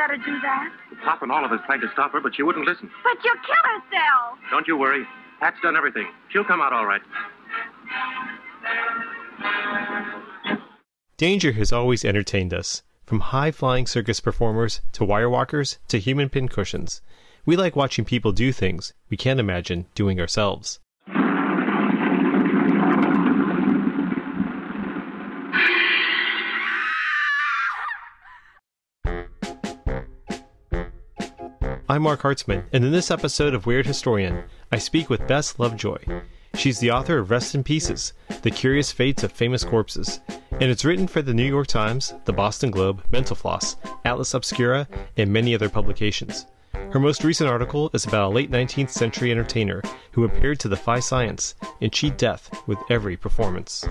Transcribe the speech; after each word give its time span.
let 0.00 0.10
her 0.10 0.16
do 0.16 0.40
that? 0.40 0.72
Pop 1.04 1.22
and 1.22 1.30
all 1.30 1.44
of 1.44 1.52
us 1.52 1.60
tried 1.66 1.80
to 1.82 1.90
stop 1.92 2.12
her, 2.12 2.20
but 2.20 2.34
she 2.34 2.42
wouldn't 2.42 2.64
listen. 2.64 2.90
But 3.04 3.22
you'll 3.22 3.34
kill 3.44 3.64
herself. 3.64 4.38
Don't 4.50 4.66
you 4.66 4.76
worry. 4.76 5.04
Pat's 5.40 5.58
done 5.62 5.76
everything. 5.76 6.06
She'll 6.30 6.44
come 6.44 6.60
out 6.60 6.72
all 6.72 6.86
right. 6.86 7.02
Danger 11.16 11.52
has 11.52 11.70
always 11.70 12.04
entertained 12.04 12.54
us, 12.54 12.82
from 13.04 13.20
high 13.20 13.50
flying 13.50 13.86
circus 13.86 14.20
performers 14.20 14.80
to 14.92 15.04
wire 15.04 15.28
walkers 15.28 15.78
to 15.88 15.98
human 15.98 16.30
pincushions. 16.30 17.02
We 17.44 17.56
like 17.56 17.76
watching 17.76 18.04
people 18.04 18.32
do 18.32 18.52
things 18.52 18.94
we 19.10 19.16
can't 19.16 19.40
imagine 19.40 19.86
doing 19.94 20.18
ourselves. 20.18 20.80
I'm 31.90 32.02
Marc 32.02 32.22
Hartzman, 32.22 32.62
and 32.72 32.84
in 32.84 32.92
this 32.92 33.10
episode 33.10 33.52
of 33.52 33.66
Weird 33.66 33.84
Historian, 33.84 34.44
I 34.70 34.78
speak 34.78 35.10
with 35.10 35.26
Bess 35.26 35.58
Lovejoy. 35.58 36.22
She's 36.54 36.78
the 36.78 36.92
author 36.92 37.18
of 37.18 37.32
Rest 37.32 37.56
in 37.56 37.64
Pieces 37.64 38.12
The 38.42 38.52
Curious 38.52 38.92
Fates 38.92 39.24
of 39.24 39.32
Famous 39.32 39.64
Corpses, 39.64 40.20
and 40.52 40.70
it's 40.70 40.84
written 40.84 41.08
for 41.08 41.20
the 41.20 41.34
New 41.34 41.42
York 41.42 41.66
Times, 41.66 42.14
the 42.26 42.32
Boston 42.32 42.70
Globe, 42.70 43.02
Mental 43.10 43.34
Floss, 43.34 43.74
Atlas 44.04 44.34
Obscura, 44.34 44.86
and 45.16 45.32
many 45.32 45.52
other 45.52 45.68
publications. 45.68 46.46
Her 46.74 47.00
most 47.00 47.24
recent 47.24 47.50
article 47.50 47.90
is 47.92 48.06
about 48.06 48.30
a 48.30 48.34
late 48.36 48.52
19th 48.52 48.90
century 48.90 49.32
entertainer 49.32 49.82
who 50.12 50.22
appeared 50.22 50.60
to 50.60 50.68
defy 50.68 51.00
science 51.00 51.56
and 51.80 51.92
cheat 51.92 52.16
death 52.16 52.54
with 52.68 52.78
every 52.88 53.16
performance. 53.16 53.84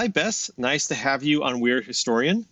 Hi, 0.00 0.08
Bess. 0.08 0.50
Nice 0.56 0.86
to 0.86 0.94
have 0.94 1.22
you 1.22 1.42
on 1.44 1.60
Weird 1.60 1.84
Historian. 1.84 2.46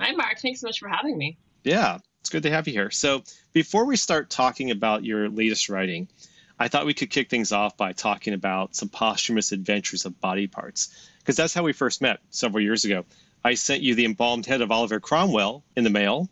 Hi, 0.00 0.10
Marc. 0.10 0.40
Thanks 0.40 0.62
so 0.62 0.66
much 0.66 0.80
for 0.80 0.88
having 0.88 1.16
me. 1.16 1.38
Yeah, 1.62 1.98
it's 2.18 2.28
good 2.28 2.42
to 2.42 2.50
have 2.50 2.66
you 2.66 2.72
here. 2.72 2.90
So, 2.90 3.22
before 3.52 3.84
we 3.84 3.94
start 3.94 4.30
talking 4.30 4.72
about 4.72 5.04
your 5.04 5.28
latest 5.28 5.68
writing, 5.68 6.08
I 6.58 6.66
thought 6.66 6.86
we 6.86 6.94
could 6.94 7.10
kick 7.10 7.30
things 7.30 7.52
off 7.52 7.76
by 7.76 7.92
talking 7.92 8.34
about 8.34 8.74
some 8.74 8.88
posthumous 8.88 9.52
adventures 9.52 10.06
of 10.06 10.20
body 10.20 10.48
parts, 10.48 10.92
because 11.20 11.36
that's 11.36 11.54
how 11.54 11.62
we 11.62 11.72
first 11.72 12.02
met 12.02 12.18
several 12.30 12.64
years 12.64 12.84
ago. 12.84 13.04
I 13.44 13.54
sent 13.54 13.80
you 13.80 13.94
the 13.94 14.04
embalmed 14.04 14.46
head 14.46 14.60
of 14.60 14.72
Oliver 14.72 14.98
Cromwell 14.98 15.62
in 15.76 15.84
the 15.84 15.90
mail, 15.90 16.28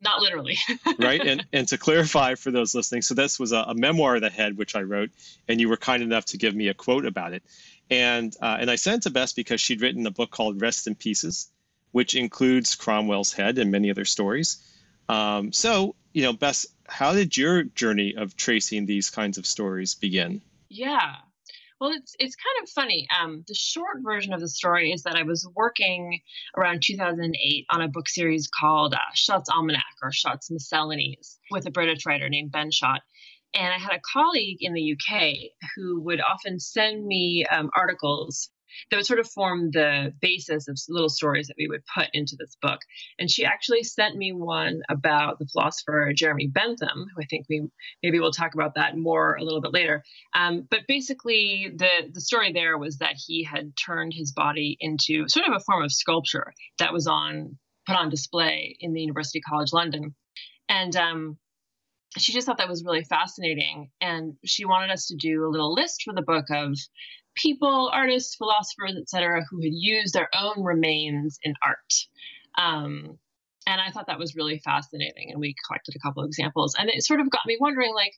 Not 0.00 0.20
literally. 0.20 0.58
right? 0.98 1.24
and 1.24 1.46
and 1.52 1.68
to 1.68 1.78
clarify 1.78 2.34
for 2.34 2.50
those 2.50 2.74
listening, 2.74 3.02
so 3.02 3.14
this 3.14 3.38
was 3.38 3.52
a, 3.52 3.58
a 3.58 3.74
memoir 3.76 4.16
of 4.16 4.22
the 4.22 4.30
head 4.30 4.58
which 4.58 4.74
I 4.74 4.82
wrote, 4.82 5.10
and 5.46 5.60
you 5.60 5.68
were 5.68 5.76
kind 5.76 6.02
enough 6.02 6.24
to 6.26 6.36
give 6.36 6.52
me 6.52 6.66
a 6.66 6.74
quote 6.74 7.06
about 7.06 7.32
it, 7.32 7.44
and 7.94 8.34
uh, 8.40 8.56
and 8.60 8.70
I 8.70 8.76
sent 8.76 8.98
it 8.98 9.02
to 9.02 9.10
Bess 9.10 9.32
because 9.32 9.60
she'd 9.60 9.80
written 9.80 10.06
a 10.06 10.10
book 10.10 10.30
called 10.30 10.60
Rest 10.60 10.86
in 10.86 10.94
Pieces, 10.94 11.48
which 11.92 12.14
includes 12.14 12.74
Cromwell's 12.74 13.32
head 13.32 13.58
and 13.58 13.70
many 13.70 13.90
other 13.90 14.04
stories. 14.04 14.58
Um, 15.08 15.52
so 15.52 15.94
you 16.12 16.22
know, 16.22 16.32
Bess, 16.32 16.66
how 16.86 17.12
did 17.12 17.36
your 17.36 17.64
journey 17.64 18.14
of 18.16 18.36
tracing 18.36 18.86
these 18.86 19.10
kinds 19.10 19.38
of 19.38 19.46
stories 19.46 19.94
begin? 19.94 20.42
yeah. 20.68 21.14
Well, 21.80 21.90
it's 21.90 22.14
it's 22.18 22.36
kind 22.36 22.62
of 22.62 22.70
funny. 22.70 23.06
Um, 23.20 23.44
the 23.46 23.54
short 23.54 23.98
version 24.02 24.32
of 24.32 24.40
the 24.40 24.48
story 24.48 24.92
is 24.92 25.02
that 25.02 25.16
I 25.16 25.24
was 25.24 25.46
working 25.54 26.20
around 26.56 26.82
2008 26.82 27.66
on 27.70 27.82
a 27.82 27.88
book 27.88 28.08
series 28.08 28.48
called 28.48 28.94
uh, 28.94 28.98
Schott's 29.14 29.50
Almanac 29.50 29.82
or 30.02 30.12
Schott's 30.12 30.50
Miscellanies 30.50 31.38
with 31.50 31.66
a 31.66 31.70
British 31.70 32.06
writer 32.06 32.28
named 32.28 32.52
Ben 32.52 32.70
Schott. 32.70 33.02
And 33.54 33.72
I 33.72 33.78
had 33.78 33.92
a 33.92 34.00
colleague 34.12 34.58
in 34.60 34.72
the 34.72 34.96
UK 34.96 35.34
who 35.76 36.00
would 36.02 36.20
often 36.20 36.58
send 36.58 37.06
me 37.06 37.44
um, 37.50 37.70
articles 37.76 38.50
that 38.90 38.96
would 38.96 39.06
sort 39.06 39.20
of 39.20 39.30
form 39.30 39.70
the 39.70 40.12
basis 40.20 40.68
of 40.68 40.78
little 40.88 41.08
stories 41.08 41.48
that 41.48 41.56
we 41.58 41.68
would 41.68 41.82
put 41.94 42.08
into 42.12 42.36
this 42.38 42.56
book. 42.60 42.80
And 43.18 43.30
she 43.30 43.44
actually 43.44 43.82
sent 43.82 44.16
me 44.16 44.32
one 44.32 44.80
about 44.88 45.38
the 45.38 45.46
philosopher 45.46 46.12
Jeremy 46.14 46.48
Bentham, 46.48 47.06
who 47.14 47.22
I 47.22 47.26
think 47.26 47.46
we 47.48 47.68
maybe 48.02 48.18
we'll 48.18 48.32
talk 48.32 48.54
about 48.54 48.74
that 48.74 48.96
more 48.96 49.36
a 49.36 49.44
little 49.44 49.60
bit 49.60 49.72
later. 49.72 50.02
Um, 50.34 50.66
but 50.68 50.80
basically, 50.88 51.70
the 51.74 52.10
the 52.12 52.20
story 52.20 52.52
there 52.52 52.78
was 52.78 52.98
that 52.98 53.14
he 53.16 53.44
had 53.44 53.72
turned 53.76 54.12
his 54.14 54.32
body 54.32 54.76
into 54.80 55.28
sort 55.28 55.46
of 55.46 55.54
a 55.54 55.60
form 55.60 55.84
of 55.84 55.92
sculpture 55.92 56.52
that 56.78 56.92
was 56.92 57.06
on 57.06 57.58
put 57.86 57.96
on 57.96 58.08
display 58.08 58.76
in 58.80 58.92
the 58.92 59.00
University 59.00 59.40
College 59.40 59.72
London, 59.72 60.14
and 60.68 60.96
um, 60.96 61.38
she 62.16 62.32
just 62.32 62.46
thought 62.46 62.58
that 62.58 62.68
was 62.68 62.84
really 62.84 63.04
fascinating, 63.04 63.90
and 64.00 64.34
she 64.44 64.64
wanted 64.64 64.90
us 64.90 65.06
to 65.06 65.16
do 65.16 65.44
a 65.44 65.50
little 65.50 65.72
list 65.72 66.02
for 66.04 66.14
the 66.14 66.22
book 66.22 66.46
of 66.50 66.76
people, 67.34 67.90
artists, 67.92 68.36
philosophers, 68.36 68.96
etc., 68.96 69.44
who 69.50 69.58
had 69.58 69.72
used 69.72 70.14
their 70.14 70.28
own 70.34 70.62
remains 70.62 71.38
in 71.42 71.54
art. 71.64 71.92
Um, 72.56 73.18
and 73.66 73.80
I 73.80 73.90
thought 73.90 74.06
that 74.06 74.18
was 74.18 74.36
really 74.36 74.60
fascinating. 74.64 75.30
And 75.30 75.40
we 75.40 75.54
collected 75.66 75.94
a 75.96 76.06
couple 76.06 76.22
of 76.22 76.28
examples. 76.28 76.74
And 76.78 76.90
it 76.90 77.04
sort 77.04 77.20
of 77.20 77.30
got 77.30 77.46
me 77.46 77.56
wondering, 77.58 77.94
like, 77.94 78.12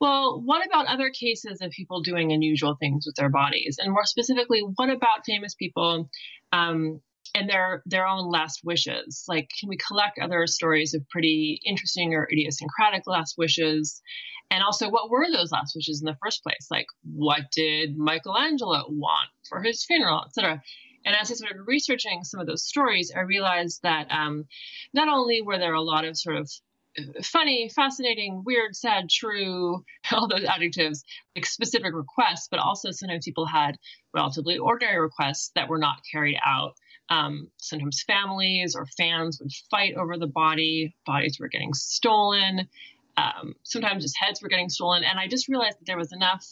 well, 0.00 0.40
what 0.44 0.64
about 0.64 0.86
other 0.86 1.10
cases 1.10 1.60
of 1.60 1.72
people 1.72 2.02
doing 2.02 2.32
unusual 2.32 2.76
things 2.78 3.04
with 3.04 3.16
their 3.16 3.30
bodies? 3.30 3.78
And 3.80 3.92
more 3.92 4.04
specifically, 4.04 4.60
what 4.76 4.90
about 4.90 5.26
famous 5.26 5.54
people 5.54 6.08
um, 6.52 7.00
and 7.34 7.48
their 7.48 7.82
their 7.86 8.06
own 8.06 8.30
last 8.30 8.60
wishes? 8.64 9.24
Like, 9.28 9.50
can 9.58 9.68
we 9.68 9.76
collect 9.76 10.18
other 10.18 10.46
stories 10.46 10.94
of 10.94 11.08
pretty 11.08 11.60
interesting 11.64 12.14
or 12.14 12.28
idiosyncratic 12.30 13.06
last 13.06 13.34
wishes? 13.38 14.02
And 14.50 14.62
also, 14.62 14.88
what 14.88 15.10
were 15.10 15.26
those 15.30 15.52
last 15.52 15.74
wishes 15.76 16.00
in 16.00 16.06
the 16.06 16.16
first 16.22 16.42
place? 16.42 16.68
Like, 16.70 16.86
what 17.02 17.50
did 17.52 17.98
Michelangelo 17.98 18.86
want 18.88 19.28
for 19.48 19.62
his 19.62 19.84
funeral, 19.84 20.24
etc. 20.24 20.62
And 21.04 21.16
as 21.16 21.30
I 21.30 21.34
started 21.34 21.62
researching 21.66 22.24
some 22.24 22.40
of 22.40 22.46
those 22.46 22.66
stories, 22.66 23.12
I 23.14 23.20
realized 23.20 23.80
that 23.82 24.10
um, 24.10 24.46
not 24.92 25.08
only 25.08 25.42
were 25.42 25.58
there 25.58 25.74
a 25.74 25.82
lot 25.82 26.04
of 26.04 26.16
sort 26.16 26.36
of 26.36 26.50
uh, 26.98 27.22
funny, 27.22 27.70
fascinating, 27.74 28.42
weird, 28.44 28.74
sad, 28.74 29.08
true, 29.08 29.84
all 30.12 30.28
those 30.28 30.44
adjectives, 30.44 31.04
like 31.36 31.46
specific 31.46 31.94
requests, 31.94 32.48
but 32.50 32.60
also 32.60 32.90
sometimes 32.90 33.24
people 33.24 33.46
had 33.46 33.76
relatively 34.14 34.58
ordinary 34.58 35.00
requests 35.00 35.50
that 35.54 35.68
were 35.68 35.78
not 35.78 36.02
carried 36.10 36.38
out. 36.44 36.74
Um, 37.10 37.50
sometimes 37.56 38.02
families 38.02 38.76
or 38.76 38.86
fans 38.86 39.40
would 39.40 39.50
fight 39.70 39.94
over 39.96 40.18
the 40.18 40.26
body, 40.26 40.94
bodies 41.06 41.38
were 41.40 41.48
getting 41.48 41.72
stolen. 41.74 42.68
Um, 43.16 43.54
sometimes 43.62 44.04
just 44.04 44.16
heads 44.18 44.42
were 44.42 44.48
getting 44.48 44.68
stolen. 44.68 45.04
And 45.04 45.18
I 45.18 45.26
just 45.26 45.48
realized 45.48 45.78
that 45.80 45.86
there 45.86 45.96
was 45.96 46.12
enough 46.12 46.46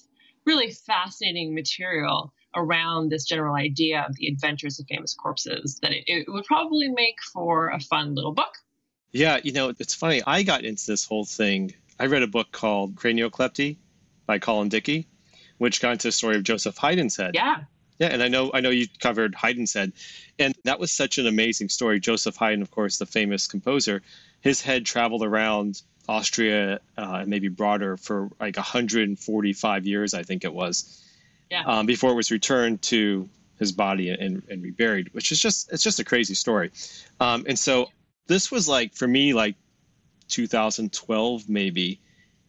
really 0.47 0.71
fascinating 0.71 1.55
material 1.55 2.33
around 2.55 3.11
this 3.11 3.25
general 3.25 3.55
idea 3.55 4.07
of 4.09 4.17
the 4.17 4.29
adventures 4.29 4.81
of 4.81 4.87
famous 4.89 5.15
corpses 5.15 5.79
that 5.83 5.93
it, 5.93 6.05
it 6.07 6.25
would 6.29 6.45
probably 6.45 6.89
make 6.89 7.17
for 7.33 7.69
a 7.69 7.81
fun 7.81 8.15
little 8.15 8.33
book. 8.33 8.55
Yeah, 9.13 9.39
you 9.43 9.53
know, 9.53 9.73
it's 9.79 9.95
funny. 9.95 10.23
I 10.27 10.43
got 10.43 10.65
into 10.65 10.87
this 10.87 11.05
whole 11.05 11.25
thing. 11.25 11.75
I 11.99 12.07
read 12.07 12.23
a 12.23 12.27
book 12.27 12.51
called 12.53 12.97
Cranioclepty 12.97 13.77
by 14.27 14.39
Colin 14.39 14.69
Dickey, 14.69 15.07
which 15.59 15.81
got 15.81 15.93
into 15.93 16.09
the 16.09 16.13
story 16.13 16.37
of 16.37 16.43
Joseph 16.43 16.77
Haydn's 16.77 17.17
head. 17.17 17.33
Yeah. 17.35 17.65
Yeah, 17.99 18.09
and 18.09 18.23
I 18.23 18.29
know 18.29 18.51
I 18.53 18.61
know 18.61 18.71
you 18.71 18.87
covered 19.01 19.35
Haydn's 19.35 19.73
head, 19.73 19.93
and 20.39 20.55
that 20.65 20.79
was 20.79 20.93
such 20.93 21.19
an 21.19 21.27
amazing 21.27 21.71
story. 21.71 21.99
Joseph 21.99 22.37
Haydn, 22.37 22.63
of 22.63 22.71
course, 22.71 22.99
the 22.99 23.07
famous 23.07 23.47
composer, 23.47 24.03
his 24.41 24.61
head 24.61 24.85
traveled 24.85 25.23
around 25.23 25.81
Austria 26.09 26.81
uh, 26.99 27.19
and 27.21 27.29
maybe 27.29 27.49
broader 27.49 27.97
for 27.97 28.29
like 28.39 28.57
145 28.57 29.87
years, 29.87 30.15
I 30.15 30.23
think 30.23 30.45
it 30.45 30.53
was, 30.53 31.03
Yeah. 31.51 31.63
um, 31.65 31.87
before 31.87 32.13
it 32.13 32.15
was 32.15 32.31
returned 32.31 32.83
to 32.83 33.29
his 33.59 33.73
body 33.73 34.11
and, 34.11 34.43
and 34.49 34.63
reburied, 34.63 35.13
which 35.15 35.33
is 35.33 35.41
just 35.41 35.73
it's 35.73 35.83
just 35.83 35.99
a 35.99 36.05
crazy 36.05 36.35
story. 36.35 36.71
Um, 37.19 37.47
and 37.49 37.59
so 37.59 37.89
this 38.27 38.51
was 38.53 38.69
like 38.69 38.95
for 38.95 39.09
me 39.09 39.33
like 39.33 39.57
2012 40.29 41.49
maybe, 41.49 42.01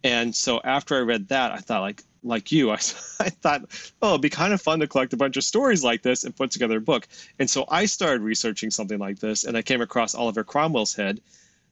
and 0.04 0.36
so 0.36 0.60
after 0.64 0.96
I 0.96 1.00
read 1.00 1.30
that, 1.30 1.52
I 1.52 1.58
thought 1.58 1.82
like 1.82 2.04
like 2.27 2.51
you, 2.51 2.71
I, 2.71 2.75
I 3.19 3.29
thought, 3.29 3.63
oh, 4.01 4.09
it'd 4.09 4.21
be 4.21 4.29
kind 4.29 4.53
of 4.53 4.62
fun 4.62 4.79
to 4.79 4.88
collect 4.88 5.13
a 5.13 5.18
bunch 5.18 5.38
of 5.38 5.44
stories 5.44 5.83
like 5.83 6.01
this 6.01 6.24
and 6.24 6.35
put 6.35 6.51
together 6.51 6.77
a 6.77 6.81
book. 6.81 7.07
And 7.39 7.50
so 7.50 7.65
I 7.68 7.85
started 7.85 8.21
researching 8.21 8.71
something 8.71 9.00
like 9.00 9.19
this, 9.19 9.44
and 9.44 9.57
I 9.57 9.62
came 9.62 9.81
across 9.81 10.15
Oliver 10.15 10.44
Cromwell's 10.44 10.94
head, 10.94 11.21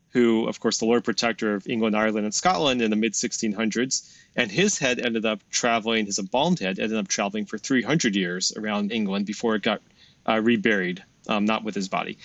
who, 0.10 0.48
of 0.48 0.62
course, 0.62 0.78
the 0.78 0.86
Lord 0.86 1.04
Protector 1.04 1.56
of 1.56 1.68
England, 1.68 1.96
Ireland, 1.96 2.26
and 2.26 2.34
Scotland 2.34 2.82
in 2.82 2.90
the 2.90 2.96
mid 2.96 3.14
1600s. 3.14 4.10
And 4.36 4.50
his 4.50 4.78
head 4.78 5.00
ended 5.00 5.26
up 5.26 5.42
traveling, 5.50 6.06
his 6.06 6.20
embalmed 6.20 6.60
head 6.60 6.80
ended 6.80 6.98
up 6.98 7.10
traveling 7.10 7.46
for 7.46 7.58
300 7.58 8.16
years 8.16 8.54
around 8.56 8.94
England 8.94 9.26
before 9.26 9.56
it 9.56 9.62
got 9.62 9.82
uh, 10.26 10.40
reburied, 10.42 11.04
um, 11.28 11.44
not 11.44 11.66
with 11.66 11.76
his 11.76 11.90
body. 11.90 12.18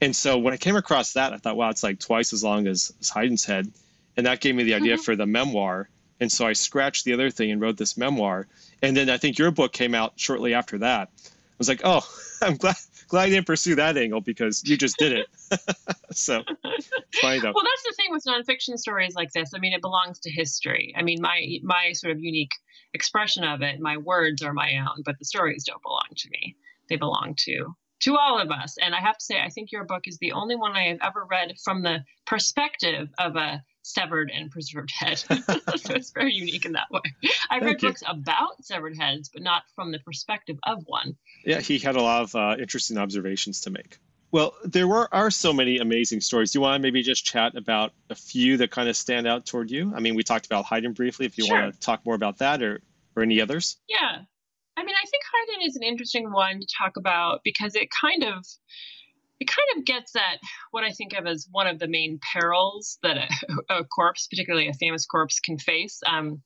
And 0.00 0.14
so 0.14 0.38
when 0.38 0.54
I 0.54 0.56
came 0.56 0.74
across 0.74 1.12
that, 1.12 1.32
I 1.32 1.38
thought, 1.38 1.56
wow, 1.56 1.70
it's 1.70 1.82
like 1.82 2.00
twice 2.00 2.32
as 2.32 2.42
long 2.42 2.66
as, 2.66 2.92
as 3.00 3.10
Haydn's 3.10 3.44
head. 3.44 3.70
And 4.16 4.26
that 4.26 4.40
gave 4.40 4.54
me 4.54 4.64
the 4.64 4.74
idea 4.74 4.94
mm-hmm. 4.94 5.02
for 5.02 5.14
the 5.14 5.26
memoir. 5.26 5.88
And 6.20 6.30
so 6.30 6.46
I 6.46 6.54
scratched 6.54 7.04
the 7.04 7.12
other 7.12 7.30
thing 7.30 7.50
and 7.50 7.60
wrote 7.60 7.76
this 7.76 7.96
memoir. 7.96 8.46
And 8.82 8.96
then 8.96 9.10
I 9.10 9.18
think 9.18 9.38
your 9.38 9.50
book 9.50 9.72
came 9.72 9.94
out 9.94 10.14
shortly 10.16 10.54
after 10.54 10.78
that. 10.78 11.10
I 11.24 11.58
was 11.58 11.68
like, 11.68 11.82
oh, 11.84 12.06
I'm 12.42 12.56
glad 12.56 12.76
glad 13.08 13.24
I 13.24 13.28
didn't 13.30 13.46
pursue 13.46 13.76
that 13.76 13.96
angle 13.96 14.20
because 14.20 14.62
you 14.64 14.76
just 14.76 14.96
did 14.98 15.12
it. 15.12 15.26
so 16.12 16.42
funny 17.20 17.40
though. 17.40 17.52
Well, 17.54 17.64
that's 17.64 17.84
the 17.84 17.94
thing 17.96 18.10
with 18.10 18.24
nonfiction 18.24 18.78
stories 18.78 19.14
like 19.14 19.32
this. 19.32 19.52
I 19.54 19.58
mean, 19.58 19.72
it 19.72 19.80
belongs 19.80 20.18
to 20.20 20.30
history. 20.30 20.94
I 20.96 21.02
mean, 21.02 21.20
my 21.20 21.58
my 21.62 21.92
sort 21.92 22.12
of 22.12 22.20
unique 22.20 22.50
expression 22.94 23.44
of 23.44 23.62
it, 23.62 23.80
my 23.80 23.96
words 23.98 24.42
are 24.42 24.52
my 24.52 24.78
own, 24.78 25.02
but 25.04 25.18
the 25.18 25.24
stories 25.24 25.64
don't 25.64 25.82
belong 25.82 26.08
to 26.16 26.30
me. 26.30 26.56
They 26.88 26.96
belong 26.96 27.34
to 27.44 27.76
to 28.00 28.16
all 28.16 28.40
of 28.40 28.50
us. 28.50 28.76
And 28.78 28.94
I 28.94 29.00
have 29.00 29.16
to 29.16 29.24
say, 29.24 29.40
I 29.40 29.48
think 29.48 29.72
your 29.72 29.84
book 29.84 30.02
is 30.06 30.18
the 30.18 30.32
only 30.32 30.56
one 30.56 30.72
I 30.72 30.88
have 30.88 30.98
ever 31.02 31.26
read 31.30 31.54
from 31.64 31.82
the 31.82 32.04
perspective 32.26 33.08
of 33.18 33.36
a 33.36 33.62
severed 33.86 34.32
and 34.34 34.50
preserved 34.50 34.90
head. 34.90 35.18
so 35.18 35.94
it's 35.94 36.10
very 36.10 36.34
unique 36.34 36.64
in 36.64 36.72
that 36.72 36.90
way. 36.90 37.00
I've 37.48 37.62
read 37.62 37.78
books 37.78 38.02
about 38.06 38.64
severed 38.64 38.96
heads, 38.96 39.30
but 39.32 39.42
not 39.42 39.62
from 39.74 39.92
the 39.92 40.00
perspective 40.00 40.58
of 40.64 40.82
one. 40.86 41.16
Yeah, 41.44 41.60
he 41.60 41.78
had 41.78 41.94
a 41.94 42.02
lot 42.02 42.22
of 42.22 42.34
uh, 42.34 42.56
interesting 42.58 42.98
observations 42.98 43.60
to 43.62 43.70
make. 43.70 43.98
Well, 44.32 44.54
there 44.64 44.88
were 44.88 45.08
are 45.14 45.30
so 45.30 45.52
many 45.52 45.78
amazing 45.78 46.20
stories. 46.20 46.50
Do 46.50 46.58
you 46.58 46.62
want 46.62 46.80
to 46.80 46.82
maybe 46.82 47.02
just 47.02 47.24
chat 47.24 47.56
about 47.56 47.92
a 48.10 48.16
few 48.16 48.56
that 48.56 48.72
kind 48.72 48.88
of 48.88 48.96
stand 48.96 49.26
out 49.26 49.46
toward 49.46 49.70
you? 49.70 49.92
I 49.94 50.00
mean, 50.00 50.16
we 50.16 50.24
talked 50.24 50.46
about 50.46 50.64
Haydn 50.64 50.92
briefly. 50.92 51.26
If 51.26 51.38
you 51.38 51.46
sure. 51.46 51.60
want 51.60 51.74
to 51.74 51.80
talk 51.80 52.04
more 52.04 52.16
about 52.16 52.38
that, 52.38 52.62
or 52.62 52.80
or 53.14 53.22
any 53.22 53.40
others? 53.40 53.76
Yeah, 53.88 54.18
I 54.76 54.84
mean, 54.84 54.94
I 54.94 55.06
think 55.06 55.22
Haydn 55.32 55.66
is 55.66 55.76
an 55.76 55.84
interesting 55.84 56.30
one 56.32 56.60
to 56.60 56.66
talk 56.66 56.96
about 56.96 57.40
because 57.44 57.76
it 57.76 57.88
kind 57.88 58.24
of 58.24 58.44
it 59.40 59.48
kind 59.48 59.78
of 59.78 59.84
gets 59.84 60.16
at 60.16 60.40
what 60.70 60.84
I 60.84 60.90
think 60.90 61.12
of 61.12 61.26
as 61.26 61.46
one 61.50 61.66
of 61.66 61.78
the 61.78 61.88
main 61.88 62.18
perils 62.32 62.98
that 63.02 63.16
a, 63.18 63.28
a 63.80 63.84
corpse, 63.84 64.26
particularly 64.28 64.68
a 64.68 64.74
famous 64.74 65.06
corpse, 65.06 65.40
can 65.40 65.58
face. 65.58 66.00
Um, 66.06 66.42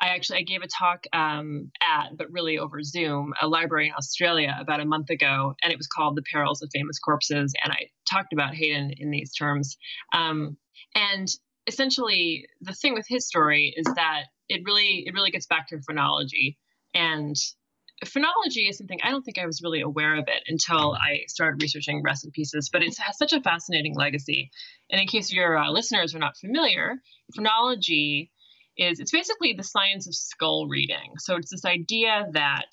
I 0.00 0.08
actually 0.08 0.38
I 0.38 0.42
gave 0.42 0.62
a 0.62 0.68
talk 0.68 1.04
um, 1.12 1.70
at, 1.82 2.16
but 2.16 2.30
really 2.30 2.58
over 2.58 2.82
Zoom, 2.82 3.32
a 3.40 3.48
library 3.48 3.88
in 3.88 3.94
Australia 3.94 4.56
about 4.60 4.80
a 4.80 4.84
month 4.84 5.10
ago, 5.10 5.54
and 5.62 5.72
it 5.72 5.76
was 5.76 5.88
called 5.88 6.16
"The 6.16 6.22
Perils 6.22 6.62
of 6.62 6.70
Famous 6.72 6.98
Corpses," 6.98 7.52
and 7.62 7.72
I 7.72 7.88
talked 8.08 8.32
about 8.32 8.54
Haydn 8.54 8.92
in 8.96 9.10
these 9.10 9.32
terms. 9.34 9.76
Um, 10.12 10.56
and 10.94 11.28
essentially, 11.66 12.46
the 12.60 12.74
thing 12.74 12.94
with 12.94 13.06
his 13.08 13.26
story 13.26 13.74
is 13.76 13.86
that 13.96 14.24
it 14.48 14.62
really 14.64 15.04
it 15.06 15.14
really 15.14 15.32
gets 15.32 15.46
back 15.46 15.68
to 15.68 15.82
phrenology, 15.82 16.58
and 16.94 17.34
phrenology 18.06 18.68
is 18.68 18.78
something 18.78 18.98
I 19.02 19.10
don't 19.10 19.22
think 19.22 19.38
I 19.38 19.46
was 19.46 19.62
really 19.62 19.80
aware 19.80 20.16
of 20.16 20.24
it 20.28 20.42
until 20.46 20.94
I 20.94 21.24
started 21.28 21.62
researching 21.62 22.02
Rest 22.02 22.24
in 22.24 22.30
Pieces, 22.30 22.70
but 22.72 22.82
it 22.82 22.96
has 22.98 23.18
such 23.18 23.32
a 23.32 23.40
fascinating 23.40 23.94
legacy. 23.94 24.50
And 24.90 25.00
in 25.00 25.06
case 25.06 25.32
your 25.32 25.58
uh, 25.58 25.70
listeners 25.70 26.14
are 26.14 26.20
not 26.20 26.36
familiar, 26.36 26.96
phrenology 27.34 28.30
is 28.76 29.00
it's 29.00 29.10
basically 29.10 29.54
the 29.54 29.64
science 29.64 30.06
of 30.06 30.14
skull 30.14 30.68
reading. 30.68 31.14
So 31.18 31.36
it's 31.36 31.50
this 31.50 31.64
idea 31.64 32.26
that 32.32 32.70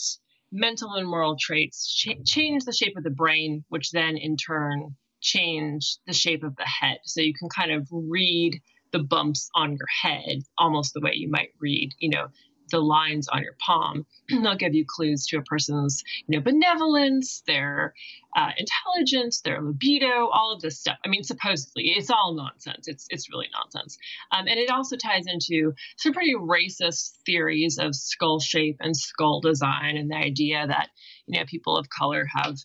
mental 0.52 0.94
and 0.94 1.08
moral 1.08 1.36
traits 1.40 1.94
ch- 1.94 2.24
change 2.26 2.64
the 2.66 2.74
shape 2.74 2.96
of 2.96 3.04
the 3.04 3.10
brain, 3.10 3.66
which 3.70 3.92
then 3.92 4.18
in 4.18 4.38
turn 4.38 4.96
change 5.22 5.98
the 6.06 6.14
shape 6.14 6.44
of 6.44 6.56
the 6.56 6.68
head. 6.68 7.00
So 7.06 7.22
you 7.22 7.34
can 7.34 7.50
kind 7.50 7.72
of 7.72 7.88
read 7.92 8.62
the 8.92 9.00
bumps 9.00 9.50
on 9.56 9.72
your 9.72 9.88
head 10.04 10.44
almost 10.58 10.94
the 10.94 11.02
way 11.02 11.14
you 11.16 11.30
might 11.30 11.50
read, 11.60 11.90
you 12.00 12.10
know, 12.10 12.28
the 12.72 12.80
lines 12.80 13.28
on 13.28 13.44
your 13.44 13.56
palm. 13.60 14.06
They'll 14.30 14.56
give 14.56 14.74
you 14.74 14.86
clues 14.88 15.26
to 15.28 15.38
a 15.38 15.42
person's, 15.44 16.04
you 16.28 16.38
know, 16.38 16.44
benevolence, 16.44 17.44
their 17.48 17.94
uh, 18.36 18.52
intelligence, 18.58 19.42
their 19.42 19.62
libido, 19.62 20.28
all 20.28 20.54
of 20.54 20.62
this 20.62 20.80
stuff. 20.80 20.98
I 21.06 21.08
mean, 21.08 21.24
supposedly, 21.24 21.94
it's 21.96 22.10
all 22.10 22.34
nonsense. 22.36 22.88
It's 22.88 23.08
it's 23.10 23.30
really 23.30 23.48
nonsense. 23.54 23.98
Um, 24.32 24.48
and 24.48 24.60
it 24.60 24.70
also 24.70 24.98
ties 24.98 25.26
into 25.28 25.74
some 25.98 26.14
pretty 26.14 26.36
racist 26.36 27.18
theories 27.26 27.78
of 27.80 27.96
skull 27.96 28.40
shape 28.40 28.78
and 28.80 28.96
skull 28.96 29.42
design, 29.42 29.98
and 29.98 30.10
the 30.10 30.16
idea 30.16 30.66
that 30.68 30.90
you 31.28 31.40
know 31.40 31.46
people 31.46 31.78
of 31.78 31.88
color 31.90 32.26
have 32.34 32.58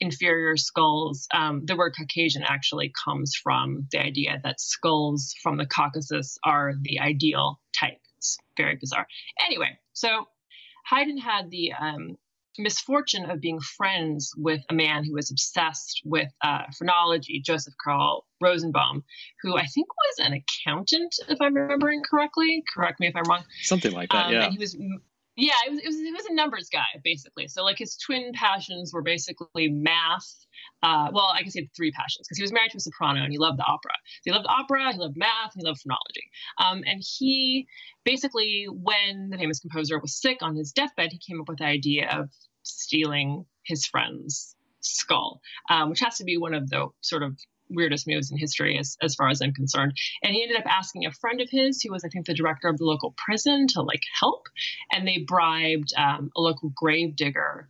inferior 0.00 0.56
skulls. 0.56 1.26
Um, 1.32 1.64
the 1.64 1.76
word 1.76 1.94
Caucasian 1.98 2.42
actually 2.42 2.92
comes 3.04 3.34
from 3.34 3.86
the 3.90 3.98
idea 3.98 4.40
that 4.42 4.60
skulls 4.60 5.34
from 5.42 5.56
the 5.56 5.66
Caucasus 5.66 6.38
are 6.44 6.74
the 6.80 7.00
ideal 7.00 7.60
type. 7.78 8.00
It's 8.24 8.38
very 8.56 8.76
bizarre. 8.76 9.06
Anyway, 9.44 9.78
so 9.92 10.28
Haydn 10.86 11.18
had 11.18 11.50
the 11.50 11.72
um, 11.74 12.16
misfortune 12.58 13.30
of 13.30 13.40
being 13.40 13.60
friends 13.60 14.32
with 14.36 14.62
a 14.70 14.74
man 14.74 15.04
who 15.04 15.14
was 15.14 15.30
obsessed 15.30 16.00
with 16.04 16.28
uh, 16.42 16.62
phrenology, 16.78 17.42
Joseph 17.44 17.74
Carl 17.82 18.24
Rosenbaum, 18.40 19.04
who 19.42 19.56
I 19.56 19.66
think 19.66 19.88
was 19.88 20.26
an 20.26 20.32
accountant, 20.40 21.14
if 21.28 21.40
I'm 21.40 21.54
remembering 21.54 22.02
correctly. 22.08 22.62
Correct 22.72 22.98
me 22.98 23.08
if 23.08 23.16
I'm 23.16 23.24
wrong. 23.28 23.44
Something 23.62 23.92
like 23.92 24.10
that, 24.10 24.26
um, 24.26 24.32
yeah. 24.32 24.44
And 24.44 24.52
he 24.52 24.58
was 24.58 24.74
yeah, 25.36 25.54
it 25.66 25.70
was, 25.70 25.80
it 25.80 25.86
was, 25.86 25.96
it 25.96 26.14
was 26.14 26.26
a 26.26 26.34
numbers 26.34 26.68
guy 26.72 26.86
basically. 27.02 27.48
So 27.48 27.64
like 27.64 27.78
his 27.78 27.96
twin 27.96 28.32
passions 28.32 28.92
were 28.92 29.02
basically 29.02 29.68
math. 29.68 30.46
Uh, 30.82 31.08
well, 31.12 31.32
I 31.34 31.42
guess 31.42 31.54
he 31.54 31.60
had 31.60 31.68
three 31.74 31.92
passions 31.92 32.26
because 32.26 32.36
he 32.36 32.42
was 32.42 32.52
married 32.52 32.70
to 32.72 32.76
a 32.76 32.80
soprano 32.80 33.22
and 33.22 33.32
he 33.32 33.38
loved 33.38 33.58
the 33.58 33.64
opera. 33.64 33.92
So 34.22 34.22
he 34.24 34.32
loved 34.32 34.46
opera, 34.48 34.92
he 34.92 34.98
loved 34.98 35.16
math, 35.16 35.54
he 35.54 35.64
loved 35.64 35.80
phrenology. 35.80 36.30
Um, 36.58 36.82
and 36.86 37.02
he 37.18 37.66
basically, 38.04 38.66
when 38.70 39.30
the 39.30 39.38
famous 39.38 39.60
composer 39.60 39.98
was 39.98 40.20
sick 40.20 40.38
on 40.42 40.56
his 40.56 40.72
deathbed, 40.72 41.10
he 41.12 41.18
came 41.18 41.40
up 41.40 41.48
with 41.48 41.58
the 41.58 41.64
idea 41.64 42.10
of 42.10 42.28
stealing 42.62 43.46
his 43.62 43.86
friend's 43.86 44.56
skull, 44.80 45.40
um, 45.70 45.88
which 45.88 46.00
has 46.00 46.18
to 46.18 46.24
be 46.24 46.36
one 46.36 46.52
of 46.52 46.68
the 46.68 46.88
sort 47.00 47.22
of 47.22 47.38
weirdest 47.70 48.06
moves 48.06 48.30
in 48.30 48.38
history 48.38 48.78
as, 48.78 48.96
as 49.02 49.14
far 49.14 49.28
as 49.28 49.40
I'm 49.40 49.52
concerned. 49.52 49.94
And 50.22 50.34
he 50.34 50.42
ended 50.42 50.58
up 50.58 50.66
asking 50.66 51.06
a 51.06 51.12
friend 51.12 51.40
of 51.40 51.48
his, 51.50 51.82
who 51.82 51.92
was, 51.92 52.04
I 52.04 52.08
think, 52.08 52.26
the 52.26 52.34
director 52.34 52.68
of 52.68 52.78
the 52.78 52.84
local 52.84 53.14
prison, 53.16 53.66
to 53.68 53.82
like 53.82 54.02
help. 54.20 54.46
And 54.92 55.06
they 55.06 55.24
bribed 55.26 55.92
um, 55.96 56.30
a 56.36 56.40
local 56.40 56.72
grave 56.74 57.16
digger 57.16 57.68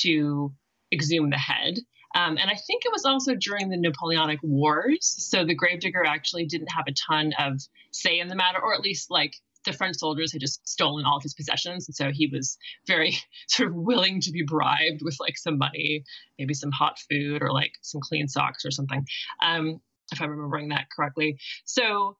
to 0.00 0.52
exhume 0.92 1.30
the 1.30 1.36
head. 1.36 1.78
Um, 2.14 2.38
and 2.38 2.48
I 2.48 2.54
think 2.54 2.84
it 2.84 2.92
was 2.92 3.04
also 3.04 3.34
during 3.34 3.68
the 3.68 3.76
Napoleonic 3.76 4.38
Wars. 4.42 5.14
So 5.18 5.44
the 5.44 5.54
gravedigger 5.54 6.04
actually 6.04 6.46
didn't 6.46 6.68
have 6.68 6.84
a 6.86 6.92
ton 6.92 7.32
of 7.38 7.60
say 7.90 8.18
in 8.18 8.28
the 8.28 8.36
matter, 8.36 8.60
or 8.62 8.74
at 8.74 8.80
least 8.80 9.10
like 9.10 9.34
the 9.64 9.72
French 9.72 9.96
soldiers 9.96 10.32
had 10.32 10.40
just 10.40 10.66
stolen 10.68 11.04
all 11.04 11.16
of 11.16 11.22
his 11.22 11.34
possessions. 11.34 11.88
And 11.88 11.94
so 11.94 12.10
he 12.12 12.28
was 12.32 12.56
very 12.86 13.16
sort 13.48 13.70
of 13.70 13.74
willing 13.74 14.20
to 14.22 14.30
be 14.30 14.44
bribed 14.46 15.02
with 15.02 15.16
like 15.18 15.36
some 15.36 15.58
money, 15.58 16.04
maybe 16.38 16.54
some 16.54 16.70
hot 16.70 16.98
food 17.10 17.42
or 17.42 17.52
like 17.52 17.72
some 17.82 18.00
clean 18.00 18.28
socks 18.28 18.64
or 18.64 18.70
something, 18.70 19.06
um, 19.44 19.80
if 20.12 20.20
I'm 20.20 20.30
remembering 20.30 20.68
that 20.68 20.86
correctly. 20.94 21.38
So 21.64 22.16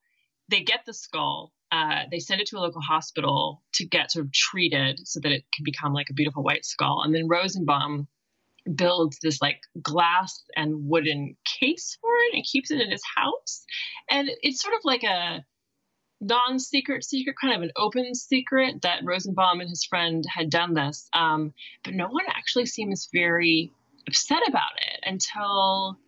they 0.48 0.62
get 0.62 0.80
the 0.86 0.94
skull. 0.94 1.52
Uh, 1.70 2.02
they 2.10 2.20
send 2.20 2.40
it 2.40 2.46
to 2.48 2.56
a 2.56 2.60
local 2.60 2.80
hospital 2.80 3.62
to 3.74 3.86
get 3.86 4.12
sort 4.12 4.26
of 4.26 4.32
treated 4.32 5.00
so 5.04 5.18
that 5.20 5.32
it 5.32 5.44
can 5.52 5.64
become 5.64 5.92
like 5.92 6.08
a 6.10 6.14
beautiful 6.14 6.42
white 6.42 6.64
skull. 6.64 7.02
And 7.02 7.14
then 7.14 7.26
Rosenbaum 7.26 8.06
builds 8.74 9.18
this 9.22 9.40
like 9.42 9.60
glass 9.82 10.42
and 10.56 10.88
wooden 10.88 11.36
case 11.60 11.98
for 12.00 12.10
it 12.28 12.36
and 12.36 12.44
keeps 12.44 12.70
it 12.70 12.80
in 12.80 12.90
his 12.90 13.02
house. 13.16 13.64
And 14.10 14.30
it's 14.42 14.62
sort 14.62 14.74
of 14.74 14.80
like 14.84 15.02
a 15.02 15.44
non-secret 16.20 17.04
secret, 17.04 17.36
kind 17.40 17.54
of 17.54 17.62
an 17.62 17.72
open 17.76 18.14
secret 18.14 18.82
that 18.82 19.04
Rosenbaum 19.04 19.60
and 19.60 19.68
his 19.68 19.84
friend 19.84 20.24
had 20.32 20.50
done 20.50 20.74
this. 20.74 21.08
Um, 21.12 21.52
but 21.82 21.94
no 21.94 22.08
one 22.08 22.24
actually 22.28 22.66
seems 22.66 23.08
very 23.12 23.70
upset 24.08 24.42
about 24.48 24.72
it 24.76 25.00
until 25.04 25.98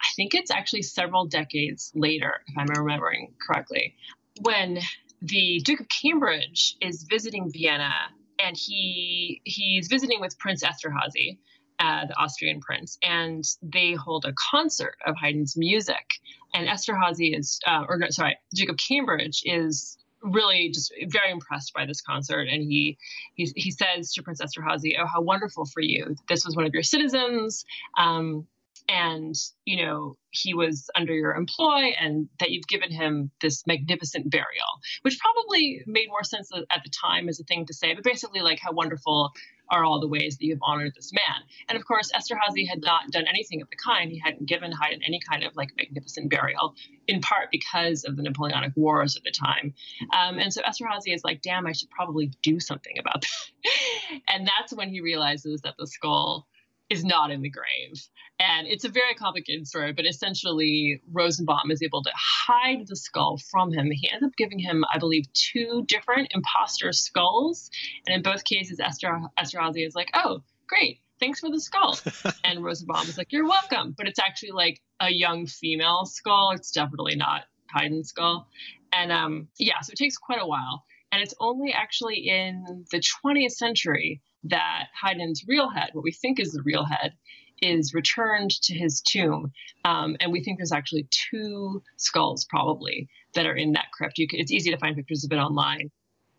I 0.00 0.06
think 0.16 0.34
it's 0.34 0.50
actually 0.50 0.82
several 0.82 1.26
decades 1.26 1.92
later, 1.94 2.42
if 2.46 2.58
I'm 2.58 2.66
remembering 2.66 3.34
correctly, 3.46 3.94
when 4.40 4.80
the 5.20 5.60
Duke 5.64 5.80
of 5.80 5.88
Cambridge 5.88 6.76
is 6.80 7.06
visiting 7.08 7.50
Vienna 7.52 7.92
and 8.38 8.56
he 8.56 9.40
he's 9.44 9.86
visiting 9.86 10.20
with 10.20 10.38
Prince 10.38 10.64
Esterhazy, 10.64 11.38
uh, 11.78 12.06
the 12.06 12.16
Austrian 12.16 12.60
prince, 12.60 12.98
and 13.02 13.44
they 13.62 13.92
hold 13.92 14.24
a 14.24 14.32
concert 14.50 14.96
of 15.06 15.16
Haydn's 15.16 15.56
music. 15.56 16.06
And 16.54 16.68
Esterhazy 16.68 17.36
is, 17.38 17.58
uh, 17.66 17.84
or 17.88 17.96
no, 17.98 18.06
sorry, 18.10 18.36
of 18.68 18.76
Cambridge 18.76 19.42
is 19.44 19.98
really 20.22 20.70
just 20.72 20.92
very 21.08 21.30
impressed 21.30 21.72
by 21.74 21.86
this 21.86 22.00
concert. 22.00 22.48
And 22.48 22.62
he 22.62 22.98
he, 23.34 23.50
he 23.56 23.70
says 23.70 24.12
to 24.14 24.22
prince 24.22 24.40
esterhazy 24.40 24.94
oh 25.00 25.06
how 25.06 25.20
wonderful 25.20 25.66
for 25.66 25.80
you. 25.80 26.14
This 26.28 26.44
was 26.44 26.54
one 26.54 26.66
of 26.66 26.72
your 26.72 26.82
citizens 26.82 27.64
um, 27.98 28.46
and 28.88 29.34
you 29.64 29.84
know 29.84 30.16
he 30.30 30.54
was 30.54 30.88
under 30.96 31.14
your 31.14 31.34
employ 31.34 31.92
and 31.98 32.28
that 32.40 32.50
you've 32.50 32.66
given 32.66 32.90
him 32.90 33.30
this 33.40 33.66
magnificent 33.66 34.30
burial 34.30 34.80
which 35.02 35.18
probably 35.18 35.82
made 35.86 36.08
more 36.08 36.24
sense 36.24 36.50
at 36.70 36.82
the 36.84 36.90
time 36.90 37.28
as 37.28 37.38
a 37.40 37.44
thing 37.44 37.66
to 37.66 37.74
say 37.74 37.94
but 37.94 38.04
basically 38.04 38.40
like 38.40 38.58
how 38.60 38.72
wonderful 38.72 39.30
are 39.70 39.84
all 39.84 40.00
the 40.00 40.08
ways 40.08 40.36
that 40.36 40.44
you 40.44 40.52
have 40.52 40.62
honored 40.62 40.92
this 40.94 41.12
man. 41.12 41.42
And 41.68 41.78
of 41.78 41.84
course, 41.86 42.10
Esterhazy 42.12 42.68
had 42.68 42.82
not 42.82 43.10
done 43.10 43.24
anything 43.28 43.62
of 43.62 43.70
the 43.70 43.76
kind. 43.76 44.10
He 44.10 44.18
hadn't 44.18 44.46
given 44.46 44.72
Haydn 44.72 45.02
any 45.06 45.20
kind 45.20 45.44
of 45.44 45.56
like 45.56 45.70
magnificent 45.76 46.30
burial, 46.30 46.74
in 47.08 47.20
part 47.20 47.50
because 47.50 48.04
of 48.04 48.16
the 48.16 48.22
Napoleonic 48.22 48.72
Wars 48.76 49.16
at 49.16 49.24
the 49.24 49.30
time. 49.30 49.74
Um, 50.12 50.38
and 50.38 50.52
so 50.52 50.62
Esterhazy 50.62 51.14
is 51.14 51.24
like, 51.24 51.42
damn, 51.42 51.66
I 51.66 51.72
should 51.72 51.90
probably 51.90 52.30
do 52.42 52.60
something 52.60 52.98
about 52.98 53.22
that. 53.22 54.20
and 54.28 54.46
that's 54.46 54.72
when 54.72 54.90
he 54.90 55.00
realizes 55.00 55.62
that 55.62 55.74
the 55.78 55.86
skull 55.86 56.46
is 56.92 57.04
not 57.04 57.30
in 57.30 57.40
the 57.40 57.50
grave. 57.50 58.06
And 58.38 58.66
it's 58.66 58.84
a 58.84 58.90
very 58.90 59.14
complicated 59.14 59.66
story, 59.66 59.92
but 59.92 60.04
essentially, 60.04 61.00
Rosenbaum 61.10 61.70
is 61.70 61.82
able 61.82 62.02
to 62.02 62.10
hide 62.14 62.86
the 62.86 62.96
skull 62.96 63.38
from 63.50 63.72
him. 63.72 63.90
He 63.90 64.10
ends 64.10 64.24
up 64.24 64.32
giving 64.36 64.58
him, 64.58 64.84
I 64.92 64.98
believe, 64.98 65.24
two 65.32 65.84
different 65.86 66.28
imposter 66.32 66.92
skulls. 66.92 67.70
And 68.06 68.14
in 68.14 68.22
both 68.22 68.44
cases, 68.44 68.78
Esterhazy 68.78 69.86
is 69.86 69.94
like, 69.94 70.10
oh, 70.12 70.42
great, 70.68 71.00
thanks 71.18 71.40
for 71.40 71.50
the 71.50 71.60
skull. 71.60 71.98
and 72.44 72.62
Rosenbaum 72.62 73.08
is 73.08 73.16
like, 73.16 73.32
you're 73.32 73.48
welcome. 73.48 73.94
But 73.96 74.08
it's 74.08 74.18
actually 74.18 74.52
like 74.52 74.80
a 75.00 75.10
young 75.10 75.46
female 75.46 76.04
skull. 76.04 76.50
It's 76.50 76.72
definitely 76.72 77.16
not 77.16 77.44
Haydn's 77.74 78.08
skull. 78.08 78.48
And 78.92 79.10
um, 79.10 79.48
yeah, 79.58 79.80
so 79.80 79.92
it 79.92 79.96
takes 79.96 80.18
quite 80.18 80.42
a 80.42 80.46
while. 80.46 80.84
And 81.10 81.22
it's 81.22 81.34
only 81.40 81.72
actually 81.72 82.28
in 82.28 82.84
the 82.90 83.02
20th 83.24 83.52
century 83.52 84.20
that 84.44 84.88
Haydn's 85.00 85.44
real 85.46 85.70
head, 85.70 85.90
what 85.92 86.04
we 86.04 86.12
think 86.12 86.40
is 86.40 86.52
the 86.52 86.62
real 86.62 86.84
head, 86.84 87.14
is 87.60 87.94
returned 87.94 88.50
to 88.62 88.74
his 88.74 89.00
tomb. 89.00 89.52
Um, 89.84 90.16
and 90.20 90.32
we 90.32 90.42
think 90.42 90.58
there's 90.58 90.72
actually 90.72 91.08
two 91.10 91.82
skulls 91.96 92.44
probably 92.44 93.08
that 93.34 93.46
are 93.46 93.54
in 93.54 93.72
that 93.72 93.86
crypt. 93.92 94.16
Can, 94.16 94.26
it's 94.32 94.50
easy 94.50 94.70
to 94.70 94.78
find 94.78 94.96
pictures 94.96 95.24
of 95.24 95.32
it 95.32 95.36
online. 95.36 95.90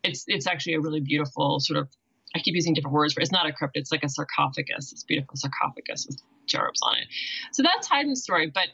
It's 0.04 0.26
it's 0.28 0.48
actually 0.48 0.74
a 0.74 0.82
really 0.82 1.00
beautiful 1.00 1.60
sort 1.60 1.80
of. 1.80 1.88
I 2.36 2.40
keep 2.40 2.56
using 2.56 2.74
different 2.74 2.96
words, 2.96 3.14
but 3.14 3.22
it's 3.22 3.32
not 3.32 3.46
a 3.46 3.54
crypt. 3.54 3.78
It's 3.78 3.92
like 3.92 4.04
a 4.04 4.10
sarcophagus. 4.10 4.92
It's 4.92 5.04
beautiful 5.04 5.36
sarcophagus 5.36 6.08
with 6.08 6.20
cherubs 6.48 6.80
on 6.82 6.98
it. 6.98 7.08
So 7.52 7.64
that's 7.64 7.88
Haydn's 7.88 8.24
story. 8.24 8.52
But 8.54 8.70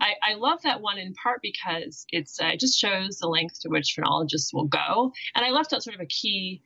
I, 0.00 0.14
I, 0.22 0.34
love 0.34 0.62
that 0.62 0.80
one 0.80 0.96
in 0.96 1.12
part 1.14 1.42
because 1.42 2.06
it's 2.10 2.40
uh, 2.40 2.46
it 2.46 2.60
just 2.60 2.78
shows 2.78 3.18
the 3.18 3.26
length 3.26 3.60
to 3.62 3.68
which 3.68 3.92
phrenologists 3.94 4.54
will 4.54 4.66
go. 4.66 5.12
And 5.34 5.44
I 5.44 5.50
left 5.50 5.72
out 5.72 5.82
sort 5.82 5.96
of 5.96 6.00
a 6.00 6.06
key 6.06 6.62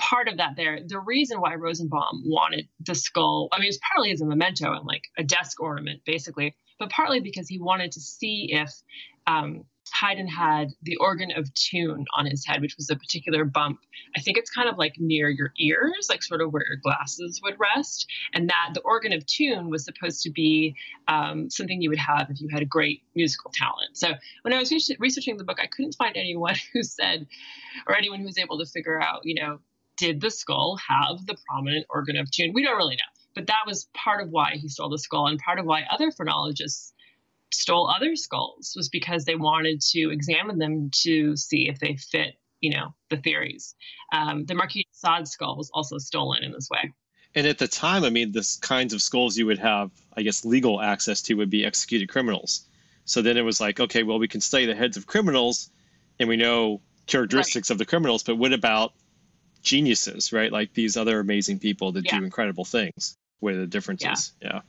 part 0.00 0.28
of 0.28 0.38
that 0.38 0.56
there. 0.56 0.80
The 0.84 0.98
reason 0.98 1.40
why 1.40 1.54
Rosenbaum 1.54 2.22
wanted 2.24 2.68
the 2.84 2.94
skull, 2.94 3.48
I 3.52 3.60
mean, 3.60 3.68
it's 3.68 3.78
partly 3.92 4.10
as 4.10 4.20
a 4.20 4.26
memento 4.26 4.72
and 4.72 4.86
like 4.86 5.04
a 5.16 5.22
desk 5.22 5.60
ornament, 5.60 6.00
basically, 6.04 6.56
but 6.78 6.90
partly 6.90 7.20
because 7.20 7.48
he 7.48 7.58
wanted 7.58 7.92
to 7.92 8.00
see 8.00 8.48
if 8.52 8.72
um, 9.26 9.64
Haydn 9.92 10.28
had 10.28 10.68
the 10.82 10.96
organ 10.96 11.30
of 11.32 11.52
tune 11.54 12.04
on 12.16 12.26
his 12.26 12.46
head, 12.46 12.60
which 12.60 12.76
was 12.76 12.90
a 12.90 12.96
particular 12.96 13.44
bump. 13.44 13.80
I 14.16 14.20
think 14.20 14.38
it's 14.38 14.50
kind 14.50 14.68
of 14.68 14.78
like 14.78 14.94
near 14.98 15.28
your 15.28 15.52
ears, 15.58 16.06
like 16.08 16.22
sort 16.22 16.40
of 16.40 16.52
where 16.52 16.64
your 16.66 16.78
glasses 16.82 17.40
would 17.42 17.56
rest. 17.58 18.06
And 18.32 18.48
that 18.48 18.70
the 18.74 18.80
organ 18.80 19.12
of 19.12 19.26
tune 19.26 19.68
was 19.68 19.84
supposed 19.84 20.22
to 20.22 20.30
be 20.30 20.76
um, 21.08 21.50
something 21.50 21.82
you 21.82 21.90
would 21.90 21.98
have 21.98 22.28
if 22.30 22.40
you 22.40 22.48
had 22.50 22.62
a 22.62 22.66
great 22.66 23.02
musical 23.14 23.50
talent. 23.54 23.96
So 23.96 24.12
when 24.42 24.54
I 24.54 24.58
was 24.58 24.72
researching 24.98 25.36
the 25.36 25.44
book, 25.44 25.58
I 25.60 25.66
couldn't 25.66 25.94
find 25.94 26.16
anyone 26.16 26.54
who 26.72 26.82
said, 26.82 27.26
or 27.86 27.96
anyone 27.96 28.20
who 28.20 28.26
was 28.26 28.38
able 28.38 28.58
to 28.58 28.66
figure 28.66 29.00
out, 29.00 29.20
you 29.24 29.34
know, 29.34 29.58
did 30.00 30.20
the 30.20 30.30
skull 30.30 30.78
have 30.88 31.26
the 31.26 31.36
prominent 31.46 31.86
organ 31.90 32.16
of 32.16 32.30
tune? 32.30 32.52
We 32.54 32.64
don't 32.64 32.78
really 32.78 32.96
know. 32.96 33.12
But 33.34 33.48
that 33.48 33.64
was 33.66 33.86
part 33.94 34.22
of 34.22 34.30
why 34.30 34.54
he 34.54 34.68
stole 34.68 34.88
the 34.88 34.98
skull, 34.98 35.26
and 35.26 35.38
part 35.38 35.58
of 35.58 35.66
why 35.66 35.84
other 35.88 36.10
phrenologists 36.10 36.92
stole 37.52 37.88
other 37.88 38.16
skulls 38.16 38.72
was 38.74 38.88
because 38.88 39.24
they 39.24 39.34
wanted 39.34 39.82
to 39.92 40.10
examine 40.10 40.58
them 40.58 40.90
to 41.02 41.36
see 41.36 41.68
if 41.68 41.78
they 41.78 41.96
fit, 41.96 42.34
you 42.60 42.70
know, 42.70 42.94
the 43.10 43.18
theories. 43.18 43.74
Um, 44.10 44.46
the 44.46 44.54
Marquis 44.54 44.84
de 44.90 44.98
Sade 44.98 45.28
skull 45.28 45.56
was 45.56 45.70
also 45.72 45.98
stolen 45.98 46.42
in 46.42 46.52
this 46.52 46.68
way. 46.70 46.92
And 47.34 47.46
at 47.46 47.58
the 47.58 47.68
time, 47.68 48.02
I 48.02 48.10
mean, 48.10 48.32
the 48.32 48.58
kinds 48.62 48.94
of 48.94 49.02
skulls 49.02 49.36
you 49.36 49.46
would 49.46 49.58
have, 49.58 49.90
I 50.16 50.22
guess, 50.22 50.44
legal 50.44 50.80
access 50.80 51.22
to 51.22 51.34
would 51.34 51.50
be 51.50 51.64
executed 51.64 52.08
criminals. 52.08 52.66
So 53.04 53.22
then 53.22 53.36
it 53.36 53.42
was 53.42 53.60
like, 53.60 53.78
okay, 53.78 54.02
well, 54.02 54.18
we 54.18 54.28
can 54.28 54.40
study 54.40 54.66
the 54.66 54.74
heads 54.74 54.96
of 54.96 55.06
criminals, 55.06 55.70
and 56.18 56.28
we 56.28 56.36
know 56.36 56.80
characteristics 57.06 57.68
right. 57.68 57.74
of 57.74 57.78
the 57.78 57.86
criminals, 57.86 58.22
but 58.22 58.36
what 58.36 58.52
about 58.52 58.92
geniuses, 59.62 60.32
right? 60.32 60.50
Like 60.52 60.74
these 60.74 60.96
other 60.96 61.20
amazing 61.20 61.58
people 61.58 61.92
that 61.92 62.04
yeah. 62.04 62.18
do 62.18 62.24
incredible 62.24 62.64
things. 62.64 63.16
Where 63.40 63.56
the 63.56 63.66
difference 63.66 64.02
yeah. 64.02 64.14
yeah. 64.42 64.60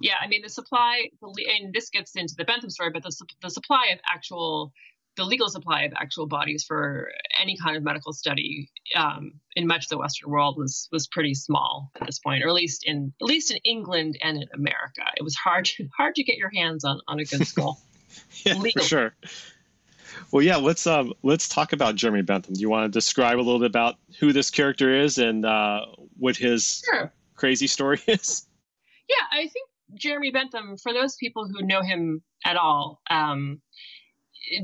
Yeah, 0.00 0.14
I 0.20 0.26
mean 0.26 0.42
the 0.42 0.48
supply, 0.48 1.08
and 1.22 1.72
this 1.72 1.90
gets 1.90 2.16
into 2.16 2.34
the 2.36 2.44
Bentham 2.44 2.70
story, 2.70 2.90
but 2.90 3.02
the 3.02 3.14
the 3.42 3.50
supply 3.50 3.90
of 3.92 3.98
actual, 4.06 4.72
the 5.16 5.24
legal 5.24 5.48
supply 5.48 5.82
of 5.82 5.92
actual 5.96 6.26
bodies 6.26 6.64
for 6.64 7.10
any 7.40 7.56
kind 7.56 7.76
of 7.76 7.82
medical 7.82 8.12
study 8.12 8.70
um, 8.96 9.34
in 9.54 9.66
much 9.66 9.84
of 9.84 9.88
the 9.90 9.98
Western 9.98 10.30
world 10.30 10.56
was 10.56 10.88
was 10.92 11.06
pretty 11.08 11.34
small 11.34 11.90
at 12.00 12.06
this 12.06 12.18
point, 12.18 12.42
or 12.42 12.48
at 12.48 12.54
least 12.54 12.84
in 12.84 13.12
at 13.20 13.26
least 13.26 13.50
in 13.50 13.58
England 13.58 14.18
and 14.22 14.38
in 14.38 14.48
America, 14.54 15.02
it 15.16 15.22
was 15.22 15.34
hard 15.36 15.68
hard 15.96 16.14
to 16.14 16.24
get 16.24 16.36
your 16.36 16.50
hands 16.54 16.84
on 16.84 17.00
on 17.06 17.20
a 17.20 17.24
good 17.24 17.46
skull. 17.46 17.80
yeah, 18.44 18.54
for 18.54 18.80
sure. 18.80 19.14
Well, 20.30 20.42
yeah, 20.42 20.56
let's 20.56 20.86
um 20.86 21.12
let's 21.22 21.48
talk 21.48 21.72
about 21.72 21.94
Jeremy 21.96 22.22
Bentham. 22.22 22.54
Do 22.54 22.60
you 22.60 22.70
want 22.70 22.90
to 22.90 22.96
describe 22.96 23.36
a 23.36 23.42
little 23.42 23.58
bit 23.58 23.70
about 23.70 23.96
who 24.18 24.32
this 24.32 24.50
character 24.50 24.94
is 24.94 25.18
and 25.18 25.44
uh, 25.44 25.86
what 26.18 26.36
his 26.36 26.82
sure. 26.90 27.12
crazy 27.34 27.66
story 27.66 28.00
is? 28.06 28.46
Yeah, 29.08 29.38
I 29.38 29.48
think 29.48 29.68
Jeremy 29.94 30.30
Bentham, 30.30 30.76
for 30.76 30.92
those 30.92 31.16
people 31.16 31.46
who 31.48 31.66
know 31.66 31.82
him 31.82 32.22
at 32.44 32.56
all, 32.56 33.00
um, 33.10 33.60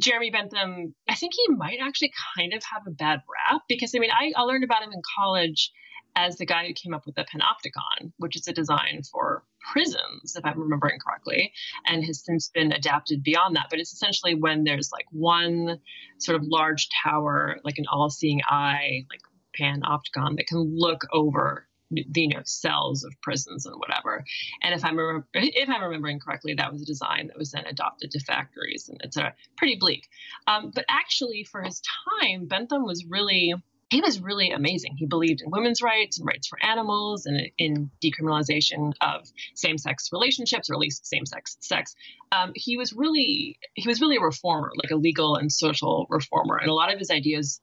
Jeremy 0.01 0.31
Bentham, 0.31 0.95
I 1.09 1.15
think 1.15 1.35
he 1.35 1.55
might 1.55 1.79
actually 1.81 2.13
kind 2.37 2.53
of 2.53 2.63
have 2.65 2.83
a 2.87 2.91
bad 2.91 3.21
rap 3.51 3.63
because 3.69 3.95
I 3.95 3.99
mean, 3.99 4.11
I, 4.11 4.33
I 4.37 4.43
learned 4.43 4.65
about 4.65 4.83
him 4.83 4.93
in 4.93 5.03
college 5.19 5.71
as 6.17 6.37
the 6.37 6.47
guy 6.47 6.67
who 6.67 6.73
came 6.73 6.95
up 6.95 7.07
with 7.07 7.15
the 7.15 7.25
panopticon, 7.25 8.13
which 8.19 8.37
is 8.37 8.49
a 8.49 8.53
design 8.53 9.03
for 9.11 9.45
prisons, 9.73 10.37
if 10.37 10.45
I'm 10.45 10.61
remembering 10.61 10.99
correctly, 10.99 11.53
and 11.87 12.05
has 12.05 12.25
since 12.25 12.49
been 12.49 12.73
adapted 12.73 13.23
beyond 13.23 13.57
that. 13.57 13.67
But 13.71 13.81
it's 13.81 13.93
essentially 13.93 14.35
when 14.35 14.65
there's 14.65 14.91
like 14.93 15.07
one 15.11 15.81
sort 16.19 16.37
of 16.37 16.47
large 16.47 16.89
tower, 17.05 17.59
like 17.65 17.79
an 17.79 17.87
all 17.91 18.11
seeing 18.11 18.41
eye, 18.49 19.07
like 19.11 19.21
panopticon, 19.59 20.37
that 20.37 20.47
can 20.47 20.75
look 20.77 21.03
over 21.13 21.67
the 21.91 22.05
you 22.15 22.29
know 22.29 22.43
cells 22.45 23.05
of 23.05 23.15
prisons 23.23 23.67
and 23.67 23.77
whatever. 23.79 24.25
And 24.63 24.75
if 24.75 24.85
I'm 24.85 24.99
if 25.35 25.69
I'm 25.69 25.83
remembering 25.83 26.21
correctly, 26.21 26.55
that 26.55 26.73
was 26.73 26.83
a 26.83 26.87
design 26.87 27.29
that 27.29 27.39
was 27.39 27.53
then 27.53 27.67
adopted 27.67 28.11
to 28.13 28.21
factories 28.21 28.89
and 28.89 29.01
etc. 29.05 29.35
Pretty 29.57 29.77
bleak. 29.77 30.09
Um, 30.47 30.71
but 30.75 30.85
actually, 30.89 31.45
for 31.45 31.63
his 31.63 31.83
time, 32.21 32.47
Bentham 32.47 32.85
was 32.85 33.05
really 33.09 33.55
he 33.91 34.01
was 34.03 34.21
really 34.21 34.51
amazing. 34.51 34.97
He 34.97 35.07
believed 35.07 35.41
in 35.41 35.51
women's 35.51 35.81
rights 35.81 36.19
and 36.19 36.27
rights 36.27 36.47
for 36.47 36.63
animals 36.63 37.25
and 37.25 37.51
in 37.57 37.91
decriminalization 38.05 38.93
of 39.01 39.27
same-sex 39.55 40.11
relationships, 40.13 40.69
or 40.69 40.75
at 40.75 40.81
least 40.81 41.07
same-sex 41.07 41.57
sex. 41.61 41.95
Um, 42.31 42.53
he 42.55 42.77
was 42.77 42.93
really 42.93 43.59
he 43.75 43.89
was 43.89 44.01
really 44.01 44.17
a 44.17 44.21
reformer, 44.21 44.73
like 44.83 44.91
a 44.91 44.97
legal 44.97 45.37
and 45.37 45.51
social 45.51 46.07
reformer, 46.11 46.57
and 46.57 46.71
a 46.71 46.75
lot 46.75 46.93
of 46.93 46.99
his 46.99 47.11
ideas 47.11 47.61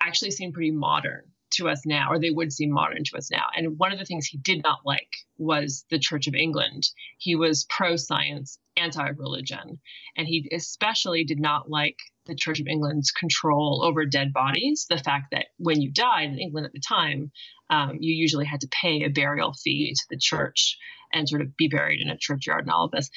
actually 0.00 0.30
seem 0.30 0.52
pretty 0.52 0.72
modern 0.72 1.22
to 1.52 1.68
us 1.68 1.86
now, 1.86 2.10
or 2.10 2.18
they 2.18 2.30
would 2.30 2.52
seem 2.52 2.70
modern 2.70 3.04
to 3.04 3.16
us 3.16 3.30
now. 3.30 3.44
And 3.56 3.78
one 3.78 3.92
of 3.92 3.98
the 3.98 4.04
things 4.04 4.26
he 4.26 4.36
did 4.36 4.62
not 4.62 4.80
like 4.84 5.08
was 5.38 5.86
the 5.90 5.98
Church 5.98 6.26
of 6.26 6.34
England. 6.34 6.82
He 7.18 7.34
was 7.34 7.66
pro 7.70 7.96
science, 7.96 8.58
anti 8.76 9.08
religion, 9.08 9.80
and 10.16 10.28
he 10.28 10.50
especially 10.52 11.24
did 11.24 11.40
not 11.40 11.70
like 11.70 11.96
the 12.26 12.34
Church 12.34 12.60
of 12.60 12.66
England's 12.66 13.10
control 13.10 13.82
over 13.84 14.04
dead 14.04 14.32
bodies. 14.32 14.86
The 14.88 14.98
fact 14.98 15.26
that 15.32 15.46
when 15.58 15.80
you 15.80 15.90
died 15.90 16.30
in 16.30 16.38
England 16.38 16.66
at 16.66 16.72
the 16.72 16.80
time, 16.80 17.30
um, 17.70 17.98
you 18.00 18.14
usually 18.14 18.44
had 18.44 18.60
to 18.60 18.68
pay 18.68 19.04
a 19.04 19.08
burial 19.08 19.52
fee 19.52 19.92
to 19.94 20.04
the 20.10 20.18
church 20.18 20.78
and 21.12 21.28
sort 21.28 21.40
of 21.42 21.56
be 21.56 21.68
buried 21.68 22.00
in 22.00 22.08
a 22.08 22.16
churchyard 22.16 22.64
and 22.64 22.70
all 22.70 22.84
of 22.84 22.90
this. 22.90 23.10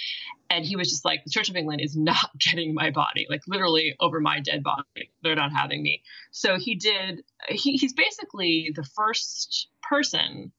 And 0.49 0.65
he 0.65 0.75
was 0.75 0.89
just 0.89 1.05
like, 1.05 1.23
the 1.23 1.31
Church 1.31 1.49
of 1.49 1.55
England 1.55 1.81
is 1.81 1.95
not 1.95 2.29
getting 2.39 2.73
my 2.73 2.91
body, 2.91 3.27
like 3.29 3.41
literally 3.47 3.95
over 3.99 4.19
my 4.19 4.39
dead 4.39 4.63
body. 4.63 5.11
They're 5.23 5.35
not 5.35 5.51
having 5.51 5.81
me. 5.81 6.03
So 6.31 6.57
he 6.57 6.75
did, 6.75 7.23
he, 7.49 7.77
he's 7.77 7.93
basically 7.93 8.71
the 8.75 8.87
first 8.95 9.67
person 9.81 10.51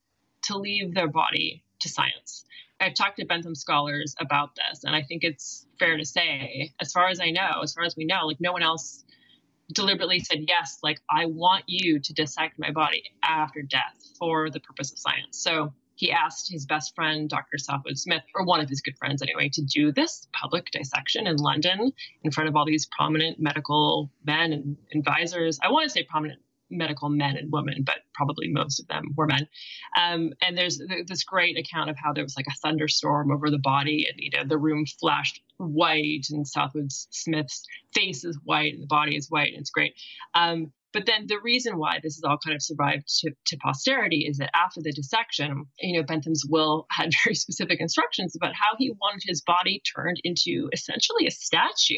to 0.44 0.58
leave 0.58 0.94
their 0.94 1.08
body 1.08 1.62
to 1.80 1.88
science. 1.88 2.44
I've 2.80 2.94
talked 2.94 3.18
to 3.18 3.26
Bentham 3.26 3.54
scholars 3.54 4.14
about 4.18 4.54
this, 4.54 4.84
and 4.84 4.96
I 4.96 5.02
think 5.02 5.22
it's 5.22 5.66
fair 5.78 5.96
to 5.96 6.04
say, 6.04 6.72
as 6.80 6.92
far 6.92 7.08
as 7.08 7.20
I 7.20 7.30
know, 7.30 7.60
as 7.62 7.74
far 7.74 7.84
as 7.84 7.94
we 7.96 8.06
know, 8.06 8.26
like 8.26 8.40
no 8.40 8.52
one 8.52 8.62
else 8.62 9.04
deliberately 9.72 10.20
said, 10.20 10.38
yes, 10.48 10.78
like 10.82 10.98
I 11.10 11.26
want 11.26 11.64
you 11.66 12.00
to 12.00 12.12
dissect 12.14 12.58
my 12.58 12.70
body 12.70 13.04
after 13.22 13.62
death 13.62 13.96
for 14.18 14.50
the 14.50 14.60
purpose 14.60 14.92
of 14.92 14.98
science. 14.98 15.42
So 15.42 15.72
he 15.94 16.10
asked 16.10 16.50
his 16.50 16.64
best 16.64 16.94
friend, 16.94 17.28
Dr. 17.28 17.58
Southwood 17.58 17.98
Smith, 17.98 18.22
or 18.34 18.44
one 18.44 18.60
of 18.60 18.68
his 18.70 18.80
good 18.80 18.96
friends 18.98 19.20
anyway, 19.20 19.50
to 19.50 19.62
do 19.62 19.92
this 19.92 20.26
public 20.32 20.70
dissection 20.72 21.26
in 21.26 21.36
London 21.36 21.92
in 22.22 22.30
front 22.30 22.48
of 22.48 22.56
all 22.56 22.64
these 22.64 22.88
prominent 22.96 23.38
medical 23.38 24.10
men 24.24 24.52
and 24.52 24.76
advisors. 24.96 25.58
I 25.62 25.70
want 25.70 25.84
to 25.84 25.90
say 25.90 26.02
prominent 26.02 26.40
medical 26.70 27.08
men 27.08 27.36
and 27.36 27.52
women, 27.52 27.82
but 27.84 27.98
probably 28.14 28.48
most 28.48 28.80
of 28.80 28.88
them 28.88 29.04
were 29.16 29.26
men. 29.26 29.46
Um, 30.00 30.32
and 30.42 30.56
there's 30.56 30.80
this 31.06 31.24
great 31.24 31.58
account 31.58 31.90
of 31.90 31.96
how 32.02 32.12
there 32.12 32.24
was 32.24 32.36
like 32.36 32.46
a 32.48 32.56
thunderstorm 32.62 33.30
over 33.30 33.50
the 33.50 33.58
body, 33.58 34.06
and 34.10 34.18
you 34.18 34.30
know 34.30 34.44
the 34.46 34.58
room 34.58 34.84
flashed 35.00 35.40
white, 35.58 36.26
and 36.30 36.46
Southwood 36.46 36.90
Smith's 36.90 37.64
face 37.94 38.24
is 38.24 38.38
white, 38.44 38.74
and 38.74 38.82
the 38.82 38.86
body 38.86 39.16
is 39.16 39.30
white, 39.30 39.52
and 39.52 39.60
it's 39.60 39.70
great. 39.70 39.94
Um, 40.34 40.72
but 40.92 41.06
then 41.06 41.26
the 41.26 41.38
reason 41.40 41.78
why 41.78 41.98
this 42.02 42.16
has 42.16 42.24
all 42.24 42.38
kind 42.44 42.54
of 42.54 42.62
survived 42.62 43.06
to, 43.20 43.30
to 43.46 43.56
posterity 43.58 44.26
is 44.28 44.38
that 44.38 44.50
after 44.54 44.80
the 44.82 44.92
dissection, 44.92 45.66
you 45.78 45.96
know, 45.96 46.06
Bentham's 46.06 46.44
will 46.48 46.86
had 46.90 47.10
very 47.24 47.34
specific 47.34 47.80
instructions 47.80 48.34
about 48.34 48.54
how 48.54 48.76
he 48.78 48.90
wanted 48.90 49.22
his 49.24 49.42
body 49.42 49.82
turned 49.94 50.20
into 50.24 50.68
essentially 50.72 51.26
a 51.26 51.30
statue. 51.30 51.94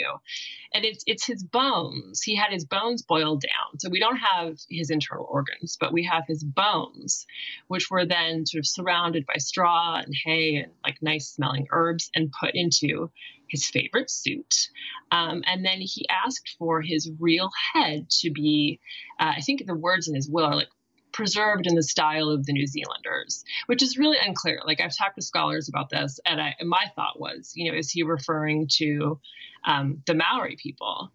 And 0.75 0.84
it's 0.84 1.04
it's 1.06 1.26
his 1.26 1.42
bones. 1.42 2.22
He 2.22 2.34
had 2.34 2.50
his 2.50 2.64
bones 2.64 3.02
boiled 3.02 3.42
down. 3.42 3.78
So 3.78 3.90
we 3.90 4.00
don't 4.00 4.16
have 4.16 4.56
his 4.70 4.90
internal 4.90 5.26
organs, 5.28 5.76
but 5.78 5.92
we 5.92 6.04
have 6.04 6.25
his 6.26 6.42
bones, 6.42 7.26
which 7.68 7.90
were 7.90 8.06
then 8.06 8.46
sort 8.46 8.61
of 8.61 8.66
surrounded 8.66 9.26
by 9.26 9.38
straw 9.38 9.96
and 9.96 10.14
hay 10.25 10.56
and 10.56 10.72
like 10.84 10.96
nice 11.02 11.28
smelling 11.28 11.66
herbs 11.70 12.11
and 12.14 12.32
put 12.40 12.50
into 12.54 13.11
his 13.52 13.66
favorite 13.66 14.11
suit. 14.11 14.71
Um, 15.12 15.44
and 15.47 15.64
then 15.64 15.78
he 15.80 16.09
asked 16.09 16.56
for 16.59 16.80
his 16.80 17.11
real 17.21 17.50
head 17.73 18.09
to 18.21 18.30
be, 18.30 18.80
uh, 19.21 19.35
I 19.37 19.40
think 19.42 19.64
the 19.64 19.75
words 19.75 20.09
in 20.09 20.14
his 20.14 20.28
will 20.28 20.47
are 20.47 20.56
like 20.56 20.71
preserved 21.12 21.66
in 21.66 21.75
the 21.75 21.82
style 21.82 22.30
of 22.30 22.47
the 22.47 22.54
New 22.54 22.66
Zealanders, 22.66 23.44
which 23.66 23.82
is 23.82 23.99
really 23.99 24.16
unclear. 24.26 24.61
Like 24.64 24.80
I've 24.80 24.97
talked 24.97 25.16
to 25.16 25.23
scholars 25.23 25.68
about 25.68 25.90
this, 25.90 26.18
and, 26.25 26.40
I, 26.40 26.56
and 26.59 26.68
my 26.68 26.87
thought 26.97 27.21
was, 27.21 27.52
you 27.54 27.71
know, 27.71 27.78
is 27.78 27.90
he 27.90 28.02
referring 28.02 28.68
to 28.78 29.21
um, 29.64 30.02
the 30.06 30.14
Maori 30.14 30.56
people, 30.56 31.12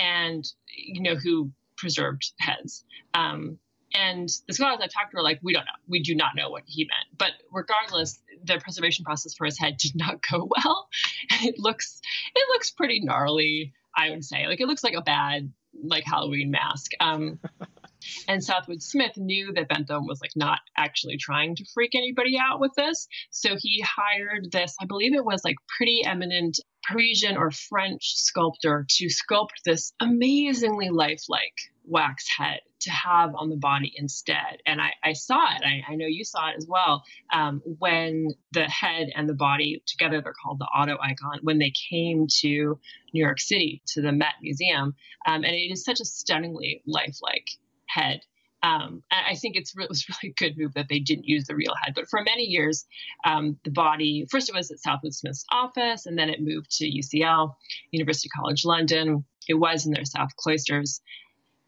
and 0.00 0.44
you 0.76 1.00
know 1.00 1.14
who 1.14 1.52
preserved 1.76 2.32
heads? 2.40 2.84
Um, 3.14 3.58
and 3.94 4.28
the 4.46 4.54
scholars 4.54 4.78
I've 4.82 4.92
talked 4.92 5.12
to 5.12 5.18
are 5.18 5.22
like, 5.22 5.40
we 5.42 5.52
don't 5.52 5.64
know. 5.64 5.78
We 5.88 6.02
do 6.02 6.14
not 6.14 6.36
know 6.36 6.50
what 6.50 6.64
he 6.66 6.84
meant. 6.84 7.16
But 7.16 7.32
regardless, 7.52 8.20
the 8.44 8.58
preservation 8.58 9.04
process 9.04 9.34
for 9.34 9.44
his 9.44 9.58
head 9.58 9.76
did 9.78 9.92
not 9.94 10.20
go 10.30 10.48
well. 10.56 10.88
And 11.30 11.48
it 11.48 11.58
looks 11.58 12.00
it 12.34 12.48
looks 12.50 12.70
pretty 12.70 13.00
gnarly, 13.00 13.72
I 13.96 14.10
would 14.10 14.24
say. 14.24 14.46
Like 14.46 14.60
it 14.60 14.66
looks 14.66 14.84
like 14.84 14.94
a 14.94 15.02
bad 15.02 15.52
like 15.82 16.04
Halloween 16.04 16.50
mask. 16.50 16.92
Um, 17.00 17.38
and 18.28 18.42
Southwood 18.42 18.82
Smith 18.82 19.16
knew 19.16 19.52
that 19.54 19.68
Bentham 19.68 20.06
was 20.06 20.20
like 20.20 20.32
not 20.36 20.60
actually 20.76 21.16
trying 21.16 21.56
to 21.56 21.64
freak 21.72 21.94
anybody 21.94 22.38
out 22.38 22.60
with 22.60 22.72
this. 22.76 23.08
So 23.30 23.56
he 23.58 23.82
hired 23.82 24.50
this, 24.52 24.76
I 24.80 24.86
believe 24.86 25.14
it 25.14 25.24
was 25.24 25.42
like 25.44 25.56
pretty 25.76 26.02
eminent 26.04 26.60
Parisian 26.84 27.36
or 27.36 27.50
French 27.50 28.14
sculptor 28.16 28.86
to 28.88 29.06
sculpt 29.06 29.62
this 29.64 29.92
amazingly 30.00 30.88
lifelike 30.90 31.54
wax 31.84 32.26
head 32.38 32.60
to 32.80 32.90
have 32.90 33.34
on 33.34 33.50
the 33.50 33.56
body 33.56 33.92
instead. 33.96 34.62
And 34.66 34.80
I, 34.80 34.92
I 35.02 35.12
saw 35.12 35.42
it. 35.56 35.62
I, 35.64 35.92
I, 35.92 35.96
know 35.96 36.06
you 36.06 36.24
saw 36.24 36.50
it 36.50 36.56
as 36.56 36.66
well. 36.68 37.02
Um, 37.32 37.60
when 37.78 38.28
the 38.52 38.64
head 38.64 39.08
and 39.14 39.28
the 39.28 39.34
body 39.34 39.82
together, 39.86 40.20
they're 40.20 40.34
called 40.44 40.58
the 40.60 40.66
auto 40.66 40.96
icon, 41.02 41.40
when 41.42 41.58
they 41.58 41.72
came 41.90 42.26
to 42.40 42.78
New 43.12 43.24
York 43.24 43.40
City 43.40 43.82
to 43.88 44.02
the 44.02 44.12
Met 44.12 44.34
Museum. 44.42 44.94
Um, 45.26 45.44
and 45.44 45.54
it 45.54 45.72
is 45.72 45.84
such 45.84 46.00
a 46.00 46.04
stunningly 46.04 46.82
lifelike 46.86 47.48
head. 47.86 48.20
Um, 48.62 49.02
I 49.10 49.36
think 49.36 49.56
it's 49.56 49.74
it 49.78 49.88
was 49.88 50.06
really 50.08 50.34
good 50.36 50.56
move 50.56 50.74
that 50.74 50.86
they 50.88 50.98
didn't 51.00 51.26
use 51.26 51.44
the 51.46 51.56
real 51.56 51.74
head. 51.82 51.94
But 51.94 52.08
for 52.08 52.22
many 52.22 52.44
years, 52.44 52.86
um, 53.24 53.58
the 53.64 53.70
body 53.70 54.26
first 54.30 54.48
it 54.48 54.54
was 54.54 54.70
at 54.70 54.80
Southwood 54.80 55.14
Smith's 55.14 55.44
office, 55.50 56.06
and 56.06 56.18
then 56.18 56.28
it 56.28 56.40
moved 56.40 56.70
to 56.78 56.84
UCL, 56.84 57.54
University 57.92 58.28
College 58.28 58.64
London. 58.64 59.24
It 59.48 59.54
was 59.54 59.86
in 59.86 59.92
their 59.92 60.04
South 60.04 60.34
Cloisters, 60.36 61.00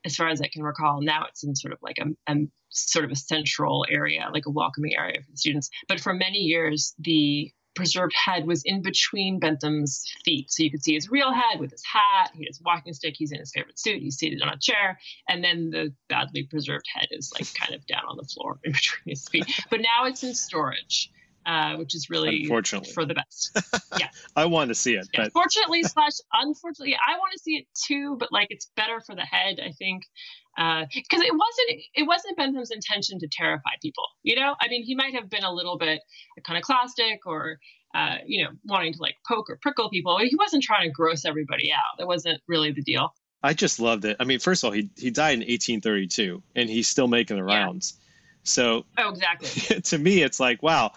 as 0.04 0.16
far 0.16 0.28
as 0.28 0.40
I 0.40 0.48
can 0.48 0.62
recall. 0.62 1.00
Now 1.02 1.26
it's 1.28 1.44
in 1.44 1.54
sort 1.54 1.72
of 1.72 1.78
like 1.82 1.98
a, 1.98 2.32
a 2.32 2.36
sort 2.70 3.04
of 3.04 3.10
a 3.10 3.16
central 3.16 3.84
area, 3.90 4.28
like 4.32 4.46
a 4.46 4.50
welcoming 4.50 4.96
area 4.96 5.20
for 5.20 5.30
the 5.30 5.36
students. 5.36 5.70
But 5.88 6.00
for 6.00 6.14
many 6.14 6.38
years, 6.38 6.94
the 6.98 7.52
preserved 7.74 8.12
head 8.14 8.46
was 8.46 8.62
in 8.64 8.82
between 8.82 9.38
Bentham's 9.38 10.04
feet. 10.24 10.50
So 10.50 10.62
you 10.62 10.70
could 10.70 10.82
see 10.82 10.94
his 10.94 11.10
real 11.10 11.32
head 11.32 11.60
with 11.60 11.70
his 11.70 11.84
hat, 11.84 12.30
he 12.34 12.44
has 12.46 12.56
his 12.56 12.62
walking 12.64 12.92
stick, 12.92 13.14
he's 13.16 13.32
in 13.32 13.38
his 13.38 13.52
favorite 13.54 13.78
suit, 13.78 14.02
he's 14.02 14.16
seated 14.16 14.42
on 14.42 14.48
a 14.48 14.58
chair, 14.58 14.98
and 15.28 15.42
then 15.42 15.70
the 15.70 15.94
badly 16.08 16.42
preserved 16.42 16.86
head 16.92 17.08
is 17.10 17.32
like 17.32 17.46
kind 17.54 17.74
of 17.74 17.86
down 17.86 18.02
on 18.08 18.16
the 18.16 18.24
floor 18.24 18.58
in 18.64 18.72
between 18.72 19.14
his 19.14 19.26
feet. 19.28 19.46
But 19.70 19.80
now 19.80 20.06
it's 20.06 20.24
in 20.24 20.34
storage 20.34 21.10
uh, 21.46 21.76
which 21.76 21.94
is 21.94 22.10
really 22.10 22.42
unfortunately 22.42 22.92
for 22.92 23.04
the 23.04 23.14
best. 23.14 23.58
Yeah, 23.98 24.08
I 24.36 24.46
want 24.46 24.68
to 24.68 24.74
see 24.74 24.94
it. 24.94 25.08
Yeah, 25.12 25.24
but... 25.24 25.32
Fortunately 25.32 25.82
slash 25.82 26.12
unfortunately, 26.32 26.96
I 26.96 27.18
want 27.18 27.32
to 27.32 27.38
see 27.38 27.56
it 27.56 27.66
too. 27.86 28.16
But 28.18 28.32
like, 28.32 28.48
it's 28.50 28.70
better 28.76 29.00
for 29.00 29.14
the 29.14 29.22
head, 29.22 29.60
I 29.60 29.72
think, 29.72 30.04
because 30.56 31.20
uh, 31.20 31.26
it 31.26 31.34
wasn't 31.34 31.82
it 31.94 32.06
wasn't 32.06 32.38
Bentham's 32.38 32.70
intention 32.70 33.18
to 33.18 33.28
terrify 33.30 33.70
people. 33.82 34.04
You 34.22 34.36
know, 34.36 34.54
I 34.60 34.68
mean, 34.68 34.84
he 34.84 34.94
might 34.94 35.14
have 35.14 35.28
been 35.28 35.44
a 35.44 35.52
little 35.52 35.78
bit 35.78 36.00
iconoclastic 36.38 37.20
or. 37.26 37.58
Uh, 37.92 38.18
you 38.24 38.44
know, 38.44 38.50
wanting 38.66 38.92
to 38.92 39.02
like 39.02 39.16
poke 39.26 39.50
or 39.50 39.58
prickle 39.60 39.90
people. 39.90 40.16
He 40.18 40.36
wasn't 40.38 40.62
trying 40.62 40.88
to 40.88 40.92
gross 40.92 41.24
everybody 41.24 41.72
out. 41.72 41.98
That 41.98 42.06
wasn't 42.06 42.40
really 42.46 42.70
the 42.70 42.82
deal. 42.82 43.12
I 43.42 43.52
just 43.52 43.80
loved 43.80 44.04
it. 44.04 44.16
I 44.20 44.24
mean, 44.24 44.38
first 44.38 44.62
of 44.62 44.68
all, 44.68 44.72
he 44.72 44.90
he 44.96 45.10
died 45.10 45.34
in 45.34 45.40
1832, 45.40 46.40
and 46.54 46.70
he's 46.70 46.86
still 46.86 47.08
making 47.08 47.36
the 47.36 47.42
rounds. 47.42 47.94
Yeah. 47.96 48.00
So, 48.42 48.84
oh, 48.98 49.10
exactly. 49.10 49.80
to 49.82 49.98
me, 49.98 50.22
it's 50.22 50.40
like, 50.40 50.62
wow, 50.62 50.92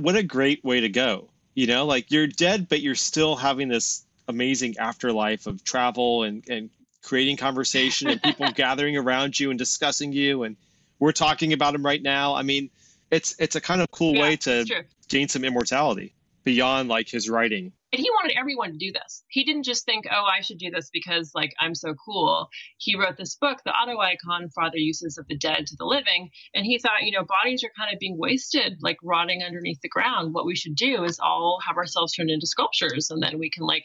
what 0.00 0.16
a 0.16 0.22
great 0.22 0.64
way 0.64 0.80
to 0.80 0.88
go. 0.88 1.28
You 1.54 1.66
know, 1.66 1.86
like 1.86 2.10
you're 2.10 2.26
dead, 2.26 2.68
but 2.68 2.80
you're 2.80 2.94
still 2.94 3.36
having 3.36 3.68
this 3.68 4.04
amazing 4.28 4.78
afterlife 4.78 5.46
of 5.46 5.64
travel 5.64 6.22
and, 6.22 6.48
and 6.48 6.70
creating 7.02 7.36
conversation 7.36 8.08
and 8.08 8.22
people 8.22 8.50
gathering 8.54 8.96
around 8.96 9.38
you 9.38 9.50
and 9.50 9.58
discussing 9.58 10.12
you. 10.12 10.44
And 10.44 10.56
we're 10.98 11.12
talking 11.12 11.52
about 11.52 11.74
him 11.74 11.84
right 11.84 12.02
now. 12.02 12.34
I 12.34 12.42
mean, 12.42 12.70
it's 13.10 13.34
it's 13.38 13.56
a 13.56 13.60
kind 13.60 13.80
of 13.80 13.90
cool 13.90 14.14
yeah, 14.14 14.22
way 14.22 14.36
to 14.36 14.84
gain 15.08 15.28
some 15.28 15.44
immortality 15.44 16.14
beyond 16.44 16.88
like 16.88 17.08
his 17.08 17.28
writing 17.28 17.72
and 17.92 18.00
he 18.00 18.10
wanted 18.10 18.36
everyone 18.38 18.72
to 18.72 18.78
do 18.78 18.92
this. 18.92 19.24
He 19.28 19.44
didn't 19.44 19.64
just 19.64 19.84
think, 19.84 20.06
"Oh, 20.10 20.24
I 20.24 20.42
should 20.42 20.58
do 20.58 20.70
this 20.70 20.90
because 20.92 21.32
like 21.34 21.54
I'm 21.58 21.74
so 21.74 21.94
cool." 21.94 22.48
He 22.78 22.96
wrote 22.96 23.16
this 23.16 23.36
book, 23.36 23.58
The 23.64 23.72
Auto 23.72 23.98
Icon: 23.98 24.50
Farther 24.50 24.78
Uses 24.78 25.18
of 25.18 25.26
the 25.26 25.36
Dead 25.36 25.66
to 25.66 25.76
the 25.76 25.84
Living, 25.84 26.30
and 26.54 26.64
he 26.64 26.78
thought, 26.78 27.02
you 27.02 27.12
know, 27.12 27.24
bodies 27.24 27.64
are 27.64 27.72
kind 27.76 27.92
of 27.92 27.98
being 27.98 28.18
wasted, 28.18 28.78
like 28.80 28.98
rotting 29.02 29.42
underneath 29.42 29.80
the 29.80 29.88
ground. 29.88 30.34
What 30.34 30.46
we 30.46 30.54
should 30.54 30.76
do 30.76 31.04
is 31.04 31.18
all 31.18 31.58
have 31.66 31.76
ourselves 31.76 32.14
turned 32.14 32.30
into 32.30 32.46
sculptures, 32.46 33.10
and 33.10 33.22
then 33.22 33.38
we 33.38 33.50
can 33.50 33.64
like 33.64 33.84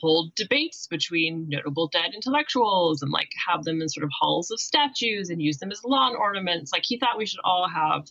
hold 0.00 0.34
debates 0.34 0.88
between 0.88 1.48
notable 1.48 1.88
dead 1.88 2.12
intellectuals 2.14 3.02
and 3.02 3.12
like 3.12 3.30
have 3.46 3.62
them 3.64 3.80
in 3.80 3.88
sort 3.88 4.02
of 4.02 4.10
halls 4.18 4.50
of 4.50 4.58
statues 4.58 5.30
and 5.30 5.40
use 5.40 5.58
them 5.58 5.70
as 5.70 5.80
lawn 5.84 6.16
ornaments. 6.16 6.72
Like 6.72 6.82
he 6.84 6.98
thought 6.98 7.18
we 7.18 7.26
should 7.26 7.40
all 7.44 7.68
have 7.68 8.06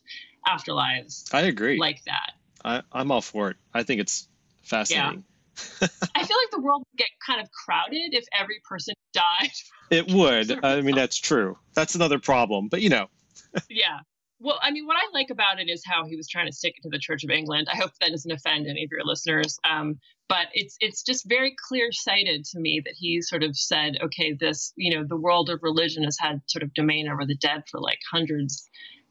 afterlives. 0.48 1.34
I 1.34 1.42
agree. 1.42 1.78
Like 1.78 2.04
that. 2.06 2.32
I, 2.64 2.84
I'm 2.92 3.12
all 3.12 3.22
for 3.22 3.50
it. 3.50 3.58
I 3.74 3.84
think 3.84 4.00
it's 4.02 4.28
fascinating. 4.64 5.26
I 5.82 6.26
feel 6.26 6.38
like 6.38 6.52
the 6.52 6.62
world 6.62 6.84
would 6.92 6.98
get 6.98 7.10
kind 7.26 7.42
of 7.42 7.48
crowded 7.52 8.14
if 8.14 8.26
every 8.38 8.62
person 8.68 8.94
died. 9.14 9.52
It 9.90 10.12
would. 10.12 10.64
I 10.64 10.82
mean, 10.82 10.96
that's 10.96 11.18
true. 11.18 11.58
That's 11.74 11.96
another 11.96 12.20
problem, 12.20 12.68
but 12.70 12.82
you 12.82 12.90
know. 12.90 13.08
yeah. 13.70 14.00
Well, 14.40 14.60
I 14.64 14.72
mean, 14.72 14.88
what 14.88 14.96
I 14.96 15.06
like 15.14 15.30
about 15.30 15.60
it 15.60 15.70
is 15.70 15.84
how 15.86 16.06
he 16.06 16.16
was 16.16 16.28
trying 16.28 16.48
to 16.48 16.52
stick 16.52 16.74
it 16.76 16.82
to 16.82 16.90
the 16.90 16.98
Church 16.98 17.24
of 17.24 17.30
England. 17.30 17.68
I 17.72 17.78
hope 17.78 17.92
that 18.00 18.10
doesn't 18.10 18.32
offend 18.32 18.66
any 18.66 18.84
of 18.84 18.90
your 18.92 19.04
listeners. 19.04 19.60
Um, 19.70 20.00
but 20.28 20.48
it's 20.54 20.78
it's 20.80 21.04
just 21.04 21.30
very 21.30 21.56
clear 21.68 21.92
sighted 21.92 22.46
to 22.46 22.60
me 22.60 22.82
that 22.84 22.96
he 22.98 23.22
sort 23.22 23.44
of 23.44 23.56
said, 23.56 23.98
okay, 24.02 24.34
this, 24.34 24.74
you 24.76 24.96
know, 24.96 25.06
the 25.08 25.18
world 25.18 25.52
of 25.52 25.60
religion 25.62 26.04
has 26.04 26.18
had 26.20 26.42
sort 26.48 26.64
of 26.64 26.74
domain 26.74 27.08
over 27.08 27.26
the 27.26 27.36
dead 27.36 27.64
for 27.70 27.80
like 27.80 28.00
hundreds, 28.12 28.68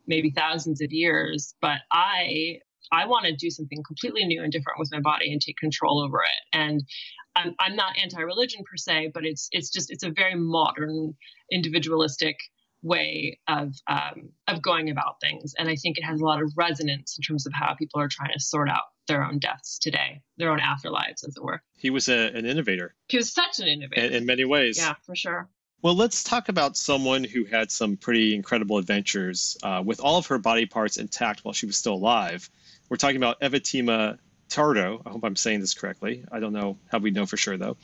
maybe 0.09 0.31
thousands 0.31 0.81
of 0.81 0.91
years. 0.91 1.55
But 1.61 1.79
I 1.93 2.61
I 2.93 3.07
want 3.07 3.27
to 3.27 3.35
do 3.35 3.51
something 3.51 3.83
completely 3.87 4.25
new 4.25 4.43
and 4.43 4.53
different 4.53 4.79
with 4.79 4.91
my 4.93 5.01
body 5.01 5.33
and 5.33 5.41
take 5.41 5.57
control 5.57 6.03
over 6.03 6.19
it. 6.19 6.57
And 6.57 6.83
I'm, 7.37 7.55
I'm 7.61 7.77
not 7.77 7.97
anti-religion 8.03 8.65
per 8.65 8.77
se, 8.77 9.13
but 9.15 9.25
it's 9.25 9.49
it's 9.53 9.71
just 9.71 9.91
it's 9.91 10.03
a 10.03 10.11
very 10.11 10.35
modern, 10.35 11.15
individualistic 11.51 12.37
way 12.83 13.39
of 13.47 13.75
um, 13.87 14.31
of 14.49 14.63
going 14.63 14.91
about 14.91 15.21
things, 15.21 15.55
and 15.59 15.69
I 15.69 15.77
think 15.77 15.99
it 15.99 16.03
has 16.03 16.21
a 16.21 16.25
lot 16.25 16.43
of 16.43 16.53
resonance 16.57 17.17
in 17.19 17.23
terms 17.23 17.47
of 17.47 17.53
how 17.53 17.75
people 17.75 18.01
are 18.01 18.09
trying 18.09 18.33
to 18.33 18.41
sort 18.41 18.69
out 18.69 18.83
their 19.07 19.25
own 19.25 19.39
deaths 19.39 19.79
today, 19.79 20.23
their 20.39 20.51
own 20.51 20.61
afterlives, 20.61 21.27
as 21.27 21.37
it 21.37 21.43
were. 21.43 21.63
He 21.77 21.91
was 21.91 22.09
a, 22.09 22.29
an 22.35 22.47
innovator. 22.47 22.95
He 23.09 23.17
was 23.17 23.33
such 23.33 23.61
an 23.61 23.69
innovator 23.69 24.03
in, 24.03 24.13
in 24.13 24.27
many 24.27 24.45
ways. 24.45 24.79
Yeah, 24.79 24.95
for 25.05 25.15
sure. 25.15 25.49
Well, 25.83 25.95
let's 25.95 26.23
talk 26.23 26.49
about 26.51 26.77
someone 26.77 27.25
who 27.25 27.45
had 27.45 27.71
some 27.71 27.97
pretty 27.97 28.35
incredible 28.35 28.77
adventures 28.77 29.57
uh, 29.63 29.83
with 29.85 30.01
all 30.01 30.19
of 30.19 30.27
her 30.27 30.39
body 30.39 30.67
parts 30.67 30.99
intact 30.99 31.43
while 31.43 31.55
she 31.55 31.65
was 31.65 31.77
still 31.77 31.95
alive. 31.95 32.51
We're 32.91 32.97
talking 32.97 33.19
about 33.19 33.41
Evatima 33.41 34.19
Tardo. 34.49 35.01
I 35.07 35.11
hope 35.11 35.23
I'm 35.23 35.37
saying 35.37 35.61
this 35.61 35.75
correctly. 35.75 36.25
I 36.33 36.41
don't 36.41 36.53
know 36.53 36.77
how 36.91 36.99
we 36.99 37.13
know 37.13 37.25
for 37.25 37.37
sure, 37.37 37.57
though. 37.57 37.77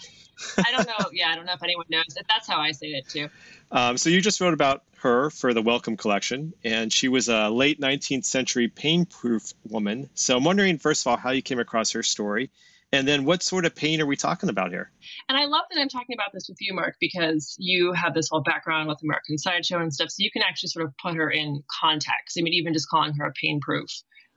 I 0.59 0.73
don't 0.73 0.87
know. 0.87 1.11
Yeah, 1.13 1.31
I 1.31 1.37
don't 1.37 1.47
know 1.47 1.53
if 1.53 1.63
anyone 1.63 1.87
knows. 1.89 2.07
but 2.09 2.27
That's 2.29 2.49
how 2.49 2.59
I 2.59 2.73
say 2.73 2.89
it, 2.89 3.09
too. 3.09 3.29
Um, 3.71 3.97
so 3.99 4.11
you 4.11 4.21
just 4.21 4.41
wrote 4.41 4.53
about 4.53 4.83
her 4.99 5.31
for 5.31 5.55
the 5.55 5.63
Wellcome 5.63 5.97
Collection, 5.97 6.55
and 6.65 6.93
she 6.93 7.07
was 7.07 7.29
a 7.29 7.49
late 7.49 7.81
19th 7.81 8.25
century 8.25 8.67
pain-proof 8.67 9.53
woman. 9.69 10.11
So 10.15 10.37
I'm 10.37 10.43
wondering, 10.43 10.79
first 10.79 11.07
of 11.07 11.11
all, 11.11 11.17
how 11.17 11.31
you 11.31 11.41
came 11.41 11.61
across 11.61 11.93
her 11.93 12.03
story, 12.03 12.51
and 12.93 13.07
then 13.07 13.25
what 13.25 13.45
sort 13.45 13.65
of 13.65 13.77
pain 13.77 14.01
are 14.01 14.07
we 14.07 14.17
talking 14.17 14.49
about 14.49 14.71
here? 14.71 14.91
And 15.29 15.39
I 15.39 15.45
love 15.45 15.63
that 15.71 15.81
I'm 15.81 15.89
talking 15.89 16.15
about 16.15 16.33
this 16.33 16.49
with 16.49 16.59
you, 16.61 16.75
Marc, 16.75 16.97
because 17.01 17.55
you 17.61 17.93
have 17.93 18.13
this 18.13 18.29
whole 18.29 18.43
background 18.43 18.89
with 18.89 19.01
American 19.05 19.39
Sideshow 19.39 19.79
and 19.79 19.95
stuff. 19.95 20.11
So 20.11 20.17
you 20.19 20.33
can 20.33 20.43
actually 20.43 20.71
sort 20.71 20.85
of 20.85 20.95
put 21.01 21.15
her 21.15 21.31
in 21.31 21.63
context. 21.81 22.37
I 22.39 22.43
mean, 22.43 22.55
even 22.55 22.73
just 22.73 22.89
calling 22.89 23.15
her 23.15 23.27
a 23.27 23.33
pain 23.33 23.61
proof 23.61 23.89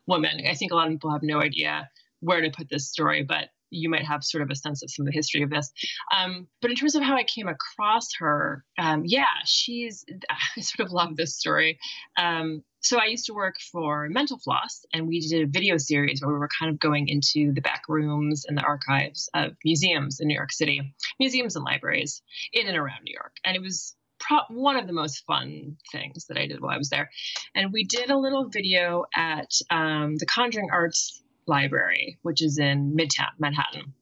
woman. 0.10 0.42
I 0.50 0.56
think 0.56 0.72
a 0.72 0.76
lot 0.76 0.88
of 0.88 0.94
people 0.94 1.12
have 1.12 1.24
no 1.24 1.42
idea 1.42 1.90
where 2.20 2.42
to 2.42 2.50
put 2.50 2.68
this 2.70 2.90
story, 2.90 3.24
but 3.24 3.50
you 3.72 3.90
might 3.90 4.06
have 4.06 4.24
sort 4.24 4.42
of 4.42 4.50
a 4.50 4.56
sense 4.56 4.84
of 4.84 4.90
some 4.90 5.06
of 5.06 5.12
the 5.12 5.18
history 5.18 5.44
of 5.44 5.50
this. 5.50 5.72
Um, 6.16 6.48
but 6.62 6.72
in 6.72 6.76
terms 6.76 6.96
of 6.96 7.04
how 7.04 7.16
I 7.16 7.24
came 7.24 7.48
across 7.48 8.08
her, 8.20 8.66
um, 8.78 9.04
yeah, 9.06 9.26
she's, 9.46 10.06
I 10.58 10.62
sort 10.62 10.88
of 10.88 10.92
love 10.92 11.16
this 11.16 11.38
story. 11.38 11.80
Um, 12.18 12.64
so 12.82 12.98
I 12.98 13.06
used 13.06 13.26
to 13.26 13.34
work 13.34 13.56
for 13.72 14.08
Mental 14.10 14.40
Floss, 14.40 14.86
and 14.94 15.08
we 15.08 15.20
did 15.20 15.44
a 15.44 15.48
video 15.48 15.78
series 15.78 16.22
where 16.22 16.34
we 16.34 16.40
were 16.40 16.50
kind 16.60 16.72
of 16.72 16.80
going 16.80 17.10
into 17.10 17.52
the 17.54 17.62
back 17.62 17.84
rooms 17.90 18.46
and 18.48 18.58
the 18.58 18.64
archives 18.64 19.30
of 19.34 19.52
museums 19.66 20.20
in 20.20 20.28
New 20.28 20.36
York 20.36 20.52
City, 20.52 20.96
museums 21.20 21.56
and 21.56 21.66
libraries 21.66 22.22
in 22.54 22.68
and 22.68 22.78
around 22.78 23.04
New 23.04 23.14
York. 23.14 23.36
And 23.44 23.56
it 23.56 23.62
was 23.62 23.96
pro- 24.20 24.46
one 24.50 24.78
of 24.78 24.88
the 24.88 24.94
most 24.94 25.26
fun 25.26 25.78
things 25.92 26.26
that 26.26 26.38
I 26.38 26.48
did 26.48 26.62
while 26.62 26.74
I 26.74 26.78
was 26.78 26.90
there. 26.90 27.10
And 27.56 27.74
we 27.74 27.84
did 27.84 28.10
a 28.10 28.18
little 28.18 28.50
video 28.50 29.06
at 29.16 29.52
um, 29.70 30.18
the 30.18 30.26
Conjuring 30.26 30.70
Arts 30.72 31.22
Library, 31.48 32.20
which 32.22 32.42
is 32.42 32.60
in 32.60 32.96
Midtown 32.96 33.32
Manhattan. 33.40 33.94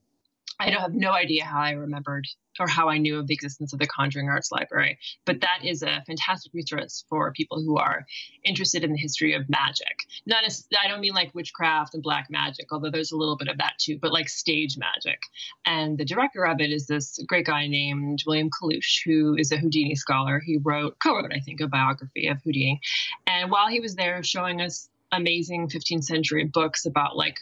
I 0.59 0.69
don't 0.69 0.81
have 0.81 0.93
no 0.93 1.11
idea 1.11 1.45
how 1.45 1.59
I 1.59 1.71
remembered 1.71 2.25
or 2.59 2.67
how 2.67 2.89
I 2.89 2.97
knew 2.97 3.19
of 3.19 3.27
the 3.27 3.33
existence 3.33 3.73
of 3.73 3.79
the 3.79 3.87
Conjuring 3.87 4.29
Arts 4.29 4.51
Library, 4.51 4.97
but 5.25 5.41
that 5.41 5.59
is 5.63 5.83
a 5.83 6.03
fantastic 6.07 6.51
resource 6.53 7.05
for 7.09 7.31
people 7.31 7.61
who 7.61 7.77
are 7.77 8.05
interested 8.43 8.83
in 8.83 8.91
the 8.91 8.97
history 8.97 9.33
of 9.33 9.47
magic. 9.47 9.95
Not 10.25 10.43
as, 10.45 10.67
I 10.83 10.87
don't 10.87 11.01
mean 11.01 11.13
like 11.13 11.35
witchcraft 11.35 11.93
and 11.93 12.01
black 12.01 12.27
magic, 12.31 12.71
although 12.71 12.89
there's 12.89 13.11
a 13.11 13.17
little 13.17 13.37
bit 13.37 13.47
of 13.47 13.59
that 13.59 13.73
too, 13.79 13.99
but 14.01 14.11
like 14.11 14.29
stage 14.29 14.77
magic. 14.77 15.19
And 15.65 15.97
the 15.97 16.05
director 16.05 16.45
of 16.45 16.59
it 16.59 16.71
is 16.71 16.87
this 16.87 17.19
great 17.27 17.45
guy 17.45 17.67
named 17.67 18.23
William 18.25 18.49
Kalush, 18.49 19.01
who 19.05 19.35
is 19.37 19.51
a 19.51 19.57
Houdini 19.57 19.95
scholar. 19.95 20.39
He 20.39 20.57
wrote, 20.57 20.97
co-wrote, 21.03 21.33
I 21.33 21.39
think, 21.39 21.61
a 21.61 21.67
biography 21.67 22.27
of 22.27 22.41
Houdini. 22.43 22.81
And 23.27 23.51
while 23.51 23.67
he 23.67 23.79
was 23.79 23.95
there 23.95 24.23
showing 24.23 24.61
us 24.61 24.89
amazing 25.11 25.69
15th 25.69 26.03
century 26.03 26.43
books 26.43 26.85
about 26.85 27.15
like 27.15 27.39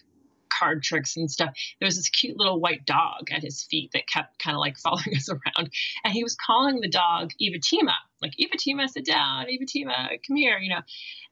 card 0.58 0.84
tricks 0.84 1.18
and 1.18 1.30
stuff. 1.30 1.54
There 1.80 1.88
was 1.88 1.96
this 1.96 2.10
cute 2.10 2.38
little 2.38 2.60
white 2.60 2.86
dog 2.86 3.32
at 3.32 3.44
his 3.44 3.64
feet 3.64 3.92
that 3.94 4.08
kept 4.08 4.40
kind 4.40 4.56
of 4.56 4.60
like 4.60 4.78
following 4.84 5.16
us 5.16 5.30
around. 5.30 5.72
And 6.04 6.14
he 6.14 6.24
was 6.24 6.36
calling 6.36 6.82
the 6.82 6.90
dog 6.90 7.32
Evatima, 7.42 7.94
like 8.22 8.34
Evatima, 8.40 8.88
sit 8.88 9.06
down, 9.06 9.46
Evatima, 9.48 10.20
come 10.26 10.38
here, 10.38 10.58
you 10.58 10.70
know. 10.70 10.82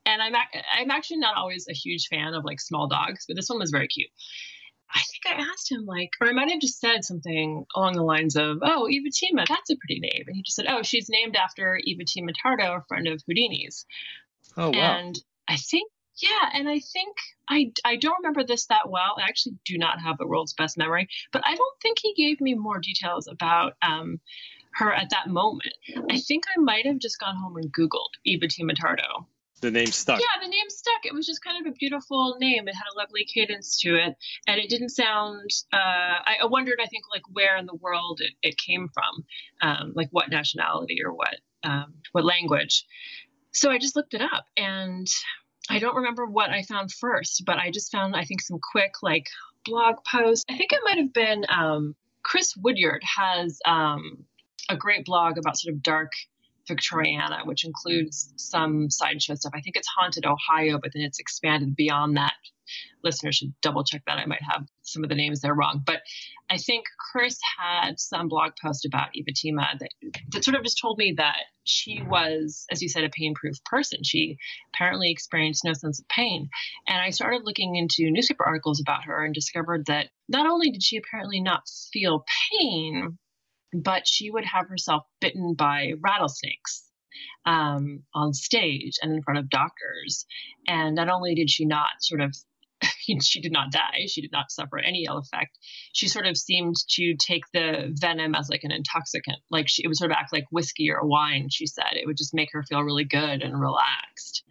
And 0.06 0.22
I'm 0.22 0.34
I'm 0.36 0.92
actually 0.92 1.18
not 1.18 1.38
always 1.38 1.68
a 1.70 1.74
huge 1.74 2.08
fan 2.08 2.34
of 2.34 2.44
like 2.44 2.60
small 2.60 2.88
dogs, 2.88 3.26
but 3.28 3.36
this 3.36 3.50
one 3.50 3.60
was 3.60 3.72
very 3.72 3.88
cute. 3.88 4.10
I 4.94 5.02
think 5.02 5.40
I 5.40 5.42
asked 5.42 5.72
him 5.72 5.86
like, 5.86 6.12
or 6.22 6.28
I 6.28 6.34
might 6.34 6.52
have 6.52 6.62
just 6.62 6.80
said 6.80 7.04
something 7.04 7.66
along 7.76 7.94
the 7.94 8.04
lines 8.04 8.36
of, 8.36 8.60
"Oh, 8.62 8.88
Evatima, 8.88 9.46
that's 9.48 9.72
a 9.72 9.76
pretty 9.76 10.00
name," 10.00 10.26
and 10.28 10.36
he 10.36 10.44
just 10.44 10.56
said, 10.56 10.68
"Oh, 10.68 10.84
she's 10.84 11.10
named 11.10 11.36
after 11.36 11.80
Evatima 11.88 12.32
Tardo, 12.44 12.78
a 12.78 12.84
friend 12.88 13.08
of 13.08 13.24
Houdini's." 13.26 13.86
Oh 14.56 14.70
wow! 14.70 14.98
And 14.98 15.20
I 15.48 15.58
think 15.58 15.92
yeah, 16.18 16.50
and 16.54 16.70
I 16.70 16.80
think 16.80 17.18
I 17.50 17.72
I 17.84 17.96
don't 17.96 18.18
remember 18.20 18.44
this 18.44 18.66
that 18.68 18.90
well. 18.90 19.16
I 19.18 19.24
actually 19.24 19.58
do 19.66 19.78
not 19.78 20.02
have 20.02 20.18
the 20.18 20.28
world's 20.28 20.54
best 20.54 20.78
memory, 20.78 21.08
but 21.32 21.42
I 21.46 21.56
don't 21.56 21.82
think 21.82 22.00
he 22.02 22.14
gave 22.14 22.40
me 22.40 22.54
more 22.54 22.80
details 22.80 23.28
about 23.28 23.74
um, 23.82 24.20
her 24.74 24.94
at 24.94 25.10
that 25.12 25.28
moment. 25.28 25.74
I 26.10 26.20
think 26.20 26.46
I 26.56 26.60
might 26.60 26.86
have 26.86 27.00
just 27.00 27.20
gone 27.20 27.36
home 27.36 27.58
and 27.58 27.72
Googled 27.74 28.14
Evatima 28.28 28.76
Tardo. 28.76 29.26
The 29.62 29.72
name 29.72 29.88
stuck. 29.88 30.20
Yeah, 30.20 30.42
the 30.44 30.50
name 30.50 30.70
stuck. 30.70 31.06
It 31.06 31.14
was 31.14 31.26
just 31.26 31.42
kind 31.42 31.66
of 31.66 31.72
a 31.72 31.76
beautiful 31.76 32.36
name. 32.38 32.68
It 32.68 32.76
had 32.76 32.84
a 32.94 32.98
lovely 32.98 33.26
cadence 33.34 33.80
to 33.80 33.96
it, 33.96 34.14
and 34.46 34.60
it 34.60 34.70
didn't 34.70 34.90
sound. 34.90 35.50
Uh, 35.72 35.78
I, 35.78 36.36
I, 36.42 36.46
wondered, 36.48 36.80
I 36.84 36.88
think, 36.88 37.06
like 37.14 37.22
where 37.32 37.56
in 37.56 37.66
the 37.66 37.76
world 37.76 38.20
it, 38.22 38.34
it 38.42 38.58
came 38.58 38.90
from, 38.94 39.24
um, 39.62 39.94
like 39.96 40.10
what 40.12 40.30
nationality 40.30 40.98
or 41.04 41.14
what 41.14 41.36
um, 41.64 41.94
what 42.12 42.26
language. 42.26 42.86
So 43.54 43.72
I 43.72 43.78
just 43.78 43.96
looked 43.96 44.14
it 44.14 44.22
up, 44.22 44.46
and 44.58 45.08
I 45.70 45.80
don't 45.80 45.96
remember 45.96 46.26
what 46.26 46.50
I 46.50 46.64
found 46.64 46.92
first, 46.92 47.44
but 47.46 47.58
I 47.58 47.72
just 47.72 47.92
found, 47.92 48.16
I 48.16 48.26
think, 48.26 48.42
some 48.42 48.60
quick 48.72 48.96
like 49.02 49.28
blog 49.66 49.96
posts. 50.10 50.46
I 50.50 50.58
think 50.58 50.72
it 50.74 50.82
might 50.84 50.98
have 50.98 51.14
been 51.14 51.46
um, 51.50 51.96
Chris 52.24 52.56
Woodyard 52.58 53.02
has 53.04 53.60
um, 53.66 54.26
a 54.70 54.76
great 54.76 55.06
blog 55.06 55.38
about 55.38 55.58
sort 55.58 55.74
of 55.74 55.84
dark 55.84 56.12
Victoriana, 56.70 57.46
which 57.46 57.66
includes 57.66 58.34
some 58.38 58.90
sideshow 58.90 59.36
stuff. 59.36 59.54
I 59.56 59.62
think 59.62 59.76
it's 59.76 59.88
Haunted 59.98 60.26
Ohio, 60.26 60.80
but 60.82 60.92
then 60.94 61.04
it's 61.04 61.20
expanded 61.20 61.76
beyond 61.76 62.18
that 62.18 62.34
listeners 63.04 63.36
should 63.36 63.54
double 63.62 63.84
check 63.84 64.04
that. 64.08 64.18
I 64.18 64.26
might 64.26 64.42
have 64.42 64.66
some 64.82 65.04
of 65.04 65.10
the 65.10 65.16
names 65.16 65.42
there 65.42 65.54
wrong. 65.54 65.82
But 65.86 66.02
I 66.50 66.58
think 66.58 66.86
Chris 67.12 67.38
had 67.58 68.00
some 68.00 68.28
blog 68.28 68.52
post 68.62 68.86
about 68.86 69.10
Evatima 69.16 69.80
that, 69.80 69.90
that 70.32 70.44
sort 70.44 70.56
of 70.56 70.64
just 70.64 70.80
told 70.82 70.98
me 70.98 71.16
that 71.18 71.38
she 71.66 72.02
was, 72.06 72.66
as 72.72 72.82
you 72.82 72.90
said, 72.90 73.04
a 73.04 73.10
pain 73.10 73.34
proof 73.34 73.64
person. 73.66 74.04
She 74.04 74.38
apparently 74.74 75.12
experienced 75.12 75.64
no 75.66 75.74
sense 75.74 76.00
of 76.00 76.08
pain. 76.08 76.50
And 76.88 77.00
I 77.00 77.10
started 77.12 77.44
looking 77.44 77.76
into 77.76 78.12
newspaper 78.12 78.46
articles 78.46 78.82
about 78.82 79.06
her 79.06 79.24
and 79.24 79.34
discovered 79.34 79.86
that 79.88 80.10
not 80.28 80.50
only 80.50 80.72
did 80.72 80.84
she 80.84 80.98
apparently 80.98 81.42
not 81.42 81.64
feel 81.92 82.26
pain, 82.52 83.18
but 83.74 84.08
she 84.08 84.30
would 84.30 84.46
have 84.46 84.68
herself 84.68 85.04
bitten 85.20 85.56
by 85.56 85.94
rattlesnakes 86.02 86.84
um, 87.46 88.04
on 88.14 88.34
stage 88.34 88.94
and 89.02 89.14
in 89.14 89.22
front 89.24 89.40
of 89.40 89.50
doctors. 89.50 90.26
And 90.68 90.96
not 90.96 91.10
only 91.10 91.36
did 91.36 91.50
she 91.50 91.66
not 91.66 91.90
sort 92.00 92.22
of 92.22 92.34
she 93.22 93.42
did 93.42 93.52
not 93.52 93.72
die. 93.72 94.06
She 94.08 94.22
did 94.22 94.32
not 94.32 94.52
suffer 94.52 94.78
any 94.78 95.06
ill 95.08 95.18
effect. 95.18 95.58
She 95.94 96.08
sort 96.08 96.26
of 96.26 96.38
seemed 96.38 96.76
to 96.92 97.16
take 97.16 97.44
the 97.54 97.94
venom 98.00 98.36
as 98.36 98.50
like 98.50 98.64
an 98.64 98.72
intoxicant. 98.72 99.38
Like 99.50 99.68
she, 99.70 99.84
it 99.84 99.88
would 99.88 99.98
sort 99.98 100.12
of 100.12 100.18
act 100.20 100.34
like 100.34 100.46
whiskey 100.52 100.92
or 100.92 101.06
wine, 101.06 101.48
she 101.50 101.66
said. 101.66 101.94
It 101.94 102.06
would 102.06 102.18
just 102.18 102.34
make 102.34 102.50
her 102.52 102.64
feel 102.64 102.82
really 102.82 103.06
good 103.06 103.42
and 103.42 103.60
relaxed. 103.60 104.44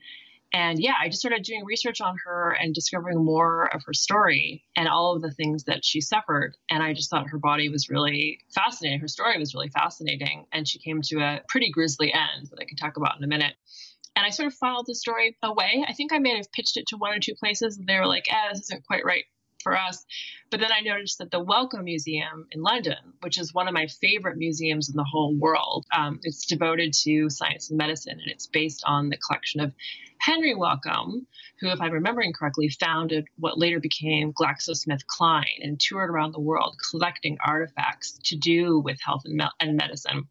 And 0.53 0.79
yeah, 0.79 0.95
I 1.01 1.09
just 1.09 1.21
started 1.21 1.43
doing 1.45 1.65
research 1.65 2.01
on 2.01 2.17
her 2.25 2.51
and 2.51 2.75
discovering 2.75 3.25
more 3.25 3.75
of 3.75 3.83
her 3.87 3.95
story 3.95 4.65
and 4.77 4.87
all 4.87 5.17
of 5.17 5.23
the 5.23 5.31
things 5.31 5.65
that 5.65 5.85
she 5.85 6.01
suffered. 6.03 6.57
And 6.71 6.83
I 6.83 6.93
just 6.93 7.09
thought 7.09 7.31
her 7.31 7.39
body 7.39 7.71
was 7.71 7.89
really 7.89 8.41
fascinating. 8.55 9.01
Her 9.01 9.09
story 9.09 9.39
was 9.39 9.55
really 9.55 9.71
fascinating. 9.71 10.45
And 10.53 10.69
she 10.69 10.79
came 10.79 11.01
to 11.05 11.21
a 11.21 11.41
pretty 11.49 11.71
grisly 11.71 12.13
end 12.13 12.49
that 12.51 12.61
I 12.61 12.67
can 12.67 12.77
talk 12.77 12.99
about 12.99 13.17
in 13.17 13.25
a 13.25 13.29
minute. 13.29 13.55
And 14.15 14.27
I 14.27 14.31
sort 14.31 14.49
of 14.49 14.55
filed 14.55 14.85
the 14.87 14.95
story 14.95 15.39
away. 15.43 15.87
I 15.89 15.95
think 15.95 16.13
I 16.13 16.19
may 16.19 16.37
have 16.37 16.53
pitched 16.53 16.77
it 16.77 16.87
to 16.89 16.99
one 16.99 17.15
or 17.15 17.19
two 17.19 17.35
places, 17.35 17.79
and 17.79 17.87
they 17.87 17.99
were 17.99 18.07
like, 18.07 18.27
"Ah, 18.31 18.49
this 18.51 18.61
isn't 18.61 18.87
quite 18.87 19.07
right 19.07 19.25
for 19.63 19.77
us." 19.77 20.05
But 20.51 20.61
then 20.61 20.73
I 20.73 20.81
noticed 20.81 21.19
that 21.19 21.31
the 21.31 21.43
Wellcome 21.43 21.85
Museum 21.85 22.47
in 22.51 22.63
London, 22.63 22.99
which 23.21 23.39
is 23.39 23.55
one 23.55 23.69
of 23.69 23.75
my 23.75 23.87
favorite 23.87 24.37
museums 24.37 24.91
in 24.91 24.97
the 24.97 25.05
whole 25.05 25.35
world, 25.35 25.87
um, 25.95 26.21
it's 26.23 26.47
devoted 26.47 26.93
to 27.05 27.31
science 27.31 27.71
and 27.71 27.79
medicine, 27.79 28.21
and 28.21 28.31
it's 28.31 28.47
based 28.47 28.83
on 28.85 29.09
the 29.09 29.17
collection 29.17 29.61
of 29.61 29.73
Henry 30.23 30.55
Wellcome, 30.55 31.27
who, 31.59 31.69
if 31.71 31.81
I'm 31.81 31.93
remembering 31.93 32.33
correctly, 32.33 32.69
founded 32.69 33.27
what 33.39 33.59
later 33.59 33.81
became 33.81 34.33
GlaxoSmithKline 34.33 35.59
and 35.63 35.81
toured 35.81 36.11
around 36.11 36.33
the 36.33 36.41
world 36.41 36.77
collecting 36.91 37.39
artifacts 37.45 38.21
to 38.27 38.37
do 38.37 38.79
with 38.79 39.01
health 39.01 39.23
and, 39.25 39.35
me- 39.35 39.51
and 39.59 39.77
medicine. 39.77 40.29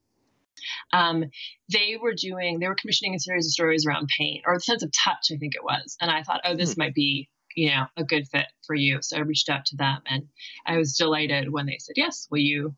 Um, 0.94 1.26
they 1.70 1.98
were 2.02 2.14
doing, 2.14 2.60
they 2.60 2.68
were 2.68 2.76
commissioning 2.76 3.16
a 3.16 3.20
series 3.20 3.48
of 3.48 3.52
stories 3.52 3.86
around 3.86 4.10
pain 4.18 4.44
or 4.46 4.56
the 4.56 4.62
sense 4.62 4.84
of 4.84 4.92
touch, 4.92 5.30
I 5.32 5.38
think 5.38 5.56
it 5.56 5.64
was. 5.64 5.98
And 6.00 6.10
I 6.10 6.24
thought, 6.24 6.42
oh, 6.46 6.56
this 6.56 6.76
hmm. 6.76 6.82
might 6.82 6.94
be, 6.94 7.30
you 7.56 7.70
know, 7.70 7.86
a 7.98 8.04
good 8.04 8.28
fit 8.28 8.48
for 8.66 8.76
you. 8.76 9.00
So 9.02 9.18
I 9.18 9.22
reached 9.22 9.50
out 9.50 9.66
to 9.68 9.76
them 9.76 10.02
and 10.06 10.28
I 10.66 10.78
was 10.78 10.96
delighted 10.96 11.52
when 11.52 11.66
they 11.66 11.78
said, 11.80 11.94
yes, 11.98 12.28
will 12.30 12.40
you 12.40 12.76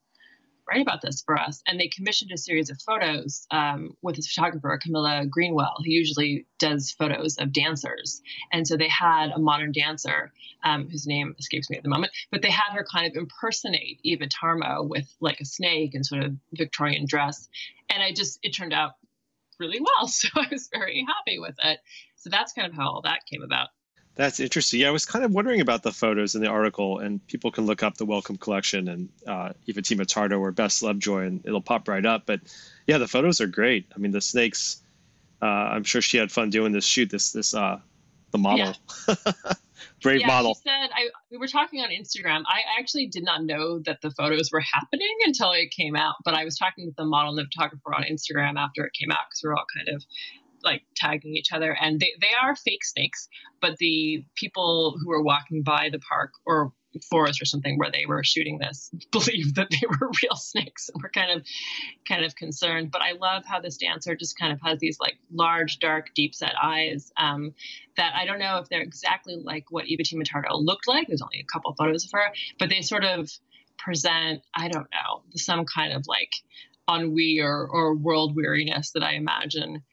write 0.68 0.82
about 0.82 1.02
this 1.02 1.22
for 1.26 1.38
us. 1.38 1.62
And 1.68 1.80
they 1.80 1.90
commissioned 1.90 2.32
a 2.34 2.38
series 2.38 2.70
of 2.70 2.82
photos 2.82 3.46
um, 3.52 3.96
with 4.02 4.16
his 4.16 4.32
photographer, 4.32 4.80
Camilla 4.82 5.26
Greenwell, 5.30 5.76
who 5.80 5.92
usually 5.92 6.48
does 6.60 6.92
photos 6.92 7.38
of 7.38 7.52
dancers. 7.52 8.22
And 8.52 8.68
so 8.68 8.78
they 8.78 8.88
had 8.88 9.32
a 9.32 9.40
modern 9.40 9.72
dancer 9.72 10.32
um, 10.64 10.88
whose 10.90 11.06
name 11.06 11.36
escapes 11.38 11.70
me 11.70 11.78
at 11.78 11.84
the 11.84 11.90
moment, 11.90 12.14
but 12.32 12.42
they 12.42 12.50
had 12.50 12.74
her 12.74 12.86
kind 12.90 13.08
of 13.08 13.16
impersonate 13.16 14.00
Eva 14.04 14.28
Tarmo 14.28 14.88
with 14.88 15.08
like 15.20 15.40
a 15.42 15.46
snake 15.46 15.94
and 15.94 16.06
sort 16.06 16.24
of 16.24 16.34
Victorian 16.54 17.06
dress. 17.08 17.48
And 17.90 18.02
I 18.02 18.14
just, 18.14 18.40
it 18.44 18.52
turned 18.52 18.74
out 18.74 18.92
really 19.60 19.80
well. 19.80 20.08
So 20.14 20.30
I 20.36 20.48
was 20.52 20.70
very 20.72 21.06
happy 21.08 21.40
with 21.40 21.56
it. 21.64 21.80
So 22.18 22.30
that's 22.30 22.54
kind 22.54 22.68
of 22.68 22.74
how 22.74 22.88
all 22.88 23.02
that 23.04 23.20
came 23.30 23.44
about. 23.44 23.68
That's 24.16 24.40
interesting. 24.40 24.82
Yeah, 24.82 24.90
I 24.90 24.92
was 24.92 25.06
kind 25.06 25.26
of 25.26 25.32
wondering 25.32 25.62
about 25.62 25.82
the 25.82 25.92
photos 25.92 26.36
in 26.36 26.42
the 26.42 26.48
article, 26.48 27.00
and 27.00 27.26
people 27.28 27.52
can 27.52 27.66
look 27.66 27.82
up 27.82 27.98
the 27.98 28.06
Wellcome 28.06 28.38
Collection 28.38 28.88
and 28.88 29.10
uh, 29.26 29.54
Evatima 29.68 30.06
Tardo 30.06 30.40
or 30.40 30.52
Bess 30.52 30.84
Lovejoy, 30.84 31.26
and 31.26 31.46
it'll 31.46 31.62
pop 31.62 31.88
right 31.88 32.06
up. 32.06 32.28
But 32.28 32.42
yeah, 32.86 33.00
the 33.00 33.08
photos 33.08 33.42
are 33.42 33.48
great. 33.48 33.88
I 33.96 34.00
mean, 34.00 34.12
the 34.12 34.22
snakes. 34.22 34.82
Uh, 35.42 35.46
I'm 35.46 35.84
sure 35.84 36.02
she 36.02 36.18
had 36.18 36.32
fun 36.32 36.52
doing 36.52 36.72
this 36.72 36.86
shoot. 36.86 37.10
This 37.10 37.32
this 37.32 37.56
uh, 37.56 37.80
the 38.32 38.38
model, 38.38 38.76
yeah. 39.08 39.16
brave 40.04 40.22
yeah, 40.22 40.28
model. 40.28 40.54
She 40.54 40.62
said 40.70 40.90
I 40.94 41.10
we 41.32 41.38
were 41.38 41.48
talking 41.48 41.82
on 41.82 41.90
Instagram. 41.90 42.44
I 42.46 42.80
actually 42.80 43.08
did 43.08 43.24
not 43.24 43.44
know 43.44 43.80
that 43.80 44.02
the 44.02 44.12
photos 44.12 44.52
were 44.52 44.62
happening 44.62 45.16
until 45.26 45.54
it 45.54 45.72
came 45.72 45.96
out. 45.96 46.16
But 46.24 46.36
I 46.36 46.46
was 46.46 46.56
talking 46.56 46.86
with 46.86 46.96
the 46.96 47.06
model 47.06 47.32
and 47.32 47.40
the 47.40 47.46
photographer 47.46 47.96
on 47.96 48.04
Instagram 48.04 48.58
after 48.58 48.86
it 48.86 48.94
came 48.94 49.12
out 49.12 49.26
because 49.30 49.42
we 49.44 49.50
are 49.50 49.56
all 49.56 49.66
kind 49.76 49.90
of 49.90 50.04
like 50.64 50.84
tagging 50.96 51.36
each 51.36 51.52
other 51.52 51.76
and 51.80 52.00
they, 52.00 52.12
they 52.22 52.34
are 52.42 52.56
fake 52.56 52.84
snakes 52.84 53.28
but 53.62 53.78
the 53.78 54.26
people 54.36 54.96
who 55.00 55.10
were 55.10 55.22
walking 55.22 55.64
by 55.64 55.90
the 55.92 56.00
park 56.00 56.32
or 56.46 56.72
forest 57.10 57.42
or 57.42 57.46
something 57.46 57.78
where 57.78 57.92
they 57.92 58.06
were 58.06 58.24
shooting 58.24 58.60
this 58.60 58.92
believed 59.12 59.56
that 59.56 59.70
they 59.70 59.86
were 59.88 60.12
real 60.24 60.36
snakes 60.36 60.90
and 60.94 61.02
were 61.02 61.10
kind 61.10 61.32
of 61.32 61.46
kind 62.08 62.24
of 62.26 62.36
concerned. 62.36 62.92
But 62.92 63.02
i 63.02 63.14
love 63.14 63.44
how 63.46 63.60
this 63.60 63.78
dancer 63.78 64.16
just 64.16 64.38
kind 64.38 64.54
of 64.54 64.60
has 64.62 64.80
these 64.80 64.98
like 65.00 65.18
large 65.32 65.80
dark 65.80 66.14
deep 66.16 66.36
set 66.36 66.54
eyes 66.62 67.12
um, 67.18 67.54
that 67.98 68.14
i 68.16 68.26
don't 68.26 68.40
know 68.40 68.58
if 68.58 68.70
they're 68.70 68.82
exactly 68.82 69.36
like 69.44 69.66
what 69.70 69.86
Evatima 69.86 70.24
Tardo 70.24 70.52
looked 70.54 70.88
like. 70.88 71.08
There's 71.08 71.22
only 71.22 71.40
a 71.40 71.52
couple 71.52 71.74
photos 71.76 72.06
of 72.06 72.12
her 72.14 72.34
but 72.60 72.70
they 72.70 72.82
sort 72.82 73.04
of 73.04 73.30
present 73.78 74.42
i 74.56 74.68
don't 74.68 74.88
know 74.92 75.24
some 75.36 75.66
kind 75.66 75.94
of 75.94 76.06
like 76.08 76.32
ennui 76.90 77.40
or, 77.40 77.68
or 77.68 77.96
world 77.96 78.36
weariness 78.36 78.92
that 78.92 79.04
i 79.04 79.14
imagine 79.14 79.84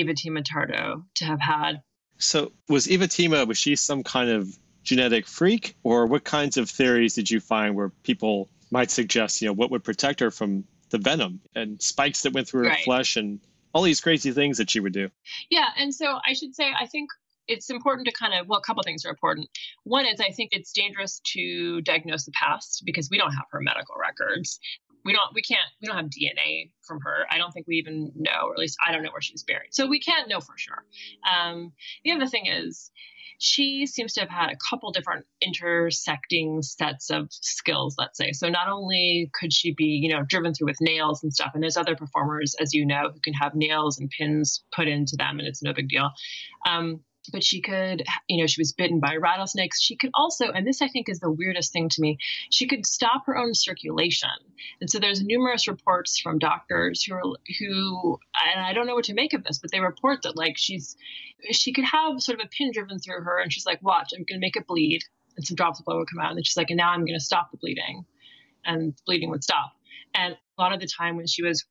Evatima 0.00 0.44
Tardo 0.44 1.04
to 1.16 1.24
have 1.24 1.40
had 1.40 1.82
so 2.18 2.52
was 2.68 2.86
Evatima 2.86 3.46
was 3.46 3.58
she 3.58 3.76
some 3.76 4.02
kind 4.02 4.30
of 4.30 4.58
genetic 4.82 5.26
freak, 5.26 5.76
or 5.82 6.06
what 6.06 6.24
kinds 6.24 6.56
of 6.56 6.70
theories 6.70 7.14
did 7.14 7.30
you 7.30 7.40
find 7.40 7.74
where 7.74 7.90
people 8.02 8.48
might 8.70 8.90
suggest, 8.90 9.42
you 9.42 9.48
know, 9.48 9.52
what 9.52 9.70
would 9.70 9.84
protect 9.84 10.20
her 10.20 10.30
from 10.30 10.64
the 10.90 10.98
venom 10.98 11.40
and 11.54 11.82
spikes 11.82 12.22
that 12.22 12.32
went 12.32 12.48
through 12.48 12.64
her 12.64 12.70
right. 12.70 12.84
flesh 12.84 13.16
and 13.16 13.40
all 13.72 13.82
these 13.82 14.00
crazy 14.00 14.32
things 14.32 14.58
that 14.58 14.70
she 14.70 14.80
would 14.80 14.92
do? 14.92 15.10
Yeah, 15.50 15.66
and 15.76 15.94
so 15.94 16.18
I 16.24 16.32
should 16.32 16.54
say, 16.54 16.70
I 16.78 16.86
think 16.86 17.10
it's 17.48 17.70
important 17.70 18.06
to 18.06 18.12
kind 18.12 18.34
of 18.34 18.48
well 18.48 18.58
a 18.58 18.62
couple 18.62 18.82
things 18.82 19.04
are 19.04 19.10
important 19.10 19.48
one 19.84 20.04
is 20.04 20.20
i 20.20 20.30
think 20.30 20.50
it's 20.52 20.72
dangerous 20.72 21.20
to 21.24 21.80
diagnose 21.82 22.24
the 22.24 22.32
past 22.32 22.82
because 22.84 23.08
we 23.08 23.18
don't 23.18 23.30
have 23.30 23.44
her 23.52 23.60
medical 23.60 23.94
records 24.00 24.58
we 25.06 25.12
don't 25.12 25.34
we 25.34 25.42
can't 25.42 25.68
we 25.80 25.86
don't 25.86 25.96
have 25.96 26.06
dna 26.06 26.70
from 26.82 27.00
her 27.00 27.26
i 27.30 27.38
don't 27.38 27.52
think 27.52 27.66
we 27.66 27.76
even 27.76 28.12
know 28.16 28.48
or 28.48 28.52
at 28.52 28.58
least 28.58 28.76
i 28.86 28.92
don't 28.92 29.02
know 29.02 29.10
where 29.10 29.22
she 29.22 29.32
was 29.32 29.42
buried 29.42 29.68
so 29.70 29.86
we 29.86 30.00
can't 30.00 30.28
know 30.28 30.40
for 30.40 30.54
sure 30.56 30.84
um, 31.30 31.72
the 32.04 32.12
other 32.12 32.26
thing 32.26 32.46
is 32.46 32.90
she 33.38 33.86
seems 33.86 34.14
to 34.14 34.20
have 34.20 34.30
had 34.30 34.50
a 34.50 34.56
couple 34.70 34.90
different 34.92 35.26
intersecting 35.40 36.62
sets 36.62 37.10
of 37.10 37.28
skills, 37.30 37.94
let's 37.98 38.16
say. 38.18 38.32
So 38.32 38.48
not 38.48 38.68
only 38.68 39.30
could 39.38 39.52
she 39.52 39.74
be, 39.74 39.84
you 39.84 40.08
know, 40.08 40.22
driven 40.26 40.54
through 40.54 40.68
with 40.68 40.80
nails 40.80 41.22
and 41.22 41.32
stuff, 41.32 41.50
and 41.54 41.62
there's 41.62 41.76
other 41.76 41.96
performers, 41.96 42.54
as 42.60 42.72
you 42.72 42.86
know, 42.86 43.10
who 43.12 43.20
can 43.20 43.34
have 43.34 43.54
nails 43.54 43.98
and 43.98 44.10
pins 44.10 44.64
put 44.74 44.88
into 44.88 45.16
them, 45.16 45.38
and 45.38 45.46
it's 45.46 45.62
no 45.62 45.72
big 45.72 45.88
deal. 45.88 46.10
Um, 46.66 47.00
but 47.32 47.44
she 47.44 47.60
could, 47.60 48.04
you 48.28 48.40
know, 48.40 48.46
she 48.46 48.60
was 48.60 48.72
bitten 48.72 49.00
by 49.00 49.16
rattlesnakes. 49.16 49.80
She 49.80 49.96
could 49.96 50.10
also, 50.14 50.50
and 50.50 50.66
this 50.66 50.82
I 50.82 50.88
think 50.88 51.08
is 51.08 51.20
the 51.20 51.30
weirdest 51.30 51.72
thing 51.72 51.88
to 51.90 52.00
me, 52.00 52.18
she 52.50 52.66
could 52.66 52.86
stop 52.86 53.26
her 53.26 53.36
own 53.36 53.54
circulation. 53.54 54.28
And 54.80 54.90
so 54.90 54.98
there's 54.98 55.22
numerous 55.22 55.68
reports 55.68 56.18
from 56.20 56.38
doctors 56.38 57.02
who 57.02 57.14
are, 57.14 57.22
who, 57.58 58.18
and 58.54 58.64
I 58.64 58.72
don't 58.72 58.86
know 58.86 58.94
what 58.94 59.04
to 59.04 59.14
make 59.14 59.32
of 59.32 59.44
this, 59.44 59.58
but 59.58 59.70
they 59.70 59.80
report 59.80 60.22
that 60.22 60.36
like 60.36 60.56
she's, 60.56 60.96
she 61.50 61.72
could 61.72 61.84
have 61.84 62.20
sort 62.20 62.40
of 62.40 62.46
a 62.46 62.48
pin 62.48 62.70
driven 62.72 62.98
through 62.98 63.22
her 63.22 63.38
and 63.38 63.52
she's 63.52 63.66
like, 63.66 63.82
watch, 63.82 64.12
I'm 64.12 64.24
going 64.28 64.40
to 64.40 64.44
make 64.44 64.56
it 64.56 64.66
bleed. 64.66 65.02
And 65.36 65.46
some 65.46 65.54
drops 65.54 65.78
of 65.78 65.84
blood 65.84 65.98
would 65.98 66.10
come 66.10 66.20
out. 66.20 66.30
And 66.30 66.38
then 66.38 66.44
she's 66.44 66.56
like, 66.56 66.70
and 66.70 66.78
now 66.78 66.90
I'm 66.90 67.04
going 67.04 67.18
to 67.18 67.24
stop 67.24 67.50
the 67.50 67.58
bleeding. 67.58 68.04
And 68.64 68.94
bleeding 69.06 69.30
would 69.30 69.44
stop. 69.44 69.72
And 70.14 70.34
a 70.34 70.62
lot 70.62 70.72
of 70.72 70.80
the 70.80 70.88
time 70.88 71.16
when 71.16 71.26
she 71.26 71.42
was 71.42 71.64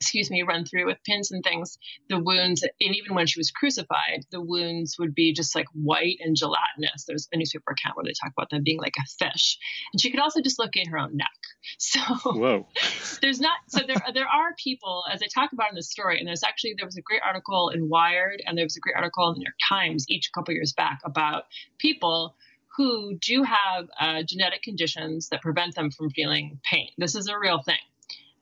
excuse 0.00 0.30
me, 0.30 0.42
run 0.42 0.64
through 0.64 0.86
with 0.86 0.98
pins 1.04 1.30
and 1.30 1.42
things, 1.42 1.78
the 2.08 2.18
wounds, 2.18 2.62
and 2.62 2.94
even 2.94 3.14
when 3.14 3.26
she 3.26 3.38
was 3.38 3.50
crucified, 3.50 4.24
the 4.30 4.40
wounds 4.40 4.96
would 4.98 5.14
be 5.14 5.32
just 5.32 5.54
like 5.54 5.66
white 5.72 6.18
and 6.20 6.36
gelatinous. 6.36 7.04
There's 7.06 7.28
a 7.32 7.36
newspaper 7.36 7.72
account 7.72 7.96
where 7.96 8.04
they 8.04 8.12
talk 8.12 8.32
about 8.36 8.50
them 8.50 8.62
being 8.64 8.78
like 8.78 8.94
a 8.98 9.24
fish. 9.24 9.58
And 9.92 10.00
she 10.00 10.10
could 10.10 10.20
also 10.20 10.40
dislocate 10.40 10.88
her 10.88 10.98
own 10.98 11.16
neck. 11.16 11.28
So 11.78 12.00
Whoa. 12.00 12.66
there's 13.22 13.40
not 13.40 13.56
so 13.68 13.80
there 13.86 13.96
there 14.12 14.28
are 14.28 14.54
people, 14.62 15.04
as 15.10 15.22
I 15.22 15.26
talk 15.34 15.52
about 15.52 15.70
in 15.70 15.74
the 15.74 15.82
story, 15.82 16.18
and 16.18 16.28
there's 16.28 16.42
actually 16.42 16.74
there 16.76 16.86
was 16.86 16.96
a 16.96 17.02
great 17.02 17.22
article 17.24 17.70
in 17.70 17.88
Wired 17.88 18.42
and 18.46 18.56
there 18.56 18.64
was 18.64 18.76
a 18.76 18.80
great 18.80 18.96
article 18.96 19.28
in 19.28 19.34
the 19.34 19.38
New 19.38 19.44
York 19.44 19.56
Times 19.68 20.04
each 20.08 20.30
couple 20.34 20.54
years 20.54 20.72
back 20.72 21.00
about 21.04 21.44
people 21.78 22.36
who 22.76 23.16
do 23.20 23.44
have 23.44 23.88
uh, 23.98 24.22
genetic 24.26 24.62
conditions 24.62 25.28
that 25.30 25.40
prevent 25.40 25.74
them 25.74 25.90
from 25.90 26.10
feeling 26.10 26.60
pain. 26.64 26.88
This 26.98 27.14
is 27.14 27.28
a 27.28 27.38
real 27.38 27.62
thing. 27.62 27.78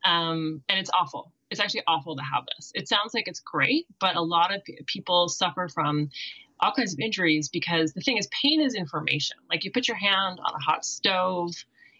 Um, 0.03 0.61
and 0.67 0.79
it's 0.79 0.89
awful 0.93 1.31
it's 1.53 1.61
actually 1.61 1.83
awful 1.87 2.15
to 2.17 2.21
have 2.23 2.43
this. 2.57 2.71
It 2.75 2.87
sounds 2.89 3.13
like 3.13 3.27
it's 3.27 3.39
great, 3.39 3.85
but 3.99 4.15
a 4.17 4.21
lot 4.21 4.53
of 4.53 4.61
people 4.87 5.29
suffer 5.29 5.69
from 5.69 6.09
all 6.59 6.73
kinds 6.73 6.93
of 6.93 6.99
injuries 6.99 7.49
because 7.49 7.93
the 7.93 8.01
thing 8.01 8.17
is, 8.17 8.27
pain 8.41 8.59
is 8.61 8.75
information. 8.75 9.37
Like 9.49 9.63
you 9.63 9.71
put 9.71 9.87
your 9.87 9.97
hand 9.97 10.39
on 10.43 10.53
a 10.53 10.59
hot 10.59 10.83
stove, 10.85 11.51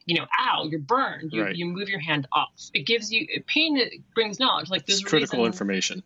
you 0.06 0.16
know, 0.20 0.26
ow, 0.40 0.66
you're 0.70 0.80
burned. 0.80 1.32
You, 1.32 1.44
Right. 1.44 1.56
you 1.56 1.66
move 1.66 1.88
your 1.90 2.00
hand 2.00 2.28
off. 2.34 2.50
It 2.74 2.86
gives 2.86 3.12
you 3.12 3.26
pain. 3.48 3.78
It 3.78 3.94
brings 4.14 4.40
knowledge. 4.40 4.70
Like 4.70 4.86
there's 4.86 5.02
critical 5.02 5.40
reason- 5.40 5.54
information. 5.54 6.04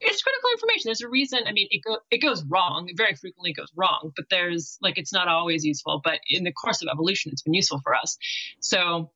it's 0.00 0.22
critical 0.22 0.50
information. 0.52 0.82
There's 0.88 1.00
a 1.02 1.08
reason. 1.08 1.40
I 1.46 1.52
mean, 1.52 1.68
it 1.70 1.82
go, 1.82 1.98
it 2.10 2.18
goes 2.18 2.44
wrong. 2.44 2.88
It 2.90 2.96
very 2.96 3.14
frequently 3.14 3.52
goes 3.54 3.70
wrong, 3.74 4.12
but 4.16 4.26
there's 4.30 4.78
like 4.82 4.98
it's 4.98 5.12
not 5.12 5.28
always 5.28 5.64
useful. 5.64 6.00
But 6.04 6.20
in 6.28 6.44
the 6.44 6.52
course 6.52 6.82
of 6.82 6.88
evolution, 6.92 7.32
it's 7.32 7.42
been 7.42 7.54
useful 7.54 7.80
for 7.82 7.94
us. 7.94 8.18
So 8.60 9.10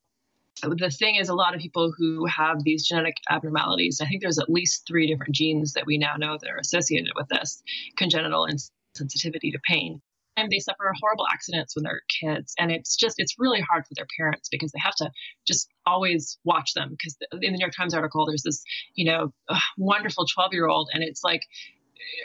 the 0.62 0.90
thing 0.90 1.16
is, 1.16 1.28
a 1.28 1.34
lot 1.34 1.54
of 1.54 1.60
people 1.60 1.92
who 1.96 2.26
have 2.26 2.64
these 2.64 2.86
genetic 2.86 3.16
abnormalities, 3.30 4.00
I 4.00 4.06
think 4.06 4.22
there's 4.22 4.38
at 4.38 4.50
least 4.50 4.86
three 4.86 5.06
different 5.06 5.34
genes 5.34 5.72
that 5.74 5.86
we 5.86 5.98
now 5.98 6.16
know 6.16 6.38
that 6.40 6.50
are 6.50 6.58
associated 6.58 7.12
with 7.16 7.28
this 7.28 7.62
congenital 7.96 8.46
insensitivity 8.46 9.52
to 9.52 9.58
pain. 9.66 10.00
And 10.36 10.50
they 10.52 10.60
suffer 10.60 10.92
horrible 11.00 11.26
accidents 11.32 11.74
when 11.74 11.82
they're 11.82 12.02
kids. 12.20 12.54
And 12.58 12.70
it's 12.70 12.94
just, 12.94 13.16
it's 13.18 13.34
really 13.38 13.60
hard 13.60 13.84
for 13.86 13.94
their 13.96 14.06
parents 14.16 14.48
because 14.48 14.70
they 14.70 14.78
have 14.80 14.94
to 14.96 15.10
just 15.48 15.68
always 15.84 16.38
watch 16.44 16.74
them. 16.74 16.90
Because 16.90 17.16
in 17.32 17.40
the 17.40 17.58
New 17.58 17.58
York 17.58 17.74
Times 17.76 17.92
article, 17.92 18.24
there's 18.24 18.44
this, 18.44 18.62
you 18.94 19.04
know, 19.04 19.32
wonderful 19.76 20.26
12 20.32 20.52
year 20.52 20.68
old, 20.68 20.90
and 20.92 21.02
it's 21.02 21.24
like, 21.24 21.42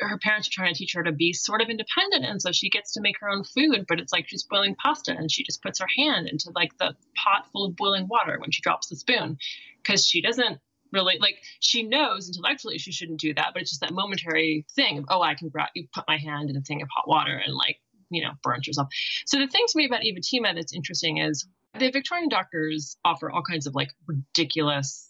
her 0.02 0.18
parents 0.20 0.48
are 0.48 0.52
trying 0.52 0.74
to 0.74 0.78
teach 0.78 0.94
her 0.94 1.04
to 1.04 1.12
be 1.12 1.34
sort 1.34 1.62
of 1.62 1.70
independent 1.70 2.26
and 2.26 2.42
so 2.42 2.52
she 2.52 2.70
gets 2.70 2.94
to 2.94 3.02
make 3.02 3.16
her 3.20 3.30
own 3.30 3.44
food 3.44 3.86
but 3.88 4.00
it's 4.00 4.14
like 4.14 4.28
she's 4.28 4.44
boiling 4.44 4.76
pasta 4.76 5.12
and 5.12 5.32
she 5.32 5.44
just 5.44 5.62
puts 5.62 5.80
her 5.80 5.88
hand 5.98 6.28
into 6.28 6.52
like 6.56 6.78
the 6.78 6.96
pot 7.16 7.46
full 7.52 7.66
of 7.66 7.76
boiling 7.76 8.08
water 8.08 8.38
when 8.40 8.52
she 8.52 8.62
drops 8.62 8.88
the 8.90 8.96
spoon 8.96 9.38
because 9.82 10.06
she 10.06 10.22
doesn't 10.22 10.60
really 10.92 11.18
like 11.20 11.36
she 11.60 11.84
knows 11.84 12.28
intellectually 12.28 12.78
she 12.78 12.92
shouldn't 12.92 13.20
do 13.20 13.34
that 13.34 13.52
but 13.54 13.62
it's 13.62 13.72
just 13.72 13.82
that 13.82 13.94
momentary 13.94 14.66
thing 14.76 15.00
of 15.00 15.06
oh 15.10 15.22
i 15.22 15.34
can 15.34 15.52
you 15.74 15.88
put 15.94 16.04
my 16.08 16.18
hand 16.18 16.50
in 16.50 16.56
a 16.56 16.62
thing 16.62 16.82
of 16.82 16.88
hot 16.96 17.08
water 17.08 17.36
and 17.36 17.56
like 17.56 17.80
you 18.14 18.24
know 18.24 18.32
burnt 18.44 18.68
yourself. 18.68 18.88
So 19.26 19.40
the 19.40 19.48
thing 19.48 19.66
to 19.68 19.78
me 19.78 19.86
about 19.86 20.02
Evatima 20.02 20.56
that's 20.56 20.74
interesting 20.74 21.18
is 21.18 21.46
the 21.78 21.90
victorian 21.90 22.30
doctors 22.30 22.98
offer 23.04 23.32
all 23.32 23.42
kinds 23.42 23.68
of 23.68 23.76
like 23.76 23.90
ridiculous 24.08 25.10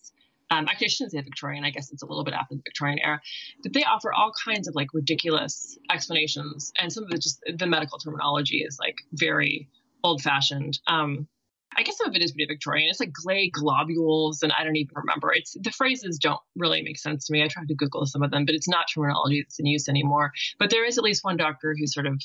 um, 0.54 0.68
actually, 0.68 0.86
I 0.86 0.90
shouldn't 0.90 1.12
say 1.14 1.22
Victorian. 1.22 1.66
I 1.66 1.72
guess 1.72 1.92
it's 1.92 2.04
a 2.04 2.06
little 2.06 2.24
bit 2.24 2.36
after 2.36 2.56
the 2.56 2.62
Victorian 2.64 3.00
era. 3.04 3.20
But 3.64 3.74
they 3.74 3.84
offer 3.84 4.14
all 4.14 4.32
kinds 4.46 4.68
of 4.68 4.76
like 4.76 4.94
ridiculous 4.94 5.78
explanations, 5.92 6.72
and 6.78 6.94
some 6.94 7.04
of 7.04 7.10
the 7.10 7.18
just 7.18 7.40
the 7.58 7.66
medical 7.66 7.98
terminology 7.98 8.58
is 8.58 8.78
like 8.80 8.98
very 9.14 9.70
old 10.04 10.22
fashioned. 10.22 10.80
Um, 10.88 11.28
I 11.76 11.84
guess 11.84 11.98
some 11.98 12.10
of 12.10 12.16
it 12.16 12.24
is 12.24 12.32
pretty 12.32 12.46
Victorian. 12.46 12.90
It's 12.90 13.00
like 13.00 13.14
clay 13.14 13.50
globules, 13.50 14.44
and 14.44 14.52
I 14.52 14.64
don't 14.64 14.76
even 14.76 14.94
remember. 14.96 15.32
It's 15.34 15.56
the 15.60 15.72
phrases 15.72 16.18
don't 16.18 16.40
really 16.56 16.82
make 16.82 17.00
sense 17.00 17.26
to 17.26 17.34
me. 17.34 17.44
I 17.44 17.48
tried 17.48 17.68
to 17.68 17.76
Google 17.76 18.06
some 18.06 18.24
of 18.24 18.32
them, 18.32 18.46
but 18.46 18.56
it's 18.56 18.68
not 18.68 18.88
terminology 18.94 19.42
that's 19.42 19.60
in 19.60 19.66
use 19.66 19.88
anymore. 19.88 20.32
But 20.60 20.70
there 20.70 20.86
is 20.86 20.98
at 20.98 21.04
least 21.04 21.24
one 21.24 21.38
doctor 21.38 21.76
who 21.78 21.88
sort 21.88 22.06
of 22.06 22.22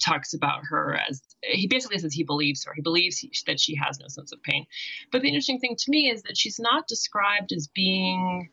talks 0.00 0.32
about 0.34 0.60
her 0.64 0.94
as 1.08 1.20
he 1.42 1.66
basically 1.66 1.98
says 1.98 2.12
he 2.12 2.22
believes 2.22 2.64
her. 2.64 2.72
He 2.74 2.82
believes 2.82 3.18
he, 3.18 3.32
that 3.46 3.60
she 3.60 3.74
has 3.76 3.98
no 3.98 4.06
sense 4.08 4.32
of 4.32 4.42
pain. 4.42 4.66
But 5.10 5.22
the 5.22 5.28
interesting 5.28 5.58
thing 5.58 5.76
to 5.76 5.90
me 5.90 6.10
is 6.10 6.22
that 6.22 6.36
she's 6.36 6.60
not 6.60 6.86
described 6.86 7.52
as 7.52 7.68
being 7.68 8.50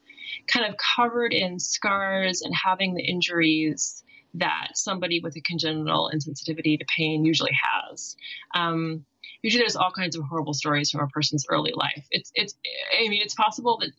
kind 0.47 0.65
of 0.65 0.75
covered 0.95 1.33
in 1.33 1.59
scars 1.59 2.41
and 2.41 2.53
having 2.55 2.93
the 2.93 3.03
injuries 3.03 4.03
that 4.35 4.69
somebody 4.75 5.19
with 5.21 5.35
a 5.35 5.41
congenital 5.41 6.11
insensitivity 6.13 6.77
to 6.77 6.85
pain 6.95 7.25
usually 7.25 7.55
has. 7.91 8.15
Um, 8.53 9.05
usually, 9.41 9.61
there's 9.61 9.75
all 9.75 9.91
kinds 9.91 10.15
of 10.15 10.23
horrible 10.23 10.53
stories 10.53 10.91
from 10.91 11.01
a 11.01 11.07
person's 11.07 11.45
early 11.49 11.73
life. 11.75 12.05
It's 12.11 12.31
it's 12.35 12.55
I 12.97 13.07
mean, 13.07 13.21
it's 13.21 13.35
possible 13.35 13.77
that 13.81 13.91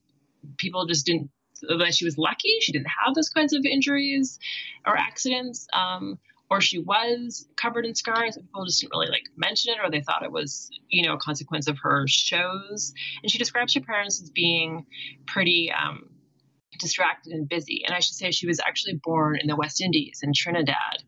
people 0.57 0.87
just 0.87 1.07
didn't 1.07 1.31
that 1.62 1.94
she 1.94 2.07
was 2.07 2.16
lucky 2.16 2.57
she 2.61 2.72
didn't 2.72 2.87
have 3.05 3.14
those 3.14 3.29
kinds 3.29 3.53
of 3.53 3.66
injuries 3.66 4.38
or 4.87 4.96
accidents. 4.96 5.66
Um, 5.72 6.18
or 6.50 6.61
she 6.61 6.81
was 6.81 7.46
covered 7.55 7.87
in 7.87 7.94
scars, 7.94 8.35
but 8.35 8.44
people 8.44 8.66
just 8.66 8.81
didn't 8.81 8.90
really 8.90 9.07
like 9.07 9.22
mention 9.37 9.72
it, 9.72 9.79
or 9.81 9.88
they 9.88 10.00
thought 10.00 10.24
it 10.24 10.33
was, 10.33 10.68
you 10.88 11.07
know, 11.07 11.14
a 11.14 11.18
consequence 11.18 11.68
of 11.68 11.79
her 11.83 12.07
shows. 12.09 12.92
And 13.22 13.31
she 13.31 13.38
describes 13.38 13.72
her 13.74 13.81
parents 13.81 14.20
as 14.20 14.31
being 14.31 14.85
pretty 15.26 15.70
um, 15.70 16.11
distracted 16.81 17.33
and 17.33 17.48
busy. 17.48 17.85
And 17.87 17.94
I 17.94 18.00
should 18.00 18.16
say 18.16 18.33
she 18.33 18.48
was 18.48 18.59
actually 18.59 19.00
born 19.03 19.38
in 19.40 19.46
the 19.46 19.55
West 19.55 19.81
Indies 19.81 20.20
in 20.24 20.33
Trinidad. 20.35 21.05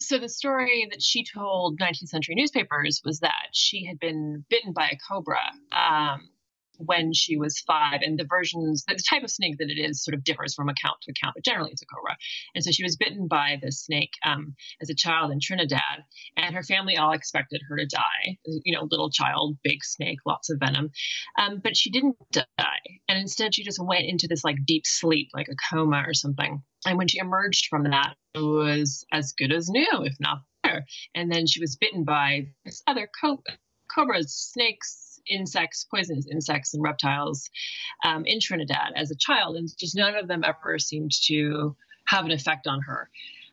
So 0.00 0.18
the 0.18 0.28
story 0.28 0.86
that 0.90 1.02
she 1.02 1.24
told 1.24 1.80
19th 1.80 2.08
century 2.08 2.34
newspapers 2.36 3.02
was 3.04 3.20
that 3.20 3.48
she 3.52 3.84
had 3.84 3.98
been 3.98 4.44
bitten 4.48 4.72
by 4.72 4.88
a 4.88 4.98
cobra. 5.08 5.40
Um, 5.72 6.28
when 6.78 7.12
she 7.12 7.36
was 7.36 7.60
five, 7.60 8.00
and 8.02 8.18
the 8.18 8.26
versions, 8.28 8.84
the 8.86 8.98
type 9.08 9.22
of 9.22 9.30
snake 9.30 9.58
that 9.58 9.70
it 9.70 9.78
is, 9.78 10.02
sort 10.02 10.14
of 10.14 10.24
differs 10.24 10.54
from 10.54 10.68
account 10.68 10.96
to 11.02 11.10
account, 11.12 11.34
but 11.34 11.44
generally 11.44 11.70
it's 11.70 11.82
a 11.82 11.86
cobra. 11.86 12.16
And 12.54 12.64
so 12.64 12.70
she 12.70 12.82
was 12.82 12.96
bitten 12.96 13.28
by 13.28 13.58
this 13.60 13.84
snake 13.84 14.12
um, 14.24 14.54
as 14.80 14.90
a 14.90 14.94
child 14.94 15.30
in 15.30 15.40
Trinidad, 15.40 16.04
and 16.36 16.54
her 16.54 16.62
family 16.62 16.96
all 16.96 17.12
expected 17.12 17.62
her 17.68 17.76
to 17.76 17.86
die. 17.86 18.38
You 18.44 18.74
know, 18.74 18.88
little 18.90 19.10
child, 19.10 19.58
big 19.62 19.84
snake, 19.84 20.18
lots 20.24 20.50
of 20.50 20.58
venom. 20.58 20.90
Um, 21.38 21.60
but 21.62 21.76
she 21.76 21.90
didn't 21.90 22.16
die, 22.32 22.46
and 23.08 23.18
instead 23.18 23.54
she 23.54 23.64
just 23.64 23.82
went 23.82 24.06
into 24.06 24.28
this 24.28 24.44
like 24.44 24.64
deep 24.66 24.86
sleep, 24.86 25.28
like 25.34 25.48
a 25.48 25.74
coma 25.74 26.04
or 26.06 26.14
something. 26.14 26.62
And 26.86 26.96
when 26.96 27.08
she 27.08 27.18
emerged 27.18 27.66
from 27.68 27.84
that, 27.84 28.14
it 28.34 28.40
was 28.40 29.04
as 29.12 29.32
good 29.32 29.52
as 29.52 29.68
new, 29.68 30.04
if 30.04 30.14
not 30.20 30.38
better. 30.62 30.84
And 31.14 31.30
then 31.30 31.46
she 31.46 31.60
was 31.60 31.76
bitten 31.76 32.04
by 32.04 32.48
this 32.64 32.82
other 32.86 33.08
co- 33.20 33.42
cobras, 33.92 34.32
snakes, 34.32 35.07
insects, 35.28 35.84
poisonous 35.84 36.26
insects, 36.30 36.74
and 36.74 36.82
reptiles 36.82 37.50
um, 38.04 38.24
in 38.26 38.40
Trinidad 38.40 38.92
as 38.96 39.10
a 39.10 39.16
child. 39.16 39.56
And 39.56 39.68
just 39.78 39.96
none 39.96 40.16
of 40.16 40.28
them 40.28 40.42
ever 40.44 40.78
seemed 40.78 41.12
to 41.26 41.76
have 42.06 42.24
an 42.24 42.30
effect 42.30 42.66
on 42.66 42.80
her 42.82 43.10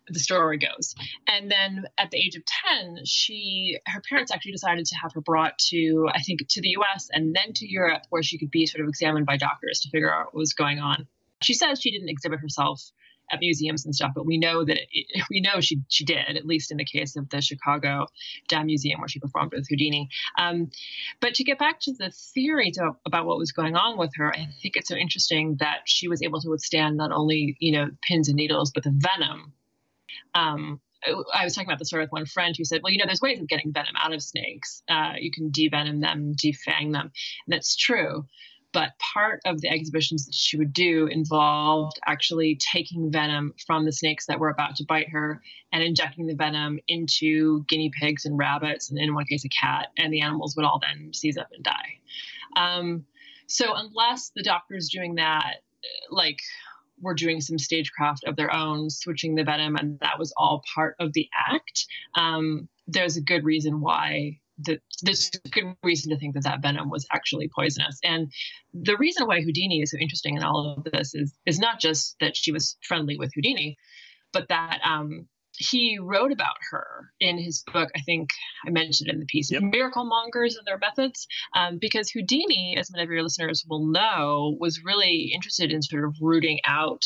the 0.08 0.20
story 0.20 0.58
goes. 0.58 0.96
And 1.28 1.50
then 1.50 1.86
at 1.98 2.12
the 2.12 2.18
age 2.18 2.36
of 2.36 2.44
10, 2.46 3.06
she 3.06 3.80
her 3.88 4.02
parents 4.08 4.32
actually 4.32 4.52
decided 4.52 4.86
to 4.86 4.96
have 5.02 5.14
her 5.14 5.22
brought 5.22 5.58
to 5.70 6.08
I 6.14 6.22
think 6.22 6.48
to 6.48 6.62
the 6.62 6.78
US 6.80 7.10
and 7.12 7.36
then 7.36 7.54
to 7.54 7.68
Europe 7.68 8.04
where 8.10 8.24
she 8.24 8.38
could 8.38 8.52
be 8.52 8.66
sort 8.66 8.82
of 8.82 8.90
examined 8.90 9.26
by 9.26 9.38
doctors 9.38 9.80
to 9.82 9.90
figure 9.90 10.14
out 10.14 10.28
what 10.28 10.36
was 10.36 10.54
going 10.54 10.80
on. 10.80 11.08
She 11.42 11.54
says 11.54 11.82
she 11.82 11.92
didn't 11.92 12.10
exhibit 12.10 12.40
herself 12.40 12.82
at 13.32 13.40
museums 13.40 13.86
and 13.86 13.96
stuff, 13.96 14.12
but 14.16 14.26
we 14.26 14.38
know 14.38 14.64
that 14.64 14.78
it, 14.92 15.24
we 15.30 15.42
know 15.42 15.62
she 15.62 15.82
she 15.90 16.06
did 16.06 16.38
at 16.38 16.46
least 16.46 16.72
in 16.72 16.78
the 16.78 16.86
case 16.86 17.16
of 17.16 17.30
the 17.30 17.42
Chicago 17.42 18.08
Dime 18.48 18.68
Museum 18.68 19.00
where 19.00 19.08
she 19.08 19.20
performed 19.20 19.52
with 19.54 19.68
Houdini. 19.68 20.10
Um, 20.38 20.70
but 21.20 21.36
to 21.36 21.44
get 21.44 21.60
back 21.60 21.80
to 21.82 21.94
the 21.94 22.12
theory 22.34 22.72
to, 22.72 22.92
about 23.06 23.26
what 23.26 23.38
was 23.38 23.52
going 23.52 23.76
on 23.76 23.98
with 23.98 24.12
her, 24.16 24.34
I 24.34 24.48
think 24.62 24.76
it's 24.76 24.90
so 24.90 24.96
interesting 24.96 25.58
that 25.60 25.82
she 25.86 26.08
was 26.08 26.22
able 26.22 26.42
to 26.42 26.50
withstand 26.50 26.98
not 26.98 27.12
only 27.12 27.58
you 27.60 27.72
know 27.74 27.90
pins 28.02 28.30
and 28.30 28.38
needles 28.38 28.72
but 28.74 28.84
the 28.84 28.94
venom 28.94 29.54
um, 30.34 30.82
I 31.34 31.44
was 31.44 31.54
talking 31.54 31.68
about 31.68 31.80
this 31.80 31.90
story 31.90 32.04
with 32.04 32.12
one 32.12 32.26
friend 32.26 32.56
who 32.58 32.66
said, 32.66 32.82
well, 32.82 32.92
you 32.92 32.98
know, 32.98 33.06
there's 33.06 33.22
ways 33.22 33.40
of 33.40 33.48
getting 33.48 33.72
venom 33.72 33.96
out 33.98 34.14
of 34.14 34.22
snakes. 34.22 34.82
Uh, 34.90 35.14
you 35.20 35.32
can 35.32 35.52
devenom 35.52 36.02
them, 36.02 36.34
defang 36.34 36.92
them. 36.92 37.12
And 37.46 37.54
that's 37.54 37.76
true. 37.76 38.26
But 38.76 38.92
part 39.14 39.40
of 39.46 39.62
the 39.62 39.70
exhibitions 39.70 40.26
that 40.26 40.36
she 40.36 40.58
would 40.58 40.74
do 40.74 41.08
involved 41.08 41.98
actually 42.06 42.60
taking 42.74 43.10
venom 43.10 43.54
from 43.66 43.86
the 43.86 43.94
snakes 43.94 44.26
that 44.26 44.38
were 44.38 44.50
about 44.50 44.76
to 44.76 44.86
bite 44.86 45.08
her 45.12 45.42
and 45.72 45.82
injecting 45.82 46.28
the 46.28 46.36
venom 46.36 46.80
into 46.90 47.64
guinea 47.70 47.90
pigs 47.98 48.26
and 48.26 48.38
rabbits, 48.38 48.90
and 48.90 49.00
in 49.00 49.16
one 49.16 49.24
case, 49.28 49.46
a 49.46 49.50
cat. 49.50 49.88
And 49.98 50.12
the 50.12 50.20
animals 50.20 50.58
would 50.58 50.66
all 50.66 50.82
then 50.82 51.14
seize 51.14 51.38
up 51.38 51.48
and 51.54 51.64
die. 51.64 52.00
Um, 52.58 53.06
so, 53.48 53.74
unless 53.74 54.34
the 54.36 54.44
doctor's 54.44 54.90
doing 54.90 55.16
that, 55.16 55.62
like 56.12 56.42
were 57.00 57.14
doing 57.14 57.40
some 57.40 57.58
stagecraft 57.58 58.26
of 58.26 58.36
their 58.36 58.54
own, 58.54 58.90
switching 58.90 59.36
the 59.36 59.46
venom, 59.46 59.78
and 59.78 59.98
that 60.02 60.20
was 60.20 60.34
all 60.36 60.62
part 60.76 60.98
of 61.00 61.14
the 61.14 61.30
act. 61.50 61.86
Um, 62.16 62.68
there's 62.88 63.16
a 63.16 63.22
good 63.22 63.46
reason 63.46 63.80
why 63.80 64.42
that 64.60 64.82
there's 65.02 65.30
good 65.52 65.76
reason 65.84 66.12
to 66.12 66.18
think 66.18 66.34
that 66.36 66.44
that 66.44 66.62
venom 66.62 66.89
was 66.89 67.06
actually 67.12 67.50
poisonous. 67.54 68.00
And 68.04 68.32
the 68.74 68.98
reason 68.98 69.28
why 69.28 69.41
Houdini 69.41 69.82
is 69.82 69.91
so 69.91 69.98
interesting 69.98 70.38
in 70.38 70.44
all 70.44 70.76
of 70.78 70.91
this 70.91 71.13
is 71.13 71.34
is 71.46 71.60
not 71.60 71.80
just 71.80 72.15
that 72.20 72.36
she 72.36 72.52
was 72.52 72.78
friendly 72.82 73.18
with 73.18 73.32
Houdini, 73.34 73.78
but 74.32 74.48
that 74.50 74.80
um, 74.84 75.28
he 75.58 75.98
wrote 76.00 76.32
about 76.32 76.58
her 76.72 77.12
in 77.20 77.38
his 77.38 77.63
book. 77.72 77.89
I 77.96 78.02
think 78.02 78.30
I 78.65 78.70
mentioned 78.70 79.10
in 79.10 79.20
the 79.20 79.26
piece, 79.26 79.52
yep. 79.52 79.62
Miracle 79.62 80.06
Mongers 80.06 80.58
and 80.58 80.65
Their 80.65 80.78
Methods, 80.78 81.28
um, 81.56 81.78
because 81.80 82.10
Houdini, 82.10 82.76
as 82.78 82.91
many 82.91 83.04
of 83.04 83.10
your 83.10 83.24
listeners 83.24 83.65
will 83.68 83.86
know, 83.86 84.56
was 84.60 84.84
really 84.84 85.32
interested 85.34 85.72
in 85.72 85.82
sort 85.82 86.06
of 86.06 86.15
rooting 86.22 86.60
out 86.65 87.04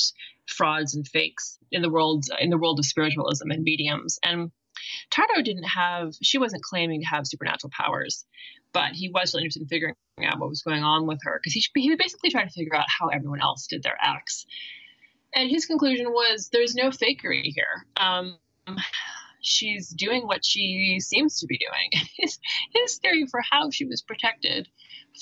frauds 0.48 0.96
and 0.96 1.08
fakes 1.08 1.58
in 1.72 1.82
the 1.82 1.90
world 1.90 2.26
in 2.40 2.50
the 2.50 2.58
world 2.58 2.80
of 2.80 2.86
spiritualism 2.86 3.50
and 3.52 3.64
mediums. 3.64 4.20
And 4.24 4.52
Tardo 5.12 5.44
didn't 5.44 5.64
have; 5.64 6.14
she 6.22 6.38
wasn't 6.38 6.64
claiming 6.64 7.02
to 7.02 7.08
have 7.08 7.28
supernatural 7.28 7.72
powers, 7.72 8.26
but 8.74 8.92
he 8.94 9.10
was 9.10 9.34
really 9.34 9.44
interested 9.44 9.64
in 9.64 9.68
figuring 9.68 9.96
out 10.24 10.40
what 10.40 10.50
was 10.50 10.62
going 10.62 10.84
on 10.84 11.08
with 11.08 11.20
her 11.24 11.40
because 11.42 11.54
he 11.54 11.64
he 11.76 11.96
basically 11.96 12.30
tried 12.30 12.46
to 12.46 12.52
figure 12.52 12.76
out 12.76 12.86
how 12.88 13.08
everyone 13.08 13.42
else 13.42 13.68
did 13.68 13.84
their 13.84 13.98
acts 14.00 14.46
and 15.36 15.50
his 15.50 15.66
conclusion 15.66 16.12
was 16.12 16.50
there's 16.52 16.76
no 16.76 16.90
fakery 16.90 17.44
here. 17.44 17.86
Um, 17.98 18.38
she's 19.42 19.90
doing 19.90 20.24
what 20.24 20.44
she 20.44 21.00
seems 21.00 21.40
to 21.40 21.48
be 21.48 21.58
doing. 21.58 22.08
His, 22.18 22.38
his 22.74 22.98
theory 22.98 23.26
for 23.32 23.42
how 23.50 23.70
she 23.70 23.86
was 23.86 24.02
protected 24.02 24.68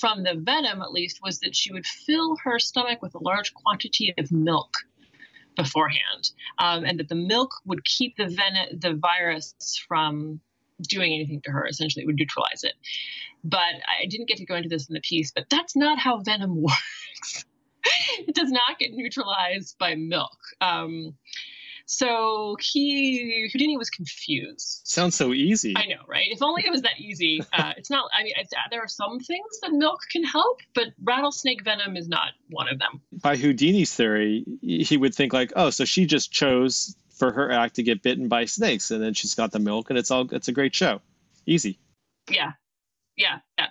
from 0.00 0.24
the 0.24 0.34
venom, 0.34 0.82
at 0.82 0.90
least, 0.90 1.20
was 1.22 1.38
that 1.40 1.54
she 1.54 1.72
would 1.72 1.86
fill 1.86 2.36
her 2.42 2.58
stomach 2.58 3.00
with 3.00 3.14
a 3.14 3.22
large 3.22 3.54
quantity 3.54 4.12
of 4.18 4.32
milk 4.32 4.72
beforehand, 5.58 6.30
um, 6.58 6.84
and 6.84 6.98
that 6.98 7.08
the 7.08 7.14
milk 7.14 7.50
would 7.66 7.84
keep 7.84 8.16
the 8.16 8.28
ven- 8.28 8.78
the 8.80 8.94
virus 8.94 9.54
from 9.86 10.40
doing 10.80 11.12
anything 11.12 11.42
to 11.42 11.50
her. 11.50 11.66
Essentially, 11.66 12.04
it 12.04 12.06
would 12.06 12.16
neutralize 12.16 12.64
it. 12.64 12.74
But 13.44 13.60
I 13.60 14.06
didn't 14.06 14.28
get 14.28 14.38
to 14.38 14.46
go 14.46 14.54
into 14.54 14.70
this 14.70 14.88
in 14.88 14.94
the 14.94 15.00
piece, 15.00 15.30
but 15.30 15.44
that's 15.50 15.76
not 15.76 15.98
how 15.98 16.18
venom 16.20 16.62
works 16.62 17.44
it 18.26 18.34
does 18.34 18.50
not 18.50 18.78
get 18.78 18.92
neutralized 18.92 19.76
by 19.78 19.94
milk. 19.94 20.38
Um, 20.60 21.14
so 21.90 22.54
he 22.60 23.48
Houdini 23.50 23.78
was 23.78 23.88
confused. 23.88 24.82
Sounds 24.84 25.14
so 25.14 25.32
easy. 25.32 25.72
I 25.74 25.86
know, 25.86 26.02
right? 26.06 26.26
If 26.28 26.42
only 26.42 26.62
it 26.66 26.70
was 26.70 26.82
that 26.82 27.00
easy. 27.00 27.40
Uh, 27.58 27.72
it's 27.76 27.90
not. 27.90 28.08
I 28.14 28.22
mean, 28.22 28.34
there 28.70 28.82
are 28.82 28.88
some 28.88 29.18
things 29.18 29.60
that 29.62 29.72
milk 29.72 30.00
can 30.12 30.22
help, 30.22 30.60
but 30.74 30.88
rattlesnake 31.02 31.64
venom 31.64 31.96
is 31.96 32.06
not 32.06 32.28
one 32.50 32.68
of 32.68 32.78
them. 32.78 33.00
By 33.10 33.36
Houdini's 33.36 33.92
theory, 33.92 34.44
he 34.60 34.96
would 34.96 35.14
think 35.14 35.32
like, 35.32 35.52
oh, 35.56 35.70
so 35.70 35.84
she 35.84 36.06
just 36.06 36.30
chose 36.30 36.94
for 37.16 37.32
her 37.32 37.50
act 37.50 37.76
to 37.76 37.82
get 37.82 38.02
bitten 38.02 38.28
by 38.28 38.44
snakes, 38.44 38.90
and 38.90 39.02
then 39.02 39.14
she's 39.14 39.34
got 39.34 39.50
the 39.50 39.58
milk, 39.58 39.90
and 39.90 39.98
it's 39.98 40.10
all 40.10 40.28
it's 40.30 40.48
a 40.48 40.52
great 40.52 40.74
show, 40.74 41.00
easy. 41.46 41.78
Yeah, 42.30 42.52
yeah, 43.16 43.38
yeah. 43.56 43.68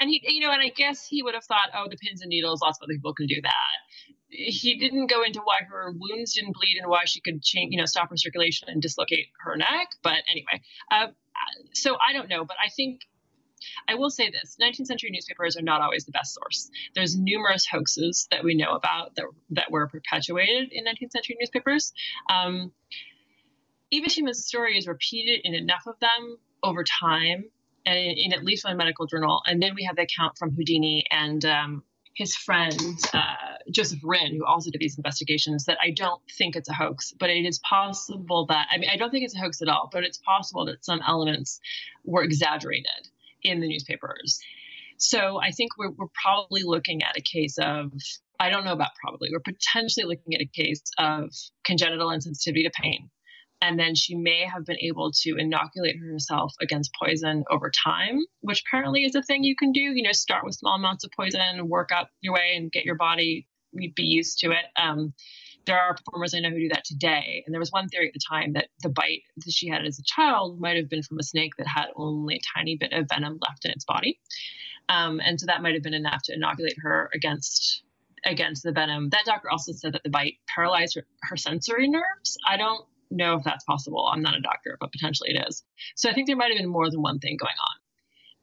And 0.00 0.08
he, 0.08 0.22
you 0.26 0.40
know, 0.40 0.52
and 0.52 0.62
I 0.62 0.68
guess 0.68 1.06
he 1.06 1.22
would 1.22 1.34
have 1.34 1.44
thought, 1.44 1.70
oh, 1.74 1.86
the 1.90 1.96
pins 1.96 2.22
and 2.22 2.30
needles, 2.30 2.62
lots 2.62 2.78
of 2.78 2.84
other 2.84 2.94
people 2.94 3.14
can 3.14 3.26
do 3.26 3.40
that. 3.42 3.52
He 4.28 4.78
didn't 4.78 5.06
go 5.08 5.22
into 5.22 5.40
why 5.40 5.58
her 5.68 5.92
wounds 5.96 6.34
didn't 6.34 6.54
bleed 6.54 6.78
and 6.80 6.90
why 6.90 7.04
she 7.04 7.20
could 7.20 7.42
change, 7.42 7.72
you 7.72 7.78
know, 7.78 7.86
stop 7.86 8.10
her 8.10 8.16
circulation 8.16 8.68
and 8.68 8.82
dislocate 8.82 9.28
her 9.40 9.56
neck. 9.56 9.88
But 10.02 10.18
anyway, 10.30 10.62
uh, 10.90 11.08
so 11.72 11.96
I 11.96 12.12
don't 12.12 12.28
know, 12.28 12.44
but 12.44 12.56
I 12.62 12.68
think 12.70 13.02
I 13.88 13.94
will 13.94 14.10
say 14.10 14.30
this 14.30 14.56
19th 14.60 14.86
century 14.86 15.10
newspapers 15.10 15.56
are 15.56 15.62
not 15.62 15.80
always 15.80 16.04
the 16.04 16.12
best 16.12 16.34
source. 16.34 16.70
There's 16.94 17.16
numerous 17.16 17.66
hoaxes 17.66 18.28
that 18.30 18.44
we 18.44 18.54
know 18.54 18.72
about 18.74 19.14
that, 19.16 19.24
that 19.50 19.70
were 19.70 19.86
perpetuated 19.88 20.72
in 20.72 20.84
19th 20.84 21.12
century 21.12 21.36
newspapers. 21.40 21.92
Um, 22.28 22.72
Evatima's 23.92 24.46
story 24.46 24.76
is 24.76 24.86
repeated 24.86 25.40
in 25.44 25.54
enough 25.54 25.86
of 25.86 25.98
them 26.00 26.38
over 26.62 26.84
time 26.84 27.44
and 27.84 27.98
in, 27.98 28.16
in, 28.16 28.32
at 28.32 28.44
least 28.44 28.64
one 28.64 28.76
medical 28.76 29.06
journal. 29.06 29.42
And 29.46 29.62
then 29.62 29.74
we 29.74 29.84
have 29.84 29.96
the 29.96 30.02
account 30.02 30.36
from 30.36 30.52
Houdini 30.52 31.04
and 31.10 31.44
um, 31.44 31.84
his 32.14 32.34
friend 32.34 32.98
uh, 33.14 33.45
Joseph 33.70 34.00
Rinn, 34.02 34.34
who 34.36 34.44
also 34.44 34.70
did 34.70 34.80
these 34.80 34.96
investigations. 34.96 35.64
That 35.64 35.78
I 35.82 35.90
don't 35.90 36.20
think 36.36 36.56
it's 36.56 36.68
a 36.68 36.74
hoax, 36.74 37.12
but 37.18 37.30
it 37.30 37.44
is 37.46 37.58
possible 37.58 38.46
that 38.46 38.68
I 38.70 38.78
mean 38.78 38.90
I 38.90 38.96
don't 38.96 39.10
think 39.10 39.24
it's 39.24 39.36
a 39.36 39.40
hoax 39.40 39.62
at 39.62 39.68
all, 39.68 39.88
but 39.92 40.04
it's 40.04 40.18
possible 40.18 40.66
that 40.66 40.84
some 40.84 41.00
elements 41.06 41.60
were 42.04 42.22
exaggerated 42.22 43.08
in 43.42 43.60
the 43.60 43.68
newspapers. 43.68 44.40
So 44.98 45.40
I 45.40 45.50
think 45.50 45.72
we're, 45.76 45.90
we're 45.90 46.06
probably 46.22 46.62
looking 46.62 47.02
at 47.02 47.16
a 47.16 47.20
case 47.20 47.58
of 47.58 47.92
I 48.38 48.50
don't 48.50 48.64
know 48.64 48.72
about 48.72 48.90
probably 49.02 49.30
we're 49.32 49.40
potentially 49.40 50.06
looking 50.06 50.34
at 50.34 50.40
a 50.40 50.46
case 50.46 50.82
of 50.98 51.30
congenital 51.64 52.08
insensitivity 52.08 52.64
to 52.64 52.70
pain 52.70 53.10
and 53.62 53.78
then 53.78 53.94
she 53.94 54.14
may 54.14 54.44
have 54.44 54.64
been 54.64 54.78
able 54.80 55.12
to 55.12 55.36
inoculate 55.36 55.96
herself 55.98 56.54
against 56.60 56.94
poison 57.00 57.44
over 57.50 57.70
time, 57.70 58.20
which 58.40 58.62
apparently 58.66 59.04
is 59.04 59.14
a 59.14 59.22
thing 59.22 59.44
you 59.44 59.56
can 59.56 59.72
do. 59.72 59.80
You 59.80 60.02
know, 60.02 60.12
start 60.12 60.44
with 60.44 60.56
small 60.56 60.76
amounts 60.76 61.04
of 61.04 61.10
poison, 61.16 61.68
work 61.68 61.90
up 61.92 62.10
your 62.20 62.34
way, 62.34 62.54
and 62.56 62.70
get 62.70 62.84
your 62.84 62.96
body 62.96 63.46
be 63.76 64.04
used 64.04 64.38
to 64.40 64.50
it. 64.50 64.64
Um, 64.80 65.14
there 65.66 65.78
are 65.78 65.96
performers 65.96 66.32
I 66.32 66.40
know 66.40 66.50
who 66.50 66.60
do 66.60 66.68
that 66.68 66.84
today. 66.84 67.42
And 67.44 67.52
there 67.52 67.60
was 67.60 67.72
one 67.72 67.88
theory 67.88 68.08
at 68.08 68.14
the 68.14 68.20
time 68.28 68.52
that 68.52 68.68
the 68.82 68.88
bite 68.88 69.22
that 69.36 69.52
she 69.52 69.68
had 69.68 69.84
as 69.84 69.98
a 69.98 70.02
child 70.04 70.60
might 70.60 70.76
have 70.76 70.88
been 70.88 71.02
from 71.02 71.18
a 71.18 71.24
snake 71.24 71.56
that 71.58 71.66
had 71.66 71.86
only 71.96 72.36
a 72.36 72.58
tiny 72.58 72.76
bit 72.76 72.92
of 72.92 73.08
venom 73.12 73.38
left 73.46 73.64
in 73.64 73.72
its 73.72 73.84
body. 73.84 74.20
Um, 74.88 75.20
and 75.24 75.40
so 75.40 75.46
that 75.46 75.62
might 75.62 75.74
have 75.74 75.82
been 75.82 75.94
enough 75.94 76.22
to 76.24 76.34
inoculate 76.34 76.76
her 76.78 77.10
against 77.12 77.82
against 78.24 78.62
the 78.62 78.72
venom. 78.72 79.10
That 79.10 79.24
doctor 79.24 79.50
also 79.50 79.72
said 79.72 79.92
that 79.92 80.02
the 80.02 80.10
bite 80.10 80.34
paralyzed 80.52 80.96
her, 80.96 81.06
her 81.22 81.36
sensory 81.36 81.88
nerves. 81.88 82.38
I 82.46 82.56
don't 82.56 82.84
know 83.10 83.34
if 83.34 83.44
that's 83.44 83.64
possible. 83.64 84.10
I'm 84.12 84.22
not 84.22 84.36
a 84.36 84.40
doctor, 84.40 84.76
but 84.80 84.90
potentially 84.90 85.30
it 85.30 85.44
is. 85.48 85.62
So 85.94 86.10
I 86.10 86.14
think 86.14 86.26
there 86.26 86.36
might 86.36 86.50
have 86.50 86.58
been 86.58 86.68
more 86.68 86.90
than 86.90 87.02
one 87.02 87.18
thing 87.18 87.36
going 87.38 87.50
on. 87.52 87.76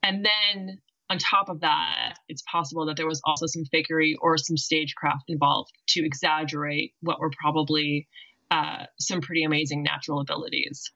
And 0.04 0.26
then 0.26 0.80
on 1.14 1.20
top 1.20 1.50
of 1.50 1.62
that, 1.62 2.16
it's 2.28 2.42
possible 2.42 2.88
that 2.88 2.98
there 2.98 3.06
was 3.06 3.22
also 3.24 3.46
some 3.46 3.64
fakery 3.66 4.16
or 4.20 4.36
some 4.38 4.58
stagecraft 4.58 5.26
involved 5.28 5.72
to 5.90 6.04
exaggerate 6.04 6.94
what 7.02 7.20
were 7.20 7.30
probably 7.40 8.08
uh, 8.50 8.86
some 9.00 9.22
pretty 9.22 9.44
amazing 9.44 9.84
natural 9.84 10.20
abilities. 10.22 10.92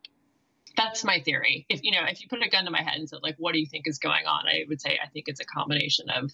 That's 0.76 1.04
my 1.04 1.22
theory. 1.24 1.68
If 1.70 1.82
you 1.84 1.92
know, 1.92 2.04
if 2.08 2.22
you 2.22 2.28
put 2.30 2.44
a 2.44 2.50
gun 2.50 2.66
to 2.66 2.72
my 2.72 2.82
head 2.82 2.98
and 2.98 3.08
said, 3.08 3.20
like, 3.22 3.36
what 3.38 3.54
do 3.54 3.60
you 3.60 3.68
think 3.68 3.88
is 3.88 4.00
going 4.00 4.26
on? 4.26 4.48
I 4.48 4.66
would 4.68 4.82
say 4.82 5.00
I 5.04 5.08
think 5.08 5.26
it's 5.28 5.40
a 5.40 5.46
combination 5.46 6.10
of 6.10 6.32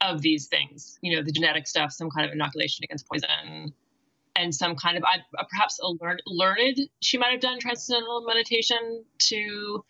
of 0.00 0.22
these 0.22 0.46
things. 0.46 0.98
You 1.02 1.16
know, 1.16 1.22
the 1.24 1.32
genetic 1.32 1.66
stuff, 1.66 1.92
some 1.92 2.10
kind 2.10 2.26
of 2.26 2.32
inoculation 2.32 2.84
against 2.84 3.08
poison, 3.08 3.72
and 4.36 4.54
some 4.54 4.76
kind 4.76 4.96
of 4.96 5.04
perhaps 5.50 5.80
a 5.80 5.88
learned, 6.00 6.22
learned 6.26 6.78
she 7.00 7.18
might 7.18 7.32
have 7.32 7.40
done 7.40 7.58
transcendental 7.58 8.24
meditation 8.26 9.04
to 9.18 9.84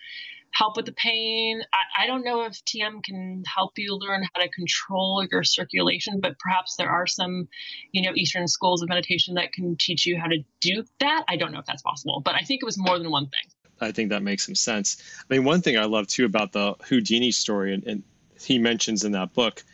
help 0.53 0.77
with 0.77 0.87
the 0.87 0.93
pain. 0.93 1.62
I, 1.73 2.05
I, 2.05 2.07
don't 2.07 2.25
know 2.25 2.45
if 2.45 2.62
tm 2.65 3.03
can 3.03 3.43
help 3.47 3.73
you 3.79 3.97
learn 3.97 4.25
how 4.33 4.42
to 4.42 4.48
control 4.48 5.27
your 5.31 5.44
circulation 5.44 6.21
but 6.21 6.38
perhaps 6.38 6.77
there 6.77 6.90
are 6.90 7.07
some 7.07 7.48
you 7.92 8.03
know 8.03 8.13
eastern 8.15 8.46
schools 8.48 8.83
of 8.83 8.88
meditation 8.88 9.35
that 9.35 9.53
can 9.53 9.77
teach 9.77 10.07
you 10.07 10.19
how 10.19 10.29
to 10.29 10.38
do 10.61 10.85
that. 11.00 11.25
I 11.29 11.37
don't 11.37 11.53
know 11.53 11.59
if 11.59 11.67
that's 11.67 11.83
possible 11.83 12.21
but 12.25 12.35
i 12.35 12.40
think 12.40 12.63
it 12.63 12.67
was 12.67 12.79
more 12.79 12.98
than 12.98 13.11
one 13.11 13.27
thing. 13.27 13.50
I 13.83 13.92
think 13.92 14.11
that 14.11 14.23
makes 14.23 14.46
some 14.46 14.55
sense. 14.55 15.03
I 15.19 15.35
mean, 15.35 15.44
one 15.44 15.61
thing 15.61 15.77
I 15.77 15.85
love 15.85 16.07
too 16.07 16.25
about 16.25 16.53
the 16.53 16.75
Houdini 16.85 17.33
story, 17.33 17.75
and, 17.75 17.85
and 17.85 18.03
he 18.40 18.59
mentions 18.59 19.05
in 19.05 19.13
that 19.13 19.35
book, 19.35 19.65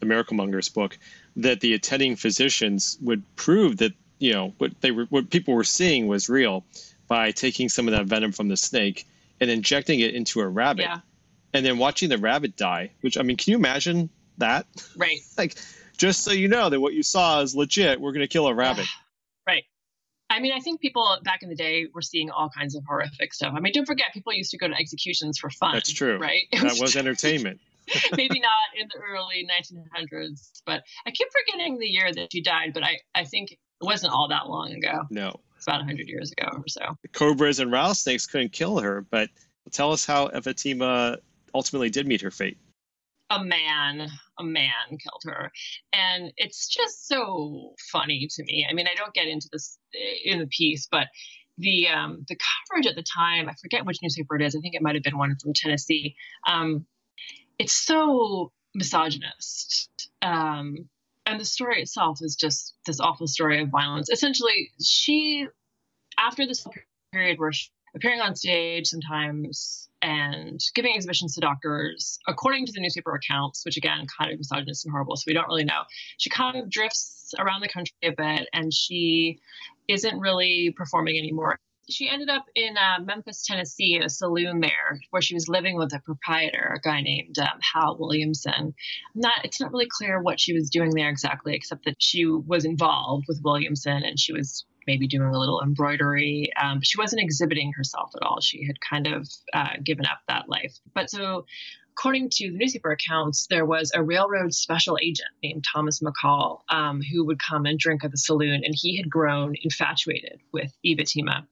the 0.00 0.06
Miracle 0.06 0.36
Mongers 0.36 0.68
book, 0.68 0.98
that 1.36 1.60
the 1.60 1.74
attending 1.74 2.16
physicians 2.16 2.98
would 3.00 3.22
prove 3.36 3.78
that 3.78 3.92
you 4.18 4.32
know 4.32 4.54
what 4.58 4.80
they 4.80 4.90
were, 4.90 5.06
what 5.06 5.30
people 5.30 5.54
were 5.54 5.64
seeing 5.64 6.06
was 6.06 6.28
real 6.28 6.64
by 7.08 7.30
taking 7.30 7.68
some 7.68 7.88
of 7.88 7.92
that 7.92 8.06
venom 8.06 8.32
from 8.32 8.48
the 8.48 8.56
snake 8.56 9.06
and 9.40 9.50
injecting 9.50 10.00
it 10.00 10.14
into 10.14 10.40
a 10.40 10.48
rabbit, 10.48 10.82
Yeah. 10.82 11.00
and 11.52 11.64
then 11.64 11.78
watching 11.78 12.08
the 12.08 12.18
rabbit 12.18 12.56
die. 12.56 12.92
Which 13.00 13.18
I 13.18 13.22
mean, 13.22 13.36
can 13.36 13.50
you 13.52 13.56
imagine 13.56 14.10
that? 14.38 14.66
Right. 14.96 15.18
like, 15.38 15.56
just 15.96 16.22
so 16.22 16.32
you 16.32 16.48
know 16.48 16.70
that 16.70 16.80
what 16.80 16.92
you 16.94 17.02
saw 17.02 17.40
is 17.40 17.54
legit. 17.54 18.00
We're 18.00 18.12
going 18.12 18.24
to 18.24 18.28
kill 18.28 18.46
a 18.46 18.54
rabbit. 18.54 18.86
Right. 19.46 19.64
I 20.30 20.40
mean, 20.40 20.52
I 20.52 20.60
think 20.60 20.80
people 20.80 21.18
back 21.22 21.42
in 21.42 21.50
the 21.50 21.54
day 21.54 21.86
were 21.92 22.00
seeing 22.00 22.30
all 22.30 22.48
kinds 22.48 22.74
of 22.74 22.82
horrific 22.88 23.34
stuff. 23.34 23.52
I 23.54 23.60
mean, 23.60 23.72
don't 23.74 23.84
forget, 23.84 24.06
people 24.14 24.32
used 24.32 24.52
to 24.52 24.56
go 24.58 24.66
to 24.66 24.74
executions 24.74 25.38
for 25.38 25.50
fun. 25.50 25.74
That's 25.74 25.92
true. 25.92 26.16
Right? 26.18 26.44
It 26.50 26.62
That 26.62 26.78
was 26.80 26.96
entertainment. 26.96 27.60
maybe 28.16 28.40
not 28.40 28.50
in 28.80 28.88
the 28.92 29.00
early 29.00 29.46
1900s, 29.46 30.62
but 30.64 30.82
I 31.06 31.10
keep 31.10 31.28
forgetting 31.30 31.78
the 31.78 31.86
year 31.86 32.10
that 32.10 32.32
she 32.32 32.40
died. 32.40 32.70
But 32.72 32.84
I, 32.84 33.00
I 33.14 33.24
think 33.24 33.52
it 33.52 33.58
wasn't 33.82 34.14
all 34.14 34.28
that 34.28 34.48
long 34.48 34.72
ago. 34.72 35.02
No, 35.10 35.40
about 35.66 35.80
100 35.80 36.08
years 36.08 36.32
ago 36.32 36.48
or 36.52 36.68
so. 36.68 36.96
the 37.02 37.08
cobras 37.08 37.58
and 37.58 37.72
rattlesnakes 37.72 38.26
couldn't 38.26 38.52
kill 38.52 38.78
her. 38.78 39.06
But 39.10 39.30
tell 39.70 39.92
us 39.92 40.04
how 40.04 40.28
Evatima 40.28 41.18
ultimately 41.54 41.90
did 41.90 42.06
meet 42.06 42.20
her 42.20 42.30
fate. 42.30 42.58
A 43.30 43.42
man, 43.42 44.08
a 44.38 44.44
man 44.44 44.88
killed 44.90 45.22
her, 45.24 45.50
and 45.92 46.30
it's 46.36 46.68
just 46.68 47.08
so 47.08 47.74
funny 47.90 48.28
to 48.30 48.44
me. 48.44 48.66
I 48.68 48.74
mean, 48.74 48.86
I 48.86 48.94
don't 48.94 49.14
get 49.14 49.26
into 49.26 49.48
this 49.50 49.78
in 50.24 50.38
the 50.38 50.46
piece, 50.46 50.86
but 50.90 51.08
the 51.58 51.88
um, 51.88 52.24
the 52.28 52.36
coverage 52.36 52.86
at 52.86 52.96
the 52.96 53.02
time, 53.02 53.48
I 53.48 53.54
forget 53.60 53.86
which 53.86 53.98
newspaper 54.02 54.36
it 54.36 54.42
is. 54.42 54.54
I 54.54 54.60
think 54.60 54.74
it 54.74 54.82
might 54.82 54.94
have 54.94 55.02
been 55.02 55.18
one 55.18 55.36
from 55.42 55.52
Tennessee. 55.54 56.16
Um, 56.46 56.86
it's 57.58 57.72
so 57.72 58.52
misogynist. 58.74 60.10
Um, 60.20 60.88
and 61.26 61.40
the 61.40 61.44
story 61.44 61.80
itself 61.80 62.18
is 62.22 62.36
just 62.36 62.74
this 62.86 63.00
awful 63.00 63.26
story 63.26 63.62
of 63.62 63.68
violence. 63.68 64.10
Essentially, 64.10 64.70
she, 64.82 65.46
after 66.18 66.46
this 66.46 66.66
period 67.12 67.38
where 67.38 67.52
she 67.52 67.70
appearing 67.94 68.20
on 68.20 68.34
stage 68.34 68.88
sometimes 68.88 69.88
and 70.02 70.60
giving 70.74 70.94
exhibitions 70.94 71.34
to 71.34 71.40
doctors, 71.40 72.18
according 72.26 72.66
to 72.66 72.72
the 72.72 72.80
newspaper 72.80 73.14
accounts, 73.14 73.64
which 73.64 73.76
again, 73.76 74.06
kind 74.18 74.32
of 74.32 74.38
misogynist 74.38 74.84
and 74.84 74.92
horrible, 74.92 75.16
so 75.16 75.24
we 75.26 75.32
don't 75.32 75.48
really 75.48 75.64
know. 75.64 75.82
She 76.18 76.28
kind 76.28 76.56
of 76.56 76.68
drifts 76.68 77.32
around 77.38 77.62
the 77.62 77.68
country 77.68 77.94
a 78.02 78.10
bit 78.10 78.48
and 78.52 78.72
she 78.72 79.38
isn't 79.88 80.18
really 80.18 80.74
performing 80.76 81.16
anymore 81.16 81.58
she 81.88 82.08
ended 82.08 82.28
up 82.28 82.44
in 82.54 82.76
uh, 82.76 83.02
Memphis, 83.04 83.44
Tennessee, 83.46 84.00
a 84.02 84.08
saloon 84.08 84.60
there, 84.60 85.00
where 85.10 85.22
she 85.22 85.34
was 85.34 85.48
living 85.48 85.76
with 85.76 85.92
a 85.94 86.00
proprietor, 86.00 86.76
a 86.76 86.80
guy 86.80 87.00
named 87.00 87.38
um, 87.38 87.58
Hal 87.74 87.96
Williamson. 87.98 88.74
Not, 89.14 89.44
it's 89.44 89.60
not 89.60 89.72
really 89.72 89.88
clear 89.90 90.22
what 90.22 90.40
she 90.40 90.52
was 90.54 90.70
doing 90.70 90.90
there 90.90 91.08
exactly, 91.08 91.54
except 91.54 91.84
that 91.84 91.96
she 91.98 92.26
was 92.26 92.64
involved 92.64 93.26
with 93.28 93.40
Williamson 93.44 94.02
and 94.04 94.18
she 94.18 94.32
was 94.32 94.64
maybe 94.86 95.06
doing 95.06 95.28
a 95.28 95.38
little 95.38 95.62
embroidery. 95.62 96.50
Um, 96.62 96.80
she 96.82 96.98
wasn't 96.98 97.22
exhibiting 97.22 97.72
herself 97.76 98.10
at 98.16 98.26
all. 98.26 98.40
She 98.40 98.66
had 98.66 98.76
kind 98.80 99.06
of 99.06 99.28
uh, 99.52 99.76
given 99.82 100.06
up 100.06 100.18
that 100.28 100.48
life. 100.48 100.74
But 100.94 101.10
so 101.10 101.46
according 101.96 102.28
to 102.28 102.50
the 102.50 102.58
newspaper 102.58 102.90
accounts, 102.90 103.46
there 103.48 103.64
was 103.64 103.92
a 103.94 104.02
railroad 104.02 104.52
special 104.52 104.98
agent 105.00 105.28
named 105.42 105.64
Thomas 105.72 106.00
McCall 106.00 106.60
um, 106.68 107.00
who 107.00 107.24
would 107.24 107.38
come 107.38 107.66
and 107.66 107.78
drink 107.78 108.04
at 108.04 108.10
the 108.10 108.16
saloon, 108.16 108.62
and 108.64 108.74
he 108.76 108.96
had 108.96 109.08
grown 109.08 109.54
infatuated 109.62 110.40
with 110.52 110.72
Evatima. 110.84 111.46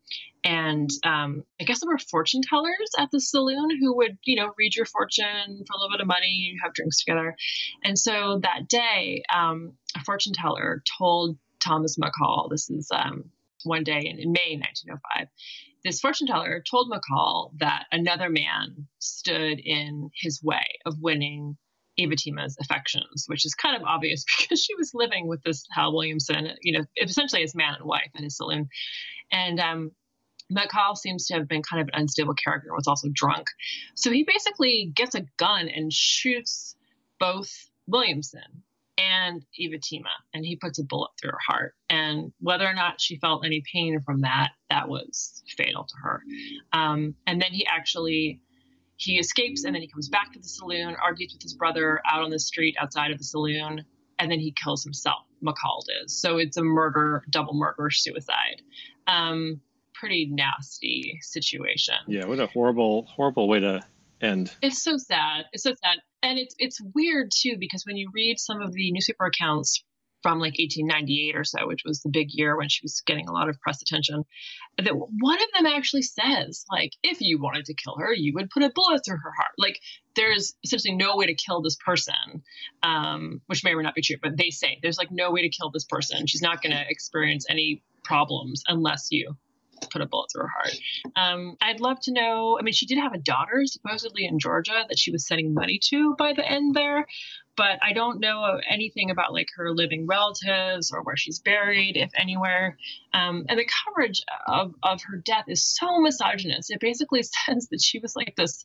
And 0.45 0.91
um, 1.05 1.45
I 1.61 1.65
guess 1.65 1.81
there 1.81 1.89
were 1.89 1.99
fortune 1.99 2.43
tellers 2.43 2.91
at 2.99 3.13
the 3.13 3.21
saloon 3.21 3.79
who 3.79 3.97
would, 3.97 4.19
you 4.25 4.35
know, 4.35 4.53
read 4.59 4.75
your 4.75 4.87
fortune 4.87 5.65
for 5.65 5.75
a 5.75 5.79
little 5.79 5.93
bit 5.93 6.01
of 6.01 6.09
money, 6.09 6.57
have 6.63 6.75
drinks 6.75 6.99
together. 6.99 7.37
And 7.85 7.97
so 7.97 8.41
that 8.43 8.69
day, 8.69 9.23
um, 9.33 9.75
a 9.97 10.03
fortune 10.03 10.33
teller 10.33 10.83
told 10.99 11.39
Thomas 11.61 11.97
McCall, 11.97 12.51
this 12.51 12.69
is 12.69 12.91
um, 12.93 13.31
one 13.63 13.85
day 13.85 14.01
in, 14.01 14.19
in 14.19 14.33
May 14.33 14.59
1905, 14.59 15.29
this 15.85 16.01
fortune 16.01 16.27
teller 16.27 16.63
told 16.69 16.91
McCall 16.91 17.51
that 17.59 17.87
another 17.91 18.29
man 18.29 18.87
stood 18.99 19.59
in 19.59 20.11
his 20.15 20.43
way 20.43 20.65
of 20.87 21.01
winning 21.01 21.57
Evatima's 21.99 22.57
affections, 22.61 23.25
which 23.27 23.45
is 23.45 23.55
kind 23.55 23.77
of 23.77 23.83
obvious 23.83 24.25
because 24.41 24.63
she 24.63 24.75
was 24.75 24.93
living 24.95 25.29
with 25.29 25.43
this 25.43 25.65
Hal 25.71 25.95
Williamson, 25.95 26.53
you 26.63 26.79
know, 26.79 26.85
essentially 27.01 27.43
as 27.43 27.55
man 27.55 27.75
and 27.75 27.85
wife 27.85 28.11
at 28.17 28.23
his 28.23 28.37
saloon. 28.37 28.69
And 29.31 29.61
um, 29.61 29.91
McCall 30.53 30.97
seems 30.97 31.27
to 31.27 31.35
have 31.35 31.49
been 31.49 31.63
kind 31.63 31.83
of 31.83 31.89
an 31.89 32.01
unstable 32.03 32.35
character 32.35 32.69
and 32.69 32.77
was 32.77 32.89
also 32.89 33.09
drunk. 33.13 33.47
So 33.95 34.11
he 34.11 34.25
basically 34.25 34.93
gets 34.95 35.15
a 35.15 35.27
gun 35.37 35.69
and 35.69 35.93
shoots 35.93 36.77
both 37.19 37.51
Williamson 37.87 38.63
and 39.03 39.45
Evatima, 39.61 40.11
and 40.35 40.45
he 40.45 40.57
puts 40.57 40.79
a 40.79 40.85
bullet 40.85 41.11
through 41.21 41.31
her 41.31 41.39
heart. 41.47 41.75
And 41.89 42.33
whether 42.41 42.67
or 42.67 42.75
not 42.75 43.01
she 43.01 43.17
felt 43.17 43.45
any 43.45 43.63
pain 43.73 44.01
from 44.01 44.23
that, 44.23 44.51
that 44.71 44.89
was 44.89 45.43
fatal 45.57 45.85
to 45.85 45.95
her. 46.03 46.23
Um, 46.73 47.15
and 47.27 47.41
then 47.41 47.53
he 47.53 47.67
actually 47.67 48.41
he 48.97 49.19
escapes, 49.19 49.65
and 49.65 49.75
then 49.75 49.83
he 49.83 49.89
comes 49.89 50.09
back 50.09 50.33
to 50.33 50.39
the 50.39 50.49
saloon, 50.49 50.95
argues 51.03 51.33
with 51.33 51.43
his 51.43 51.55
brother 51.55 52.01
out 52.09 52.23
on 52.23 52.31
the 52.31 52.39
street 52.39 52.77
outside 52.81 53.11
of 53.11 53.19
the 53.19 53.25
saloon, 53.25 53.85
and 54.19 54.31
then 54.31 54.39
he 54.39 54.55
kills 54.63 54.85
himself. 54.85 55.25
McCall 55.45 55.83
is 56.05 56.17
so 56.21 56.39
it's 56.39 56.57
a 56.57 56.63
murder, 56.63 57.25
double 57.29 57.55
murder, 57.55 57.91
suicide. 57.91 58.63
Um, 59.09 59.61
pretty 59.95 60.27
nasty 60.31 61.19
situation. 61.23 61.95
Yeah, 62.07 62.27
what 62.27 62.39
a 62.39 62.47
horrible, 62.47 63.07
horrible 63.07 63.49
way 63.49 63.61
to 63.61 63.83
end. 64.21 64.55
It's 64.63 64.83
so 64.83 64.97
sad. 64.99 65.47
It's 65.53 65.65
so 65.65 65.75
sad. 65.83 65.99
And 66.23 66.39
it's 66.39 66.55
it's 66.59 66.81
weird 66.95 67.31
too 67.35 67.57
because 67.59 67.85
when 67.85 67.97
you 67.97 68.11
read 68.15 68.39
some 68.39 68.63
of 68.63 68.73
the 68.73 68.93
newspaper 68.93 69.27
accounts 69.27 69.85
from 70.23 70.39
like 70.39 70.55
1898 70.57 71.37
or 71.37 71.43
so, 71.43 71.67
which 71.67 71.83
was 71.85 72.01
the 72.01 72.11
big 72.11 72.29
year 72.31 72.57
when 72.57 72.69
she 72.69 72.81
was 72.85 73.03
getting 73.05 73.29
a 73.29 73.33
lot 73.33 73.49
of 73.49 73.61
press 73.61 73.83
attention, 73.83 74.23
that 74.79 74.95
one 74.95 75.43
of 75.43 75.49
them 75.57 75.67
actually 75.67 76.03
says 76.03 76.65
like 76.71 76.93
if 77.03 77.21
you 77.21 77.41
wanted 77.41 77.65
to 77.65 77.75
kill 77.75 77.97
her, 77.99 78.13
you 78.15 78.33
would 78.35 78.51
put 78.51 78.63
a 78.63 78.71
bullet 78.73 79.03
through 79.05 79.17
her 79.17 79.33
heart. 79.37 79.53
Like 79.59 79.81
there's 80.15 80.55
essentially 80.65 80.95
no 80.95 81.17
way 81.17 81.27
to 81.27 81.35
kill 81.35 81.61
this 81.61 81.77
person, 81.85 82.43
um, 82.85 83.41
which 83.47 83.65
may 83.65 83.73
or 83.73 83.79
may 83.79 83.83
not 83.83 83.97
be 83.97 84.03
true, 84.03 84.17
but 84.23 84.37
they 84.37 84.51
say 84.51 84.79
there's 84.81 84.99
like 84.99 85.11
no 85.11 85.33
way 85.33 85.43
to 85.43 85.51
kill 85.51 85.71
this 85.71 85.85
person. 85.85 86.27
She's 86.29 86.43
not 86.43 86.63
going 86.63 86.73
to 86.73 86.85
experience 86.89 87.47
any 87.51 87.83
problems 88.05 88.63
unless 88.69 89.09
you 89.11 89.37
put 89.91 90.03
a 90.03 90.07
bullet 90.07 90.29
through 90.33 90.43
her 90.43 90.49
heart. 90.49 90.77
Um, 91.17 91.57
I'd 91.61 91.81
love 91.81 91.99
to 92.03 92.13
know. 92.13 92.59
I 92.59 92.63
mean, 92.63 92.75
she 92.75 92.87
did 92.87 92.99
have 92.99 93.13
a 93.13 93.19
daughter 93.19 93.63
supposedly 93.65 94.27
in 94.27 94.39
Georgia 94.39 94.85
that 94.89 94.99
she 94.99 95.11
was 95.11 95.27
sending 95.27 95.55
money 95.55 95.79
to 95.91 96.15
by 96.17 96.33
the 96.33 96.49
end 96.49 96.75
there, 96.75 97.07
but 97.57 97.79
I 97.83 97.93
don't 97.93 98.21
know 98.21 98.61
anything 98.69 99.11
about 99.11 99.33
like 99.33 99.49
her 99.57 99.73
living 99.73 100.07
relatives 100.07 100.93
or 100.93 101.03
where 101.03 101.17
she's 101.17 101.39
buried, 101.39 101.97
if 101.97 102.11
anywhere. 102.17 102.79
Um, 103.13 103.45
and 103.49 103.59
the 103.59 103.69
coverage 103.85 104.23
of, 104.47 104.75
of 104.83 105.03
her 105.03 105.19
death 105.19 105.45
is 105.49 105.65
so 105.65 106.01
misogynist. 106.01 106.71
It 106.71 106.81
basically 106.81 107.23
says 107.47 107.69
that 107.71 107.83
she 107.83 107.99
was 107.99 108.17
like 108.17 108.35
this 108.37 108.65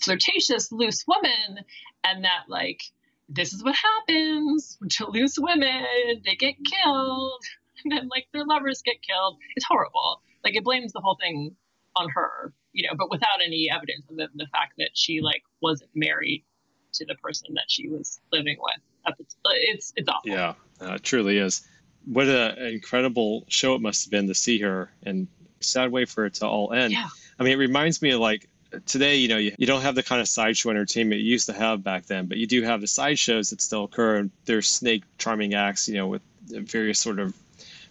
flirtatious, 0.00 0.72
loose 0.72 1.04
woman, 1.06 1.64
and 2.04 2.24
that 2.24 2.44
like 2.48 2.80
this 3.28 3.52
is 3.52 3.64
what 3.64 3.74
happens 3.74 4.78
to 4.90 5.08
loose 5.08 5.38
women. 5.38 5.84
They 6.24 6.36
get 6.36 6.56
killed. 6.64 7.42
And 7.84 7.90
then, 7.90 8.08
like, 8.08 8.28
their 8.32 8.44
lovers 8.44 8.80
get 8.82 9.02
killed. 9.02 9.38
It's 9.56 9.66
horrible 9.66 10.22
like 10.44 10.54
it 10.56 10.64
blames 10.64 10.92
the 10.92 11.00
whole 11.00 11.16
thing 11.20 11.54
on 11.96 12.08
her 12.10 12.52
you 12.72 12.86
know 12.86 12.94
but 12.96 13.10
without 13.10 13.40
any 13.44 13.68
evidence 13.70 14.04
other 14.10 14.26
than 14.28 14.36
the 14.36 14.46
fact 14.52 14.72
that 14.78 14.90
she 14.94 15.20
like 15.20 15.42
wasn't 15.60 15.90
married 15.94 16.44
to 16.92 17.04
the 17.06 17.14
person 17.16 17.48
that 17.54 17.64
she 17.68 17.88
was 17.88 18.20
living 18.32 18.56
with 18.60 18.80
at 19.06 19.16
the 19.18 19.24
it's 19.44 19.92
it's 19.96 20.08
awful 20.08 20.30
Yeah, 20.30 20.54
uh, 20.80 20.94
it 20.94 21.02
truly 21.02 21.38
is. 21.38 21.66
What 22.04 22.26
a- 22.28 22.56
an 22.58 22.66
incredible 22.74 23.44
show 23.48 23.74
it 23.74 23.80
must 23.80 24.04
have 24.04 24.10
been 24.10 24.26
to 24.28 24.34
see 24.34 24.58
her, 24.60 24.90
and 25.04 25.28
sad 25.60 25.90
way 25.92 26.04
for 26.04 26.26
it 26.26 26.34
to 26.34 26.46
all 26.46 26.72
end. 26.72 26.92
Yeah. 26.92 27.08
I 27.38 27.42
mean, 27.44 27.52
it 27.52 27.56
reminds 27.56 28.02
me 28.02 28.10
of 28.10 28.20
like 28.20 28.48
today. 28.86 29.16
You 29.16 29.28
know, 29.28 29.36
you, 29.38 29.52
you 29.58 29.66
don't 29.66 29.82
have 29.82 29.94
the 29.94 30.02
kind 30.02 30.20
of 30.20 30.28
sideshow 30.28 30.70
entertainment 30.70 31.20
you 31.20 31.30
used 31.30 31.46
to 31.46 31.52
have 31.52 31.82
back 31.84 32.06
then, 32.06 32.26
but 32.26 32.38
you 32.38 32.46
do 32.46 32.62
have 32.62 32.80
the 32.80 32.86
sideshows 32.88 33.50
that 33.50 33.60
still 33.60 33.84
occur. 33.84 34.16
And 34.16 34.30
there's 34.44 34.68
snake 34.68 35.04
charming 35.18 35.54
acts, 35.54 35.88
you 35.88 35.94
know, 35.94 36.08
with 36.08 36.22
various 36.46 36.98
sort 36.98 37.18
of 37.18 37.34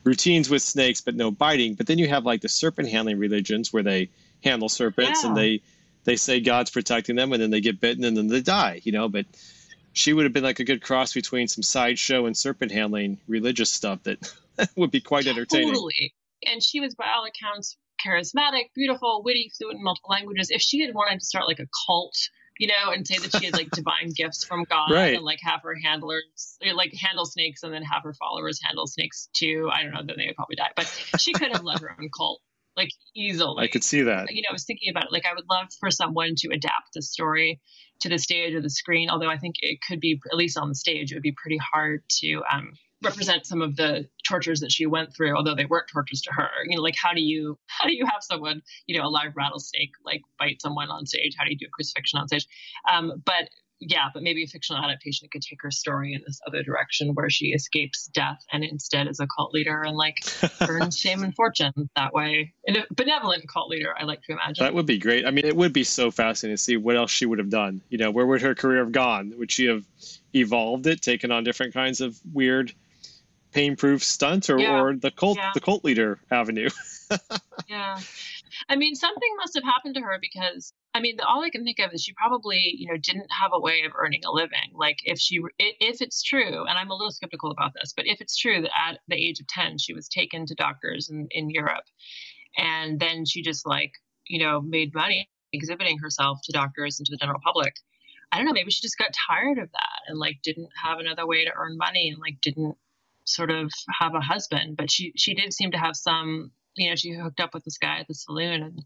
routines 0.04 0.50
with 0.50 0.62
snakes, 0.62 1.02
but 1.02 1.16
no 1.16 1.32
biting. 1.32 1.76
But 1.76 1.88
then 1.88 1.98
you 1.98 2.08
have 2.08 2.26
like 2.26 2.42
the 2.42 2.50
serpent 2.50 2.90
handling 2.90 3.20
religions 3.20 3.72
where 3.72 3.84
they 3.84 4.10
handle 4.44 4.70
serpents 4.70 5.24
and 5.24 5.36
they 5.36 5.62
they 6.04 6.16
say 6.16 6.40
God's 6.40 6.72
protecting 6.72 7.16
them, 7.16 7.32
and 7.32 7.42
then 7.42 7.52
they 7.52 7.62
get 7.62 7.80
bitten 7.80 8.04
and 8.04 8.18
then 8.18 8.28
they 8.28 8.42
die. 8.42 8.82
You 8.84 8.92
know, 8.92 9.08
but 9.08 9.26
she 9.94 10.14
would 10.14 10.26
have 10.26 10.34
been 10.34 10.44
like 10.44 10.60
a 10.60 10.64
good 10.64 10.82
cross 10.82 11.14
between 11.14 11.48
some 11.48 11.64
sideshow 11.64 12.26
and 12.26 12.36
serpent 12.36 12.72
handling 12.72 13.20
religious 13.28 13.70
stuff 13.70 14.04
that 14.04 14.34
would 14.76 14.92
be 14.92 15.02
quite 15.02 15.28
entertaining. 15.28 15.74
totally 15.74 16.14
and 16.48 16.64
she 16.64 16.80
was 16.80 16.96
by 16.96 17.06
all 17.16 17.26
accounts 17.26 17.78
charismatic 18.06 18.66
beautiful 18.74 19.22
witty 19.24 19.52
fluent 19.58 19.78
in 19.78 19.84
multiple 19.84 20.10
languages 20.12 20.50
if 20.50 20.62
she 20.62 20.82
had 20.82 20.94
wanted 20.96 21.20
to 21.20 21.26
start 21.26 21.48
like 21.48 21.60
a 21.60 21.68
cult 21.86 22.16
you 22.60 22.68
know, 22.68 22.92
and 22.92 23.06
say 23.08 23.18
that 23.18 23.36
she 23.38 23.46
had 23.46 23.54
like 23.54 23.70
divine 23.72 24.12
gifts 24.16 24.44
from 24.44 24.66
God 24.70 24.92
Right. 24.92 25.16
and 25.16 25.24
like 25.24 25.40
have 25.42 25.62
her 25.64 25.76
handlers 25.84 26.58
like 26.76 26.94
handle 26.94 27.26
snakes 27.26 27.64
and 27.64 27.74
then 27.74 27.84
have 27.84 28.04
her 28.04 28.14
followers 28.14 28.60
handle 28.64 28.88
snakes 28.88 29.30
too. 29.34 29.70
I 29.74 29.84
don't 29.84 29.92
know, 29.94 30.02
then 30.06 30.16
they 30.18 30.28
would 30.28 30.36
probably 30.36 30.56
die. 30.58 30.72
But 30.76 30.86
she 31.20 31.34
could 31.34 31.52
have 31.52 31.64
led 31.64 31.80
her 31.80 31.96
own 32.00 32.10
cult. 32.16 32.42
like 32.78 32.90
easily. 33.16 33.64
I 33.64 33.68
could 33.68 33.84
see 33.84 34.04
that. 34.04 34.32
You 34.32 34.42
know, 34.44 34.50
I 34.52 34.54
was 34.54 34.66
thinking 34.66 34.90
about 34.92 35.06
it. 35.06 35.12
Like, 35.12 35.26
I 35.26 35.34
would 35.34 35.44
love 35.50 35.68
for 35.80 35.92
someone 35.92 36.34
to 36.38 36.50
adapt 36.54 36.94
the 36.94 37.02
story 37.02 37.60
to 38.02 38.10
the 38.10 38.18
stage 38.18 38.54
or 38.54 38.62
the 38.62 38.70
screen. 38.70 39.10
Although 39.10 39.30
I 39.30 39.38
think 39.38 39.56
it 39.62 39.80
could 39.88 40.00
be, 40.00 40.20
at 40.32 40.38
least 40.38 40.58
on 40.58 40.70
the 40.70 40.76
stage, 40.76 41.12
it 41.12 41.16
would 41.16 41.22
be 41.24 41.34
pretty 41.36 41.60
hard 41.74 42.02
to 42.22 42.42
um, 42.52 42.72
represent 43.04 43.46
some 43.46 43.62
of 43.62 43.76
the 43.76 44.08
tortures 44.28 44.60
that 44.60 44.72
she 44.72 44.86
went 44.86 45.16
through, 45.16 45.36
although 45.36 45.56
they 45.56 45.66
weren't 45.66 45.88
tortures 45.92 46.22
to 46.22 46.32
her. 46.34 46.50
You 46.66 46.78
know, 46.78 46.84
like 46.84 46.96
how 47.02 47.14
do 47.14 47.22
you 47.22 47.58
how 47.68 47.86
do 47.86 47.94
you 47.94 48.06
have 48.06 48.22
someone, 48.22 48.62
you 48.86 48.98
know, 48.98 49.08
a 49.08 49.10
live 49.10 49.36
rattlesnake 49.36 49.92
like 50.06 50.22
bite 50.40 50.62
someone 50.62 50.90
on 50.90 51.06
stage? 51.06 51.36
How 51.38 51.46
do 51.46 51.52
you 51.52 51.58
do 51.58 51.66
a 51.66 51.70
crucifixion 51.70 52.20
on 52.20 52.28
stage? 52.28 52.48
Um, 52.92 53.22
but 53.26 53.50
yeah, 53.82 54.10
but 54.14 54.22
maybe 54.22 54.44
a 54.44 54.48
fictional 54.48 54.84
adaptation 54.84 55.28
could 55.32 55.42
take 55.42 55.58
her 55.64 55.72
story 55.72 56.14
in 56.14 56.22
this 56.26 56.40
other 56.48 56.62
direction 56.62 57.16
where 57.16 57.32
she 57.32 57.48
escapes 57.48 58.08
death 58.14 58.38
and 58.52 58.64
instead 58.64 59.08
is 59.08 59.20
a 59.20 59.28
cult 59.36 59.54
leader 59.54 59.82
and 59.82 59.98
like 59.98 60.18
earns 60.70 61.02
fame 61.02 61.24
and 61.24 61.34
fortune 61.34 61.90
that 61.96 62.14
way. 62.14 62.54
And 62.68 62.78
a 62.78 62.86
benevolent 62.94 63.48
cult 63.50 63.70
leader, 63.70 63.94
I 64.00 64.04
like 64.04 64.22
to 64.24 64.34
imagine. 64.34 64.64
That 64.64 64.76
would 64.76 64.86
be 64.86 65.00
great. 65.00 65.26
I 65.26 65.32
mean, 65.32 65.46
it 65.46 65.56
would 65.56 65.74
be 65.74 65.84
so 65.84 66.12
fascinating 66.12 66.58
to 66.58 66.62
see 66.62 66.78
what 66.78 66.96
else 66.96 67.10
she 67.10 67.26
would 67.26 67.40
have 67.40 67.50
done. 67.50 67.82
You 67.90 67.98
know, 67.98 68.12
where 68.12 68.28
would 68.28 68.44
her 68.44 68.54
career 68.54 68.84
have 68.84 68.92
gone? 68.92 69.34
Would 69.38 69.52
she 69.52 69.66
have 69.66 69.84
evolved 70.36 70.86
it, 70.86 71.02
taken 71.02 71.32
on 71.32 71.44
different 71.44 71.74
kinds 71.74 72.02
of 72.02 72.20
weird 72.32 72.74
pain-proof 73.52 74.04
stunt 74.04 74.50
or, 74.50 74.60
Yeah. 74.60 74.82
or 74.82 74.96
the 74.96 75.12
cult 75.12 75.38
Yeah. 75.38 75.52
the 75.54 75.60
cult 75.62 75.84
leader 75.84 76.20
avenue. 76.30 76.70
Yeah. 77.68 78.00
I 78.70 78.76
mean, 78.76 78.96
something 78.96 79.30
must 79.38 79.56
have 79.56 79.64
happened 79.64 79.96
to 79.96 80.02
her 80.02 80.18
because 80.20 80.74
I 80.94 81.00
mean, 81.00 81.16
the, 81.18 81.26
all 81.26 81.42
I 81.42 81.50
can 81.50 81.64
think 81.64 81.80
of 81.80 81.94
is 81.94 82.04
she 82.04 82.14
probably, 82.14 82.76
you 82.78 82.88
know, 82.92 82.98
didn't 82.98 83.28
have 83.42 83.52
a 83.54 83.60
way 83.60 83.84
of 83.86 83.94
earning 83.98 84.22
a 84.26 84.32
living. 84.32 84.72
Like 84.74 84.98
if 85.04 85.20
she, 85.20 85.40
if 85.58 86.02
it's 86.02 86.22
true, 86.22 86.66
and 86.66 86.78
I'm 86.78 86.90
a 86.90 86.94
little 86.94 87.12
skeptical 87.12 87.52
about 87.52 87.72
this, 87.74 87.94
but 87.96 88.08
if 88.08 88.20
it's 88.20 88.36
true 88.36 88.62
that 88.62 88.72
at 88.90 89.00
the 89.08 89.16
age 89.16 89.40
of 89.40 89.48
10, 89.48 89.78
she 89.78 89.94
was 89.94 90.10
taken 90.10 90.46
to 90.48 90.56
doctors 90.56 91.10
in, 91.10 91.28
in 91.32 91.50
Europe 91.50 91.86
and 92.58 93.00
then 93.00 93.26
she 93.26 93.42
just 93.42 93.66
like, 93.66 93.92
you 94.28 94.40
know, 94.44 94.62
made 94.62 94.94
money 94.94 95.30
exhibiting 95.54 95.98
herself 96.00 96.40
to 96.44 96.52
doctors 96.52 97.00
and 97.00 97.06
to 97.06 97.12
the 97.12 97.18
general 97.18 97.40
public. 97.44 97.74
I 98.32 98.38
don't 98.38 98.46
know, 98.46 98.54
maybe 98.54 98.72
she 98.72 98.82
just 98.82 98.98
got 98.98 99.10
tired 99.30 99.60
of 99.60 99.70
that 99.72 100.00
and 100.08 100.18
like 100.18 100.40
didn't 100.44 100.70
have 100.82 101.00
another 101.00 101.28
way 101.28 101.46
to 101.46 101.52
earn 101.56 101.78
money 101.78 102.10
and 102.10 102.18
like 102.20 102.40
didn't 102.42 102.76
sort 103.34 103.52
of 103.52 103.72
have 104.00 104.16
a 104.16 104.22
husband, 104.22 104.78
but 104.78 104.92
she 104.92 105.14
she 105.16 105.34
did 105.34 105.54
seem 105.54 105.72
to 105.72 105.78
have 105.78 105.96
some, 105.96 106.52
you 106.76 106.90
know, 106.90 106.96
she 106.96 107.12
hooked 107.12 107.40
up 107.40 107.54
with 107.54 107.64
this 107.64 107.78
guy 107.78 108.00
at 108.00 108.08
the 108.08 108.14
saloon 108.14 108.64
and 108.64 108.86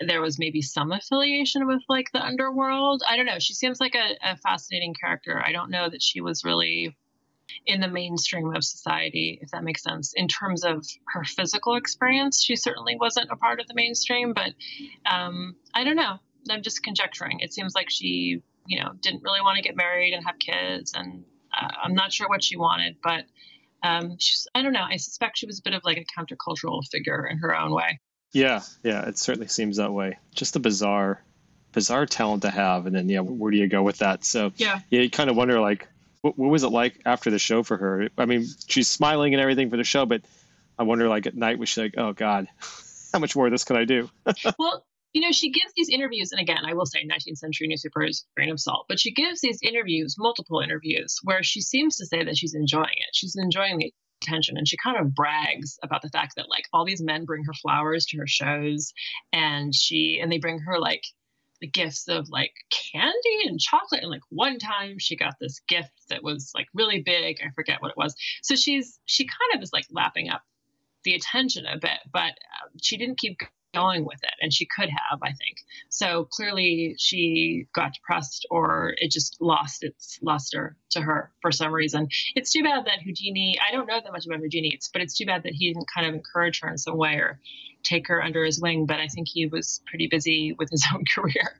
there 0.00 0.22
was 0.22 0.38
maybe 0.38 0.62
some 0.62 0.92
affiliation 0.92 1.66
with 1.66 1.82
like 1.88 2.10
the 2.12 2.24
underworld. 2.24 3.02
I 3.06 3.16
don't 3.16 3.26
know. 3.26 3.38
She 3.38 3.54
seems 3.54 3.80
like 3.80 3.94
a, 3.94 4.16
a 4.30 4.36
fascinating 4.36 4.94
character. 4.94 5.42
I 5.44 5.52
don't 5.52 5.70
know 5.70 5.90
that 5.90 6.02
she 6.02 6.20
was 6.20 6.44
really 6.44 6.96
in 7.66 7.80
the 7.80 7.88
mainstream 7.88 8.54
of 8.54 8.64
society, 8.64 9.38
if 9.42 9.50
that 9.50 9.64
makes 9.64 9.82
sense. 9.82 10.12
In 10.14 10.28
terms 10.28 10.64
of 10.64 10.86
her 11.08 11.24
physical 11.24 11.76
experience, 11.76 12.42
she 12.42 12.56
certainly 12.56 12.96
wasn't 12.98 13.30
a 13.30 13.36
part 13.36 13.60
of 13.60 13.66
the 13.66 13.74
mainstream, 13.74 14.32
but 14.32 14.52
um, 15.10 15.56
I 15.74 15.84
don't 15.84 15.96
know. 15.96 16.18
I'm 16.48 16.62
just 16.62 16.82
conjecturing. 16.82 17.40
It 17.40 17.52
seems 17.52 17.74
like 17.74 17.90
she, 17.90 18.42
you 18.66 18.80
know, 18.80 18.92
didn't 19.02 19.22
really 19.22 19.42
want 19.42 19.56
to 19.56 19.62
get 19.62 19.76
married 19.76 20.14
and 20.14 20.24
have 20.24 20.38
kids, 20.38 20.92
and 20.94 21.24
uh, 21.52 21.68
I'm 21.82 21.94
not 21.94 22.12
sure 22.12 22.28
what 22.28 22.42
she 22.42 22.56
wanted, 22.56 22.96
but 23.02 23.24
um, 23.82 24.16
she's, 24.18 24.46
I 24.54 24.62
don't 24.62 24.72
know. 24.72 24.84
I 24.88 24.96
suspect 24.96 25.38
she 25.38 25.46
was 25.46 25.58
a 25.58 25.62
bit 25.62 25.74
of 25.74 25.82
like 25.84 25.96
a 25.98 26.04
countercultural 26.20 26.82
figure 26.90 27.26
in 27.26 27.38
her 27.38 27.56
own 27.56 27.72
way. 27.72 28.00
yeah, 28.32 28.62
yeah, 28.82 29.06
it 29.08 29.18
certainly 29.18 29.48
seems 29.48 29.76
that 29.78 29.92
way. 29.92 30.18
Just 30.34 30.56
a 30.56 30.60
bizarre 30.60 31.22
bizarre 31.72 32.04
talent 32.04 32.42
to 32.42 32.50
have 32.50 32.86
and 32.86 32.96
then 32.96 33.08
yeah, 33.08 33.20
where 33.20 33.52
do 33.52 33.56
you 33.56 33.68
go 33.68 33.82
with 33.82 33.98
that? 33.98 34.24
So 34.24 34.52
Yeah. 34.56 34.80
yeah, 34.90 35.02
you 35.02 35.10
kind 35.10 35.30
of 35.30 35.36
wonder 35.36 35.60
like 35.60 35.86
what, 36.22 36.36
what 36.36 36.48
was 36.50 36.64
it 36.64 36.68
like 36.70 37.00
after 37.06 37.30
the 37.30 37.38
show 37.38 37.62
for 37.62 37.76
her? 37.76 38.08
I 38.18 38.26
mean, 38.26 38.44
she's 38.66 38.88
smiling 38.88 39.34
and 39.34 39.40
everything 39.40 39.70
for 39.70 39.76
the 39.76 39.84
show, 39.84 40.04
but 40.04 40.22
I 40.78 40.82
wonder 40.82 41.08
like 41.08 41.26
at 41.26 41.36
night 41.36 41.58
was 41.58 41.68
she 41.68 41.82
like, 41.82 41.94
"Oh 41.96 42.12
god, 42.12 42.48
how 43.12 43.18
much 43.20 43.36
more 43.36 43.46
of 43.46 43.52
this 43.52 43.64
can 43.64 43.76
I 43.76 43.84
do?" 43.84 44.10
well, 44.58 44.84
you 45.12 45.20
know, 45.20 45.32
she 45.32 45.50
gives 45.50 45.72
these 45.76 45.88
interviews, 45.88 46.32
and 46.32 46.40
again, 46.40 46.64
I 46.64 46.74
will 46.74 46.86
say 46.86 47.04
19th 47.04 47.38
century 47.38 47.66
newspapers, 47.68 48.24
grain 48.36 48.50
of 48.50 48.60
salt, 48.60 48.86
but 48.88 49.00
she 49.00 49.12
gives 49.12 49.40
these 49.40 49.58
interviews, 49.62 50.16
multiple 50.18 50.60
interviews, 50.60 51.18
where 51.24 51.42
she 51.42 51.60
seems 51.60 51.96
to 51.96 52.06
say 52.06 52.24
that 52.24 52.36
she's 52.36 52.54
enjoying 52.54 52.96
it. 52.96 53.10
She's 53.12 53.36
enjoying 53.36 53.78
the 53.78 53.92
attention, 54.22 54.56
and 54.56 54.68
she 54.68 54.76
kind 54.76 54.98
of 54.98 55.14
brags 55.14 55.78
about 55.82 56.02
the 56.02 56.10
fact 56.10 56.34
that 56.36 56.48
like 56.48 56.64
all 56.72 56.84
these 56.84 57.02
men 57.02 57.24
bring 57.24 57.44
her 57.44 57.54
flowers 57.54 58.06
to 58.06 58.18
her 58.18 58.26
shows, 58.26 58.92
and 59.32 59.74
she 59.74 60.20
and 60.22 60.30
they 60.30 60.38
bring 60.38 60.60
her 60.60 60.78
like 60.78 61.02
the 61.60 61.66
gifts 61.66 62.08
of 62.08 62.28
like 62.30 62.52
candy 62.70 63.46
and 63.46 63.60
chocolate. 63.60 64.02
And 64.02 64.10
like 64.10 64.22
one 64.30 64.58
time 64.58 64.98
she 64.98 65.16
got 65.16 65.34
this 65.40 65.60
gift 65.68 65.92
that 66.08 66.22
was 66.22 66.52
like 66.54 66.68
really 66.74 67.02
big. 67.02 67.38
I 67.42 67.50
forget 67.54 67.82
what 67.82 67.90
it 67.90 67.96
was. 67.96 68.14
So 68.42 68.54
she's 68.54 68.98
she 69.06 69.24
kind 69.24 69.56
of 69.56 69.62
is 69.62 69.72
like 69.72 69.86
lapping 69.90 70.28
up 70.28 70.42
the 71.04 71.14
attention 71.14 71.66
a 71.66 71.78
bit, 71.78 71.98
but 72.12 72.30
uh, 72.30 72.68
she 72.82 72.96
didn't 72.96 73.18
keep 73.18 73.38
going 73.74 74.04
with 74.04 74.18
it, 74.22 74.32
and 74.40 74.52
she 74.52 74.66
could 74.66 74.88
have, 74.88 75.20
I 75.22 75.28
think. 75.32 75.58
So 75.88 76.24
clearly, 76.30 76.94
she 76.98 77.66
got 77.74 77.94
depressed, 77.94 78.46
or 78.50 78.94
it 78.98 79.10
just 79.10 79.36
lost 79.40 79.82
its 79.84 80.18
luster 80.22 80.76
to 80.90 81.00
her 81.00 81.30
for 81.42 81.52
some 81.52 81.72
reason. 81.72 82.08
It's 82.34 82.50
too 82.52 82.62
bad 82.62 82.84
that 82.86 83.00
Houdini. 83.04 83.58
I 83.66 83.72
don't 83.74 83.86
know 83.86 84.00
that 84.02 84.12
much 84.12 84.26
about 84.26 84.40
Houdini, 84.40 84.68
it's- 84.68 84.90
but 84.92 85.02
it's 85.02 85.16
too 85.16 85.26
bad 85.26 85.42
that 85.44 85.52
he 85.54 85.72
didn't 85.72 85.86
kind 85.94 86.06
of 86.06 86.14
encourage 86.14 86.60
her 86.60 86.68
in 86.70 86.78
some 86.78 86.96
way 86.96 87.14
or 87.14 87.40
take 87.82 88.08
her 88.08 88.22
under 88.22 88.44
his 88.44 88.60
wing. 88.60 88.86
But 88.86 89.00
I 89.00 89.06
think 89.08 89.28
he 89.28 89.46
was 89.46 89.80
pretty 89.86 90.06
busy 90.08 90.52
with 90.58 90.70
his 90.70 90.84
own 90.94 91.04
career, 91.14 91.58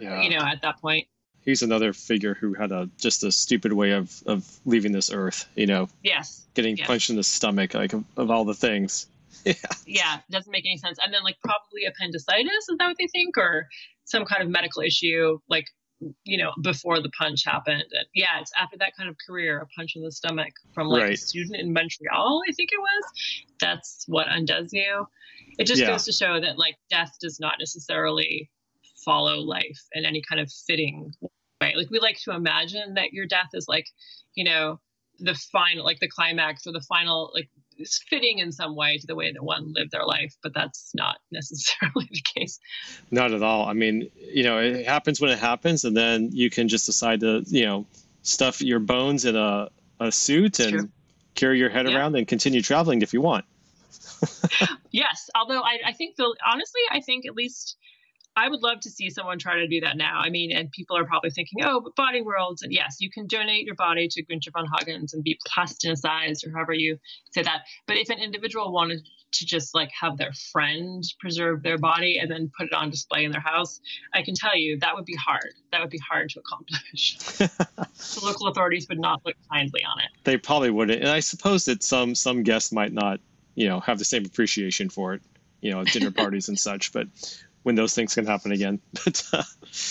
Yeah. 0.00 0.22
you 0.22 0.30
know, 0.30 0.44
at 0.44 0.62
that 0.62 0.80
point. 0.80 1.06
He's 1.42 1.62
another 1.62 1.94
figure 1.94 2.34
who 2.34 2.52
had 2.52 2.70
a 2.70 2.90
just 2.98 3.24
a 3.24 3.32
stupid 3.32 3.72
way 3.72 3.92
of 3.92 4.22
of 4.26 4.46
leaving 4.66 4.92
this 4.92 5.10
earth, 5.10 5.46
you 5.56 5.66
know, 5.66 5.88
Yes. 6.02 6.46
getting 6.54 6.76
Yes. 6.76 6.86
punched 6.86 7.10
in 7.10 7.16
the 7.16 7.24
stomach 7.24 7.72
like 7.74 7.92
of, 7.94 8.04
of 8.16 8.30
all 8.30 8.44
the 8.44 8.54
things. 8.54 9.06
Yeah. 9.44 9.54
yeah, 9.86 10.16
it 10.18 10.30
doesn't 10.32 10.50
make 10.52 10.66
any 10.66 10.76
sense. 10.76 10.98
And 11.02 11.14
then 11.14 11.22
like 11.22 11.36
probably 11.42 11.84
appendicitis, 11.86 12.68
is 12.68 12.76
that 12.78 12.88
what 12.88 12.96
they 12.98 13.06
think? 13.06 13.36
Or 13.38 13.68
some 14.04 14.24
kind 14.24 14.42
of 14.42 14.48
medical 14.48 14.82
issue, 14.82 15.38
like 15.48 15.64
you 16.24 16.38
know, 16.38 16.50
before 16.62 17.00
the 17.00 17.10
punch 17.18 17.44
happened. 17.44 17.84
And 17.92 18.06
yeah, 18.14 18.40
it's 18.40 18.50
after 18.58 18.76
that 18.78 18.92
kind 18.96 19.08
of 19.08 19.16
career, 19.26 19.58
a 19.60 19.66
punch 19.76 19.92
in 19.96 20.02
the 20.02 20.10
stomach 20.12 20.52
from 20.74 20.88
like 20.88 21.12
a 21.12 21.16
student 21.16 21.56
in 21.56 21.72
Montreal, 21.72 22.42
I 22.48 22.52
think 22.52 22.70
it 22.72 22.80
was. 22.80 23.04
That's 23.60 24.04
what 24.08 24.26
undoes 24.30 24.70
you. 24.72 25.06
It 25.58 25.64
just 25.66 25.80
Yeah. 25.82 25.88
goes 25.88 26.04
to 26.06 26.12
show 26.12 26.40
that 26.40 26.58
like 26.58 26.76
death 26.90 27.12
does 27.20 27.38
not 27.38 27.56
necessarily 27.58 28.50
follow 29.04 29.36
life 29.40 29.80
in 29.92 30.04
any 30.04 30.22
kind 30.28 30.40
of 30.40 30.50
fitting 30.66 31.12
way. 31.60 31.74
Like 31.76 31.90
we 31.90 31.98
like 31.98 32.18
to 32.24 32.32
imagine 32.32 32.94
that 32.94 33.12
your 33.12 33.26
death 33.26 33.50
is 33.54 33.66
like, 33.68 33.86
you 34.34 34.44
know, 34.44 34.80
the 35.18 35.34
final 35.52 35.84
like 35.84 36.00
the 36.00 36.08
climax 36.08 36.66
or 36.66 36.72
the 36.72 36.84
final 36.88 37.30
like 37.34 37.50
it's 37.80 38.02
fitting 38.08 38.38
in 38.38 38.52
some 38.52 38.76
way 38.76 38.98
to 38.98 39.06
the 39.06 39.14
way 39.16 39.32
that 39.32 39.42
one 39.42 39.72
lived 39.74 39.90
their 39.90 40.04
life, 40.04 40.34
but 40.42 40.52
that's 40.54 40.92
not 40.94 41.16
necessarily 41.32 42.08
the 42.10 42.22
case. 42.34 42.58
Not 43.10 43.32
at 43.32 43.42
all. 43.42 43.66
I 43.66 43.72
mean, 43.72 44.10
you 44.32 44.42
know, 44.44 44.58
it 44.58 44.86
happens 44.86 45.20
when 45.20 45.30
it 45.30 45.38
happens, 45.38 45.84
and 45.84 45.96
then 45.96 46.30
you 46.32 46.50
can 46.50 46.68
just 46.68 46.86
decide 46.86 47.20
to, 47.20 47.42
you 47.46 47.66
know, 47.66 47.86
stuff 48.22 48.60
your 48.60 48.78
bones 48.78 49.24
in 49.24 49.36
a, 49.36 49.70
a 49.98 50.12
suit 50.12 50.60
It's 50.60 50.68
and 50.68 50.70
true. 50.70 50.88
carry 51.34 51.58
your 51.58 51.70
head 51.70 51.86
Yeah. 51.86 51.96
around 51.96 52.16
and 52.16 52.28
continue 52.28 52.62
traveling 52.62 53.02
if 53.02 53.12
you 53.12 53.20
want. 53.20 53.44
Yes, 54.92 55.30
although 55.36 55.60
I, 55.60 55.78
I 55.86 55.92
think 55.92 56.16
Phil, 56.16 56.34
honestly, 56.44 56.80
I 56.90 57.00
think 57.00 57.24
at 57.24 57.34
least 57.36 57.76
I 58.36 58.48
would 58.48 58.62
love 58.62 58.80
to 58.80 58.90
see 58.90 59.10
someone 59.10 59.38
try 59.38 59.56
to 59.56 59.66
do 59.66 59.80
that 59.80 59.96
now. 59.96 60.20
I 60.20 60.30
mean, 60.30 60.52
and 60.52 60.70
people 60.70 60.96
are 60.96 61.04
probably 61.04 61.30
thinking, 61.30 61.64
oh, 61.64 61.80
but 61.80 61.96
body 61.96 62.22
worlds, 62.22 62.62
and 62.62 62.72
yes, 62.72 62.96
you 63.00 63.10
can 63.10 63.26
donate 63.26 63.66
your 63.66 63.74
body 63.74 64.08
to 64.08 64.24
Günther 64.24 64.52
von 64.52 64.66
Hagens 64.66 65.12
and 65.12 65.24
be 65.24 65.38
plasticized 65.46 66.46
or 66.46 66.52
however 66.52 66.72
you 66.72 66.98
say 67.32 67.42
that. 67.42 67.62
But 67.86 67.96
if 67.96 68.08
an 68.08 68.18
individual 68.18 68.72
wanted 68.72 69.06
to 69.32 69.46
just 69.46 69.74
like 69.74 69.90
have 69.98 70.16
their 70.16 70.32
friend 70.52 71.04
preserve 71.18 71.62
their 71.62 71.78
body 71.78 72.18
and 72.18 72.30
then 72.30 72.50
put 72.56 72.66
it 72.66 72.72
on 72.72 72.90
display 72.90 73.24
in 73.24 73.32
their 73.32 73.40
house, 73.40 73.80
I 74.14 74.22
can 74.22 74.34
tell 74.34 74.56
you 74.56 74.78
that 74.80 74.94
would 74.94 75.04
be 75.04 75.16
hard. 75.16 75.52
That 75.72 75.80
would 75.80 75.90
be 75.90 75.98
hard 75.98 76.30
to 76.30 76.40
accomplish. 76.40 77.16
the 77.38 78.20
local 78.22 78.48
authorities 78.48 78.86
would 78.88 79.00
not 79.00 79.24
look 79.24 79.36
kindly 79.50 79.82
on 79.84 80.00
it. 80.00 80.08
They 80.24 80.36
probably 80.36 80.70
wouldn't, 80.70 81.00
and 81.00 81.10
I 81.10 81.20
suppose 81.20 81.64
that 81.66 81.82
some 81.82 82.14
some 82.14 82.42
guests 82.42 82.72
might 82.72 82.92
not, 82.92 83.20
you 83.54 83.68
know, 83.68 83.80
have 83.80 83.98
the 83.98 84.04
same 84.04 84.24
appreciation 84.24 84.88
for 84.88 85.14
it, 85.14 85.22
you 85.60 85.72
know, 85.72 85.80
at 85.80 85.88
dinner 85.88 86.10
parties 86.12 86.48
and 86.48 86.58
such. 86.58 86.92
But 86.92 87.08
when 87.62 87.74
those 87.74 87.94
things 87.94 88.14
can 88.14 88.26
happen 88.26 88.52
again, 88.52 88.80
but 89.04 89.22
uh, 89.32 89.42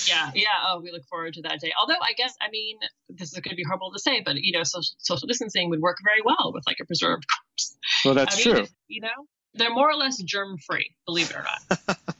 Yeah, 0.08 0.32
yeah. 0.34 0.48
Oh, 0.68 0.80
we 0.82 0.92
look 0.92 1.06
forward 1.06 1.34
to 1.36 1.42
that 1.44 1.60
day. 1.60 1.72
Although 1.80 2.00
I 2.02 2.14
guess, 2.14 2.34
I 2.42 2.50
mean, 2.50 2.78
this 3.10 3.32
is 3.32 3.40
going 3.40 3.52
to 3.52 3.56
be 3.56 3.64
horrible 3.64 3.92
to 3.92 4.00
say, 4.00 4.22
but 4.22 4.36
you 4.38 4.52
know, 4.52 4.64
social, 4.64 4.96
social 4.98 5.28
distancing 5.28 5.70
would 5.70 5.80
work 5.82 5.98
very 6.04 6.22
well 6.24 6.52
with 6.54 6.64
like 6.68 6.78
a 6.82 6.86
preserved 6.86 7.26
corpse. 7.28 7.78
well, 8.06 8.14
that's 8.14 8.36
I 8.36 8.38
mean, 8.50 8.56
true. 8.56 8.68
you 8.88 9.02
know, 9.02 9.28
they're 9.54 9.74
more 9.74 9.90
or 9.90 9.96
less 9.96 10.22
germ 10.22 10.58
free, 10.58 10.96
believe 11.06 11.30
it 11.30 11.36
or 11.36 11.44
not. 11.88 11.98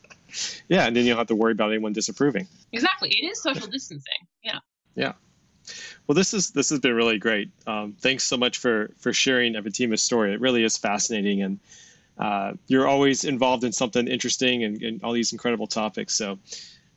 Yeah, 0.68 0.86
and 0.86 0.96
then 0.96 1.06
you 1.06 1.10
don't 1.10 1.18
have 1.18 1.28
to 1.28 1.36
worry 1.36 1.52
about 1.54 1.70
anyone 1.70 1.94
disapproving. 1.94 2.48
exactly. 2.72 3.10
It 3.10 3.26
is 3.26 3.42
social 3.42 3.68
distancing. 3.68 4.28
Yeah. 4.44 4.60
Yeah. 4.96 5.14
Well, 6.08 6.16
this 6.16 6.34
is 6.34 6.52
this 6.52 6.70
has 6.70 6.80
been 6.80 6.94
really 6.94 7.18
great. 7.20 7.50
Um, 7.68 7.96
thanks 8.00 8.24
so 8.24 8.38
much 8.38 8.58
for 8.58 8.92
for 8.98 9.14
sharing 9.14 9.54
Evatima's 9.54 10.02
story. 10.02 10.34
It 10.34 10.42
really 10.42 10.64
is 10.64 10.78
fascinating, 10.78 11.42
and 11.42 11.60
uh, 12.20 12.54
you're 12.68 12.88
always 12.88 13.24
involved 13.24 13.64
in 13.64 13.72
something 13.72 14.08
interesting 14.08 14.64
and, 14.64 14.82
and 14.84 15.04
all 15.04 15.14
these 15.14 15.32
incredible 15.32 15.68
topics. 15.68 16.14
So 16.14 16.38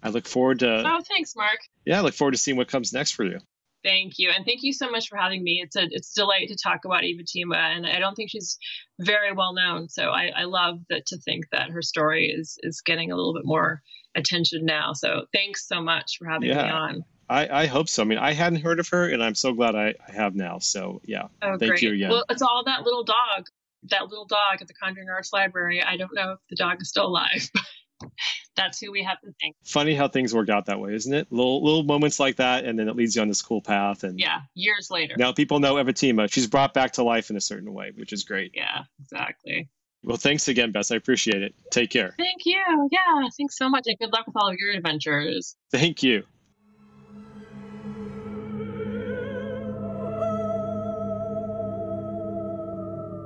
I 0.03 0.09
look 0.11 0.27
forward 0.27 0.59
to 0.61 0.83
Oh, 0.87 1.01
thanks, 1.09 1.35
Marc. 1.37 1.59
yeah, 1.85 1.99
I 1.99 2.03
look 2.03 2.15
forward 2.15 2.33
to 2.33 2.39
seeing 2.39 2.57
what 2.57 2.69
comes 2.69 2.93
next 2.93 3.13
for 3.13 3.25
you. 3.25 3.39
Thank 3.85 4.13
you, 4.19 4.31
and 4.31 4.45
thank 4.45 4.63
you 4.63 4.73
so 4.73 4.89
much 4.91 5.09
for 5.09 5.17
having 5.17 5.43
me. 5.43 5.61
It's 5.65 5.75
a 5.75 5.83
it's 5.91 6.17
a 6.17 6.21
delight 6.21 6.47
to 6.49 6.57
talk 6.57 6.85
about 6.85 7.03
Evatima, 7.03 7.57
and 7.57 7.85
I 7.85 7.99
don't 7.99 8.15
think 8.15 8.31
she's 8.31 8.57
very 9.01 9.33
well 9.33 9.55
known. 9.55 9.89
So 9.89 10.11
I, 10.11 10.31
I 10.37 10.45
love 10.45 10.79
that 10.89 11.05
to 11.07 11.17
think 11.19 11.47
that 11.51 11.71
her 11.71 11.83
story 11.83 12.27
is 12.27 12.59
is 12.63 12.81
getting 12.81 13.11
a 13.11 13.17
little 13.17 13.35
bit 13.35 13.45
more 13.45 13.83
attention 14.15 14.65
now. 14.67 14.93
So 14.93 15.27
thanks 15.33 15.67
so 15.67 15.81
much 15.83 16.17
for 16.19 16.29
having 16.29 16.49
Yeah. 16.51 16.63
me 16.63 16.69
on. 16.71 17.05
I, 17.29 17.63
I 17.63 17.67
hope 17.67 17.89
so. 17.89 18.03
I 18.03 18.05
mean, 18.05 18.19
I 18.19 18.33
hadn't 18.33 18.61
heard 18.61 18.79
of 18.79 18.89
her, 18.91 19.09
and 19.09 19.21
I'm 19.23 19.35
so 19.35 19.53
glad 19.53 19.75
I, 19.75 19.95
I 20.07 20.13
have 20.13 20.35
now. 20.37 20.59
So 20.59 21.01
yeah, 21.05 21.29
Oh, 21.43 21.57
Thank 21.59 21.71
great. 21.71 21.83
you 21.83 21.93
again. 21.95 22.11
Well, 22.11 22.25
it's 22.31 22.43
all 22.43 22.63
that 22.67 22.83
little 22.85 23.03
dog, 23.05 23.47
that 23.91 24.09
little 24.09 24.27
dog 24.27 24.59
at 24.61 24.69
the 24.69 24.75
Conjuring 24.75 25.09
Arts 25.09 25.33
Library. 25.33 25.83
I 25.83 25.97
don't 25.97 26.15
know 26.15 26.33
if 26.33 26.39
the 26.51 26.57
dog 26.57 26.81
is 26.81 26.89
still 26.89 27.07
alive, 27.07 27.51
but 28.01 28.09
that's 28.57 28.81
who 28.81 28.93
we 28.93 29.03
have 29.03 29.21
to 29.23 29.33
thank. 29.41 29.57
funny 29.65 29.95
how 29.95 30.09
things 30.09 30.35
work 30.35 30.49
out 30.49 30.67
that 30.67 30.79
way, 30.81 30.95
isn't 30.95 31.13
it? 31.13 31.27
Little 31.31 31.65
little 31.65 31.83
moments 31.85 32.21
like 32.21 32.37
that, 32.37 32.65
and 32.65 32.79
then 32.79 32.89
it 32.89 32.97
leads 32.97 33.17
you 33.17 33.23
on 33.23 33.29
this 33.29 33.43
cool 33.43 33.63
path. 33.63 34.05
And 34.05 34.19
Yeah, 34.19 34.41
years 34.55 34.89
later. 34.91 35.15
now 35.17 35.33
people 35.33 35.59
know 35.61 35.75
Evatima. 35.77 36.31
She's 36.33 36.47
brought 36.47 36.75
back 36.75 36.93
to 36.93 37.03
life 37.03 37.31
in 37.31 37.37
a 37.37 37.41
certain 37.41 37.73
way, 37.73 37.93
which 37.97 38.13
is 38.13 38.25
great. 38.25 38.53
Yeah, 38.55 38.83
exactly. 39.01 39.69
Well, 40.05 40.17
thanks 40.17 40.49
again, 40.49 40.73
Bess. 40.73 40.91
I 40.91 40.97
appreciate 40.97 41.43
it. 41.43 41.55
Take 41.71 41.91
care. 41.91 42.15
Thank 42.19 42.45
you. 42.45 42.89
Yeah, 42.91 43.29
thanks 43.39 43.57
so 43.57 43.69
much, 43.69 43.85
and 43.87 43.97
good 43.99 44.13
luck 44.13 44.27
with 44.27 44.37
all 44.37 44.49
of 44.49 44.57
your 44.59 44.73
adventures. 44.73 45.55
Thank 45.71 46.03
you. 46.03 46.25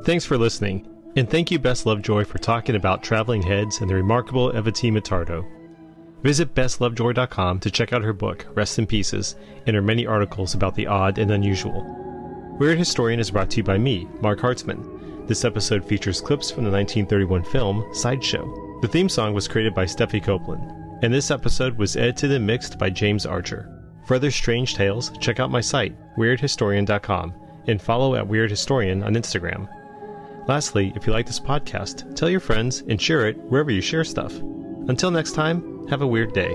Thanks 0.07 0.25
for 0.25 0.39
listening, 0.39 0.87
and 1.17 1.29
thank 1.29 1.51
you, 1.51 1.59
Bess 1.59 1.85
Lovejoy, 1.85 2.23
for 2.23 2.39
talking 2.39 2.77
about 2.77 3.03
traveling 3.03 3.43
heads 3.43 3.81
and 3.81 3.91
the 3.91 3.97
remarkable 3.97 4.53
Evatima 4.53 5.01
Tardo. 5.01 5.45
Visit 6.23 6.55
besslovejoy.com 6.55 7.59
to 7.59 7.71
check 7.73 7.93
out 7.93 8.05
her 8.05 8.13
book, 8.13 8.47
Rest 8.55 8.79
in 8.79 8.87
Pieces, 8.87 9.35
and 9.67 9.75
her 9.75 9.83
many 9.83 10.07
articles 10.07 10.55
about 10.55 10.77
the 10.77 10.87
odd 10.87 11.19
and 11.19 11.33
unusual. 11.33 11.83
Weird 12.57 12.79
Historian 12.79 13.19
is 13.19 13.33
brought 13.33 13.51
to 13.51 13.57
you 13.57 13.65
by 13.65 13.79
me, 13.79 14.07
Marc 14.21 14.39
Hartzman. 14.39 15.27
This 15.27 15.45
episode 15.45 15.85
features 15.85 16.21
clips 16.21 16.53
from 16.53 16.63
the 16.63 16.71
1931 16.71 17.43
film 17.43 17.85
Sideshow. 17.93 18.79
The 18.83 18.89
theme 18.89 19.09
song 19.09 19.35
was 19.35 19.49
created 19.49 19.75
by 19.75 19.87
Steffi 19.87 20.23
Copeland, 20.23 20.71
and 21.03 21.13
this 21.13 21.33
episode 21.33 21.77
was 21.77 21.97
edited 21.97 22.31
and 22.31 22.47
mixed 22.47 22.79
by 22.79 22.91
James 22.91 23.27
Archer. 23.27 23.83
For 24.07 24.15
other 24.15 24.31
strange 24.31 24.77
tales, 24.77 25.11
check 25.19 25.41
out 25.41 25.51
my 25.51 25.61
site, 25.61 25.97
weirdhistorian.com, 26.17 27.35
and 27.67 27.83
follow 27.83 28.15
at 28.15 28.29
Weird 28.29 28.51
Historian 28.51 29.03
on 29.03 29.15
Instagram. 29.15 29.69
Lastly, 30.47 30.93
if 30.95 31.07
you 31.07 31.13
like 31.13 31.27
this 31.27 31.41
podcast, 31.41 32.15
tell 32.15 32.31
your 32.31 32.41
friends 32.41 32.83
and 32.89 33.01
share 33.01 33.27
it 33.27 33.37
wherever 33.37 33.71
you 33.71 33.81
share 33.81 34.05
stuff. 34.05 34.33
Until 34.89 35.11
next 35.11 35.33
time, 35.33 35.89
have 35.89 36.03
a 36.03 36.07
weird 36.07 36.33
day. 36.33 36.55